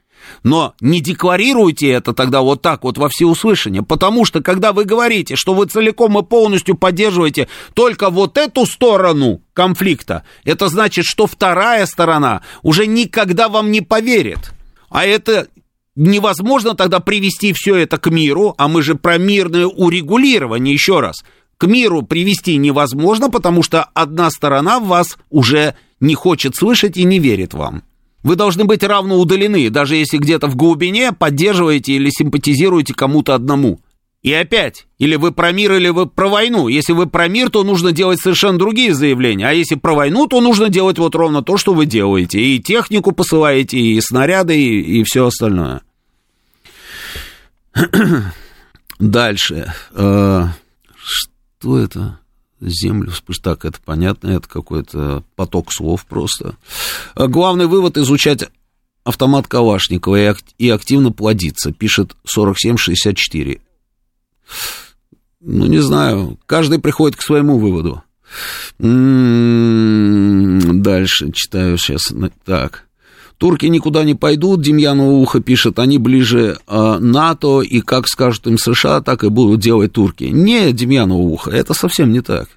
[0.43, 5.35] Но не декларируйте это тогда вот так вот во всеуслышание, потому что когда вы говорите,
[5.35, 11.85] что вы целиком и полностью поддерживаете только вот эту сторону конфликта, это значит, что вторая
[11.85, 14.51] сторона уже никогда вам не поверит.
[14.89, 15.47] А это
[15.95, 21.23] невозможно тогда привести все это к миру, а мы же про мирное урегулирование, еще раз.
[21.57, 27.19] К миру привести невозможно, потому что одна сторона вас уже не хочет слышать и не
[27.19, 27.83] верит вам.
[28.23, 33.79] Вы должны быть равно удалены, даже если где-то в глубине поддерживаете или симпатизируете кому-то одному.
[34.21, 36.67] И опять, или вы про мир, или вы про войну.
[36.67, 39.47] Если вы про мир, то нужно делать совершенно другие заявления.
[39.47, 42.39] А если про войну, то нужно делать вот ровно то, что вы делаете.
[42.39, 45.81] И технику посылаете, и снаряды, и, и все остальное.
[48.99, 49.73] Дальше.
[49.95, 50.45] Э,
[50.95, 52.20] что это?
[52.61, 53.11] Землю
[53.41, 56.55] так это понятно, это какой-то поток слов просто.
[57.15, 58.49] А главный вывод– изучать
[59.03, 63.59] автомат Калашникова и активно плодиться, пишет 4764.
[65.41, 68.03] Ну, не знаю, каждый приходит к своему выводу.
[68.79, 70.01] М-м-м,
[70.81, 72.13] дальше читаю сейчас.
[72.45, 72.85] Так.
[73.41, 78.59] Турки никуда не пойдут, Демьянова ухо пишет, они ближе э, НАТО, и как скажут им
[78.59, 80.25] США, так и будут делать турки.
[80.25, 82.49] Не, Демьянова ухо, это совсем не так.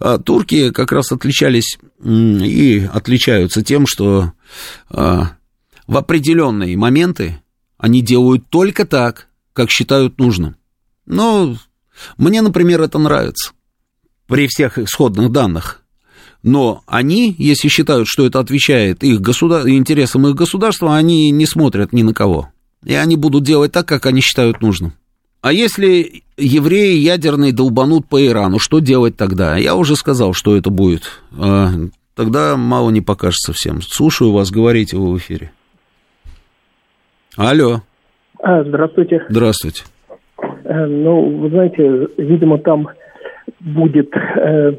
[0.00, 4.32] А, турки как раз отличались и отличаются тем, что
[4.88, 5.32] а,
[5.86, 7.42] в определенные моменты
[7.76, 10.56] они делают только так, как считают нужным.
[11.04, 11.58] Ну,
[12.16, 13.52] мне, например, это нравится
[14.26, 15.82] при всех исходных данных.
[16.46, 19.68] Но они, если считают, что это отвечает их государ...
[19.68, 22.50] интересам их государства, они не смотрят ни на кого.
[22.84, 24.92] И они будут делать так, как они считают нужным.
[25.42, 29.56] А если евреи ядерные долбанут по Ирану, что делать тогда?
[29.56, 31.20] Я уже сказал, что это будет.
[31.36, 31.70] А,
[32.14, 33.82] тогда мало не покажется всем.
[33.82, 35.50] Слушаю вас, говорите вы в эфире.
[37.36, 37.82] Алло.
[38.40, 39.26] А, здравствуйте.
[39.28, 39.82] Здравствуйте.
[40.62, 42.86] Э, ну, вы знаете, видимо, там
[43.58, 44.72] будет э, э,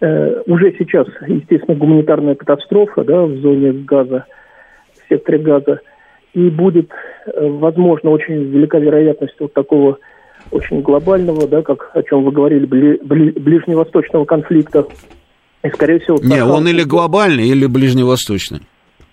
[0.00, 4.26] уже сейчас, естественно, гуманитарная катастрофа да, в зоне газа,
[4.94, 5.80] в секторе газа,
[6.34, 6.90] и будет,
[7.26, 9.98] э, возможно, очень велика вероятность вот такого
[10.50, 14.86] очень глобального, да, как о чем вы говорили, бли, бли, ближневосточного конфликта.
[15.64, 16.18] И, скорее всего...
[16.22, 18.60] Не, он или глобальный, или ближневосточный.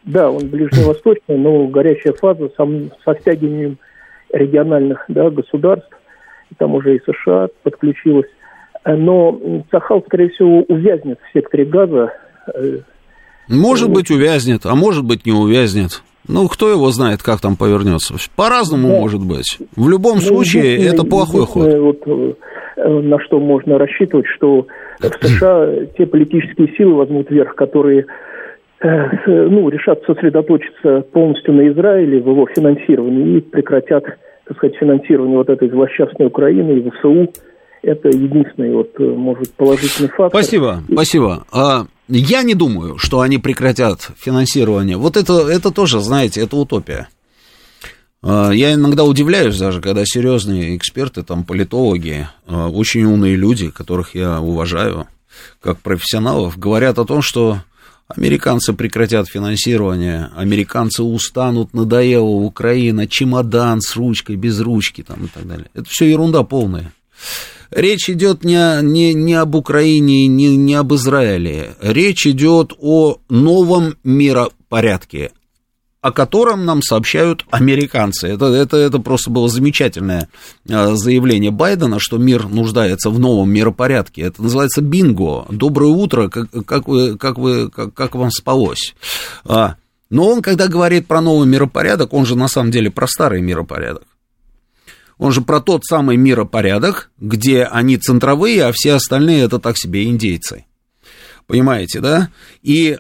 [0.04, 3.78] Да, он ближневосточный, но горячая фаза сам, со стягиванием
[4.32, 5.90] региональных да, государств,
[6.58, 8.28] там уже и США подключилась.
[8.86, 12.12] Но Сахал, скорее всего, увязнет в секторе газа.
[12.54, 12.80] Э,
[13.50, 16.04] может быть, увязнет, а может быть, не увязнет.
[16.28, 18.16] Ну, кто его знает, как там повернется.
[18.36, 19.00] По-разному да.
[19.00, 19.60] может быть.
[19.76, 21.74] В любом ну, случае, это плохой ход.
[21.74, 22.34] Вот, э,
[22.88, 24.68] на что можно рассчитывать, что
[25.00, 28.06] в США те политические силы возьмут верх, которые
[28.80, 28.88] э,
[29.28, 34.06] ну, решат сосредоточиться полностью на Израиле, в его финансировании и прекратят,
[34.46, 37.34] так сказать, финансирование вот этой злосчастной Украины и ВСУ.
[37.84, 40.30] Это единственный, вот, э, может, положительный фактор.
[40.30, 41.46] Спасибо, спасибо.
[41.52, 44.96] А я не думаю, что они прекратят финансирование.
[44.96, 47.10] Вот это, это тоже, знаете, это утопия.
[48.22, 54.16] А, я иногда удивляюсь даже, когда серьезные эксперты, там, политологи, а, очень умные люди, которых
[54.16, 55.08] я уважаю
[55.60, 57.64] как профессионалов, говорят о том, что
[58.08, 65.46] американцы прекратят финансирование, американцы устанут, надоела Украина, чемодан с ручкой, без ручки там, и так
[65.46, 65.68] далее.
[65.74, 66.94] Это все ерунда полная.
[67.76, 71.76] Речь идет не, не, не об Украине, не, не об Израиле.
[71.82, 75.32] Речь идет о новом миропорядке,
[76.02, 78.28] о котором нам сообщают американцы.
[78.28, 80.30] Это, это, это просто было замечательное
[80.70, 84.22] а, заявление Байдена, что мир нуждается в новом миропорядке.
[84.24, 85.46] Это называется бинго.
[85.50, 88.94] Доброе утро, как, как, вы, как, вы, как, как вам спалось?
[89.46, 89.78] А,
[90.12, 94.04] но он, когда говорит про новый миропорядок, он же на самом деле про старый миропорядок.
[95.18, 100.06] Он же про тот самый миропорядок, где они центровые, а все остальные это так себе
[100.06, 100.66] индейцы.
[101.48, 102.30] Понимаете, да?
[102.62, 102.98] И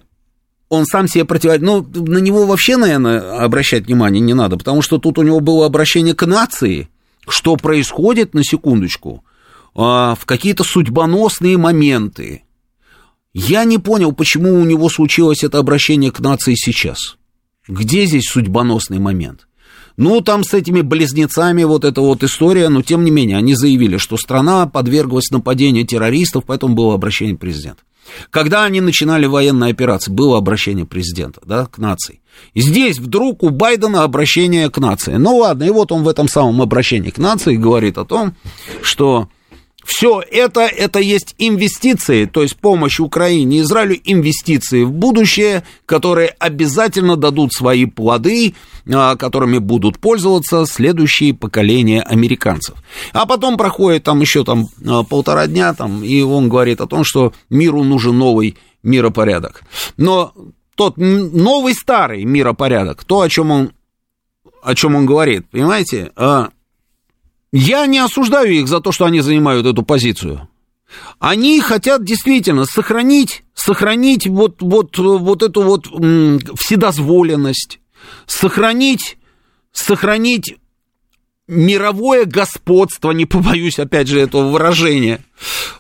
[0.69, 1.95] он сам себе противодействует.
[1.95, 5.65] Ну, на него вообще, наверное, обращать внимание не надо, потому что тут у него было
[5.65, 6.89] обращение к нации,
[7.27, 9.23] что происходит, на секундочку,
[9.75, 12.43] а, в какие-то судьбоносные моменты.
[13.33, 17.17] Я не понял, почему у него случилось это обращение к нации сейчас.
[17.67, 19.47] Где здесь судьбоносный момент?
[19.95, 23.97] Ну, там с этими близнецами вот эта вот история, но тем не менее, они заявили,
[23.97, 27.83] что страна подверглась нападению террористов, поэтому было обращение президента.
[28.29, 32.21] Когда они начинали военные операции, было обращение президента да, к нации.
[32.53, 35.13] И здесь вдруг у Байдена обращение к нации.
[35.13, 38.35] Ну ладно, и вот он в этом самом обращении к нации говорит о том,
[38.81, 39.29] что
[39.83, 46.29] все это, это есть инвестиции, то есть помощь Украине и Израилю, инвестиции в будущее, которые
[46.39, 48.55] обязательно дадут свои плоды,
[48.91, 52.75] а, которыми будут пользоваться следующие поколения американцев.
[53.11, 57.03] А потом проходит там еще там а, полтора дня, там, и он говорит о том,
[57.03, 59.63] что миру нужен новый миропорядок.
[59.97, 60.33] Но
[60.75, 63.71] тот новый старый миропорядок, то, о чем он,
[64.61, 66.49] о чем он говорит, понимаете, а,
[67.53, 70.49] я не осуждаю их за то, что они занимают эту позицию.
[71.19, 75.85] Они хотят действительно сохранить, сохранить вот, вот, вот эту вот
[76.59, 77.79] вседозволенность,
[78.25, 79.17] сохранить,
[79.71, 80.55] сохранить
[81.47, 85.23] мировое господство, не побоюсь опять же этого выражения.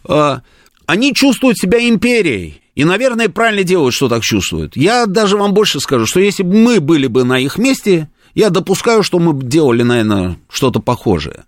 [0.03, 0.41] А,
[0.85, 2.61] они чувствуют себя империей.
[2.75, 4.75] И, наверное, правильно делают, что так чувствуют.
[4.75, 8.51] Я даже вам больше скажу, что если бы мы были бы на их месте, я
[8.51, 11.45] допускаю, что мы делали, наверное, что-то похожее.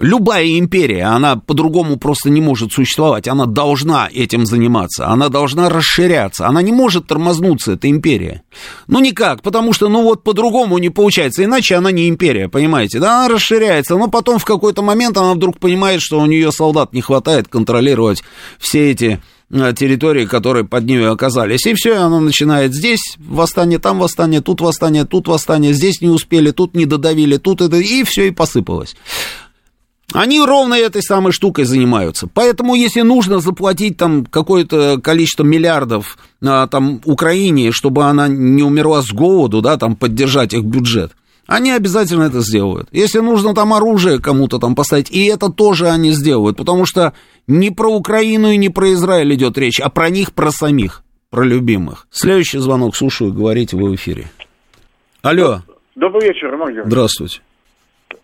[0.00, 3.28] Любая империя, она по-другому просто не может существовать.
[3.28, 6.46] Она должна этим заниматься, она должна расширяться.
[6.46, 8.42] Она не может тормознуться, эта империя.
[8.86, 11.44] Ну, никак, потому что, ну, вот по-другому не получается.
[11.44, 12.98] Иначе она не империя, понимаете?
[12.98, 16.94] Да, она расширяется, но потом в какой-то момент она вдруг понимает, что у нее солдат
[16.94, 18.22] не хватает контролировать
[18.58, 19.20] все эти
[19.50, 21.66] территории, которые под ними оказались.
[21.66, 26.50] И все, оно начинает здесь восстание, там восстание, тут восстание, тут восстание, здесь не успели,
[26.52, 28.94] тут не додавили, тут это, и все, и посыпалось.
[30.12, 32.26] Они ровно этой самой штукой занимаются.
[32.26, 39.02] Поэтому, если нужно заплатить там какое-то количество миллиардов а, там, Украине, чтобы она не умерла
[39.02, 41.12] с голоду, да, там, поддержать их бюджет,
[41.50, 42.88] они обязательно это сделают.
[42.92, 47.12] Если нужно там оружие кому-то там поставить, и это тоже они сделают, потому что
[47.48, 51.42] не про Украину и не про Израиль идет речь, а про них, про самих, про
[51.42, 52.06] любимых.
[52.10, 54.26] Следующий звонок, слушаю, говорите, вы в эфире.
[55.22, 55.58] Алло.
[55.96, 57.40] Добрый вечер, Роман Здравствуйте.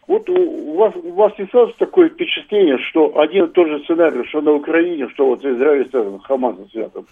[0.06, 4.24] Вот у вас, у вас не сразу такое впечатление, что один и тот же сценарий,
[4.28, 7.04] что на Украине, что вот Израиль связан, Хамасом связан.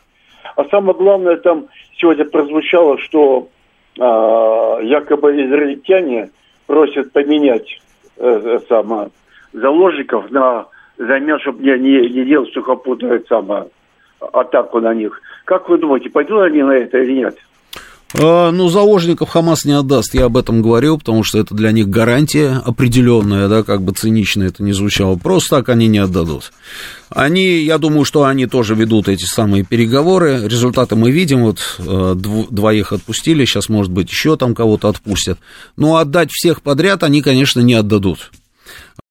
[0.55, 1.67] А самое главное, там
[1.99, 3.49] сегодня прозвучало, что
[3.97, 6.31] якобы израильтяне
[6.67, 7.81] просят поменять
[8.17, 9.11] э, э само,
[9.53, 10.67] заложников на
[10.99, 13.69] замен, чтобы не, не, не делать сухопутную само,
[14.33, 15.21] атаку на них.
[15.45, 17.39] Как вы думаете, пойдут они на это или нет?
[18.17, 21.89] А, ну, заложников Хамас не отдаст, я об этом говорил, потому что это для них
[21.89, 25.17] гарантия определенная, да, как бы цинично это не звучало.
[25.17, 26.53] Просто так они не отдадут.
[27.11, 30.47] Они, я думаю, что они тоже ведут эти самые переговоры.
[30.49, 32.15] Результаты мы видим, вот э,
[32.51, 35.39] двоих отпустили, сейчас, может быть, еще там кого-то отпустят.
[35.77, 38.31] Но отдать всех подряд они, конечно, не отдадут.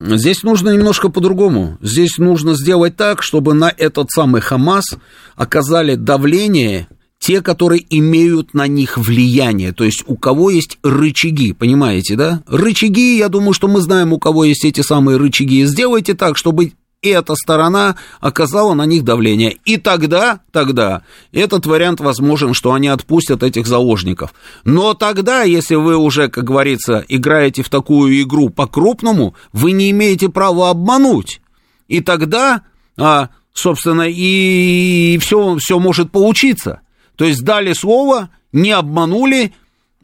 [0.00, 1.76] Здесь нужно немножко по-другому.
[1.82, 4.96] Здесь нужно сделать так, чтобы на этот самый Хамас
[5.36, 6.88] оказали давление
[7.24, 12.42] те, которые имеют на них влияние, то есть у кого есть рычаги, понимаете, да?
[12.46, 15.64] Рычаги, я думаю, что мы знаем, у кого есть эти самые рычаги.
[15.64, 19.56] Сделайте так, чтобы эта сторона оказала на них давление.
[19.64, 21.00] И тогда, тогда
[21.32, 24.34] этот вариант возможен, что они отпустят этих заложников.
[24.64, 30.28] Но тогда, если вы уже, как говорится, играете в такую игру по-крупному, вы не имеете
[30.28, 31.40] права обмануть.
[31.88, 32.64] И тогда
[32.98, 36.82] а, собственно, и все, все может получиться.
[37.16, 39.52] То есть дали слово, не обманули,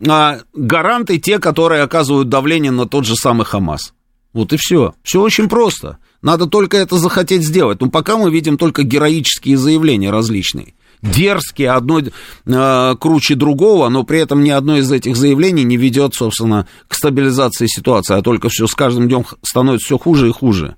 [0.07, 3.93] а гаранты те, которые оказывают давление на тот же самый Хамас.
[4.33, 4.95] Вот и все.
[5.03, 5.99] Все очень просто.
[6.23, 7.81] Надо только это захотеть сделать.
[7.81, 10.75] Но пока мы видим только героические заявления различные.
[11.03, 16.15] Дерзкие, одно э, круче другого, но при этом ни одно из этих заявлений не ведет,
[16.15, 20.77] собственно, к стабилизации ситуации, а только все с каждым днем становится все хуже и хуже.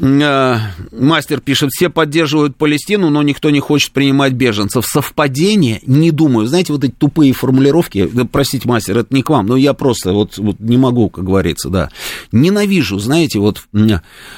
[0.00, 0.56] Э,
[0.90, 4.86] мастер пишет, все поддерживают Палестину, но никто не хочет принимать беженцев.
[4.86, 5.80] Совпадение?
[5.86, 6.46] Не думаю.
[6.46, 10.38] Знаете, вот эти тупые формулировки, простите, мастер, это не к вам, но я просто вот,
[10.38, 11.90] вот не могу, как говорится, да.
[12.32, 13.62] Ненавижу, знаете, вот,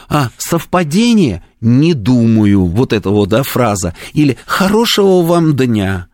[0.09, 1.44] а, совпадение?
[1.60, 2.66] Не думаю.
[2.66, 3.94] Вот это вот, да, фраза.
[4.12, 6.09] Или хорошего вам дня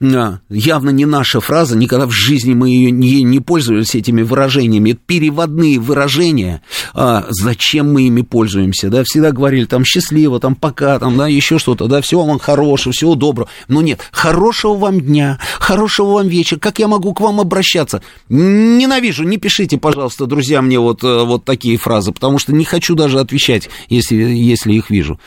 [0.00, 4.90] явно не наша фраза, никогда в жизни мы ее не, не пользовались этими выражениями.
[4.90, 6.62] Это переводные выражения,
[6.94, 11.58] а, зачем мы ими пользуемся, да, всегда говорили там счастливо, там пока, там, да, еще
[11.58, 13.48] что-то, да, всего вам хорошего, всего доброго.
[13.68, 18.02] Но нет, хорошего вам дня, хорошего вам вечера, как я могу к вам обращаться?
[18.28, 22.94] Ненавижу, не пишите, пожалуйста, друзья, мне вот, э, вот такие фразы, потому что не хочу
[22.94, 25.18] даже отвечать, если, если их вижу.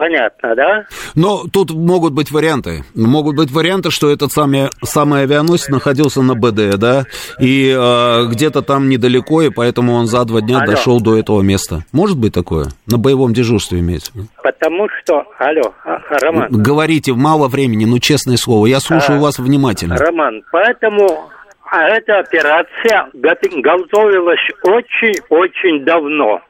[0.00, 0.86] Понятно, да?
[1.14, 2.84] Но тут могут быть варианты.
[2.94, 7.04] Могут быть варианты, что этот самый, самый авианосец находился на БД, да,
[7.38, 10.70] и э, где-то там недалеко, и поэтому он за два дня алло.
[10.70, 11.80] дошел до этого места.
[11.92, 12.68] Может быть такое?
[12.86, 14.10] На боевом дежурстве имеется.
[14.42, 16.48] Потому что, алло, а, Роман.
[16.50, 19.98] Говорите, мало времени, ну, честное слово, я слушаю а, вас внимательно.
[19.98, 21.28] Роман, поэтому
[21.70, 26.40] а эта операция готовилась очень-очень давно.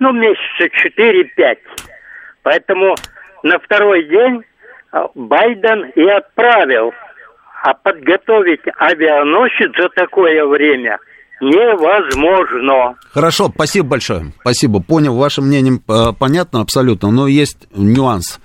[0.00, 0.64] Ну, месяца
[0.98, 1.56] 4-5.
[2.42, 2.94] Поэтому
[3.42, 4.42] на второй день
[4.92, 6.92] а, Байден и отправил.
[7.62, 10.98] А подготовить авианосец за такое время
[11.40, 12.96] невозможно.
[13.12, 14.32] Хорошо, спасибо большое.
[14.40, 14.80] Спасибо.
[14.80, 18.40] Понял, ваше мнение э, понятно абсолютно, но есть нюанс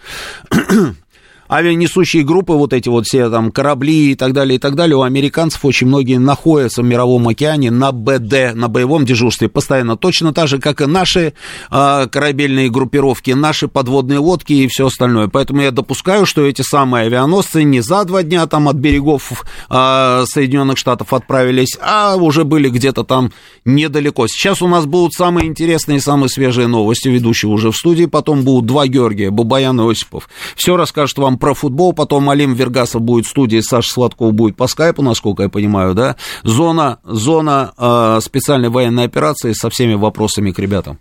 [1.54, 5.04] авианесущие группы, вот эти вот все там корабли и так далее, и так далее, у
[5.04, 10.48] американцев очень многие находятся в Мировом океане на БД, на боевом дежурстве постоянно, точно так
[10.48, 11.34] же, как и наши
[11.70, 15.28] э, корабельные группировки, наши подводные лодки и все остальное.
[15.28, 20.24] Поэтому я допускаю, что эти самые авианосцы не за два дня там от берегов э,
[20.26, 23.32] Соединенных Штатов отправились, а уже были где-то там
[23.64, 24.26] недалеко.
[24.28, 28.66] Сейчас у нас будут самые интересные, самые свежие новости, ведущие уже в студии, потом будут
[28.66, 30.28] два Георгия, Бабаян и Осипов.
[30.56, 34.66] Все расскажут вам про футбол, потом Алим Вергасов будет в студии, Саша Сладков будет по
[34.68, 36.16] скайпу, насколько я понимаю, да?
[36.44, 41.00] Зона, зона э, специальной военной операции со всеми вопросами к ребятам.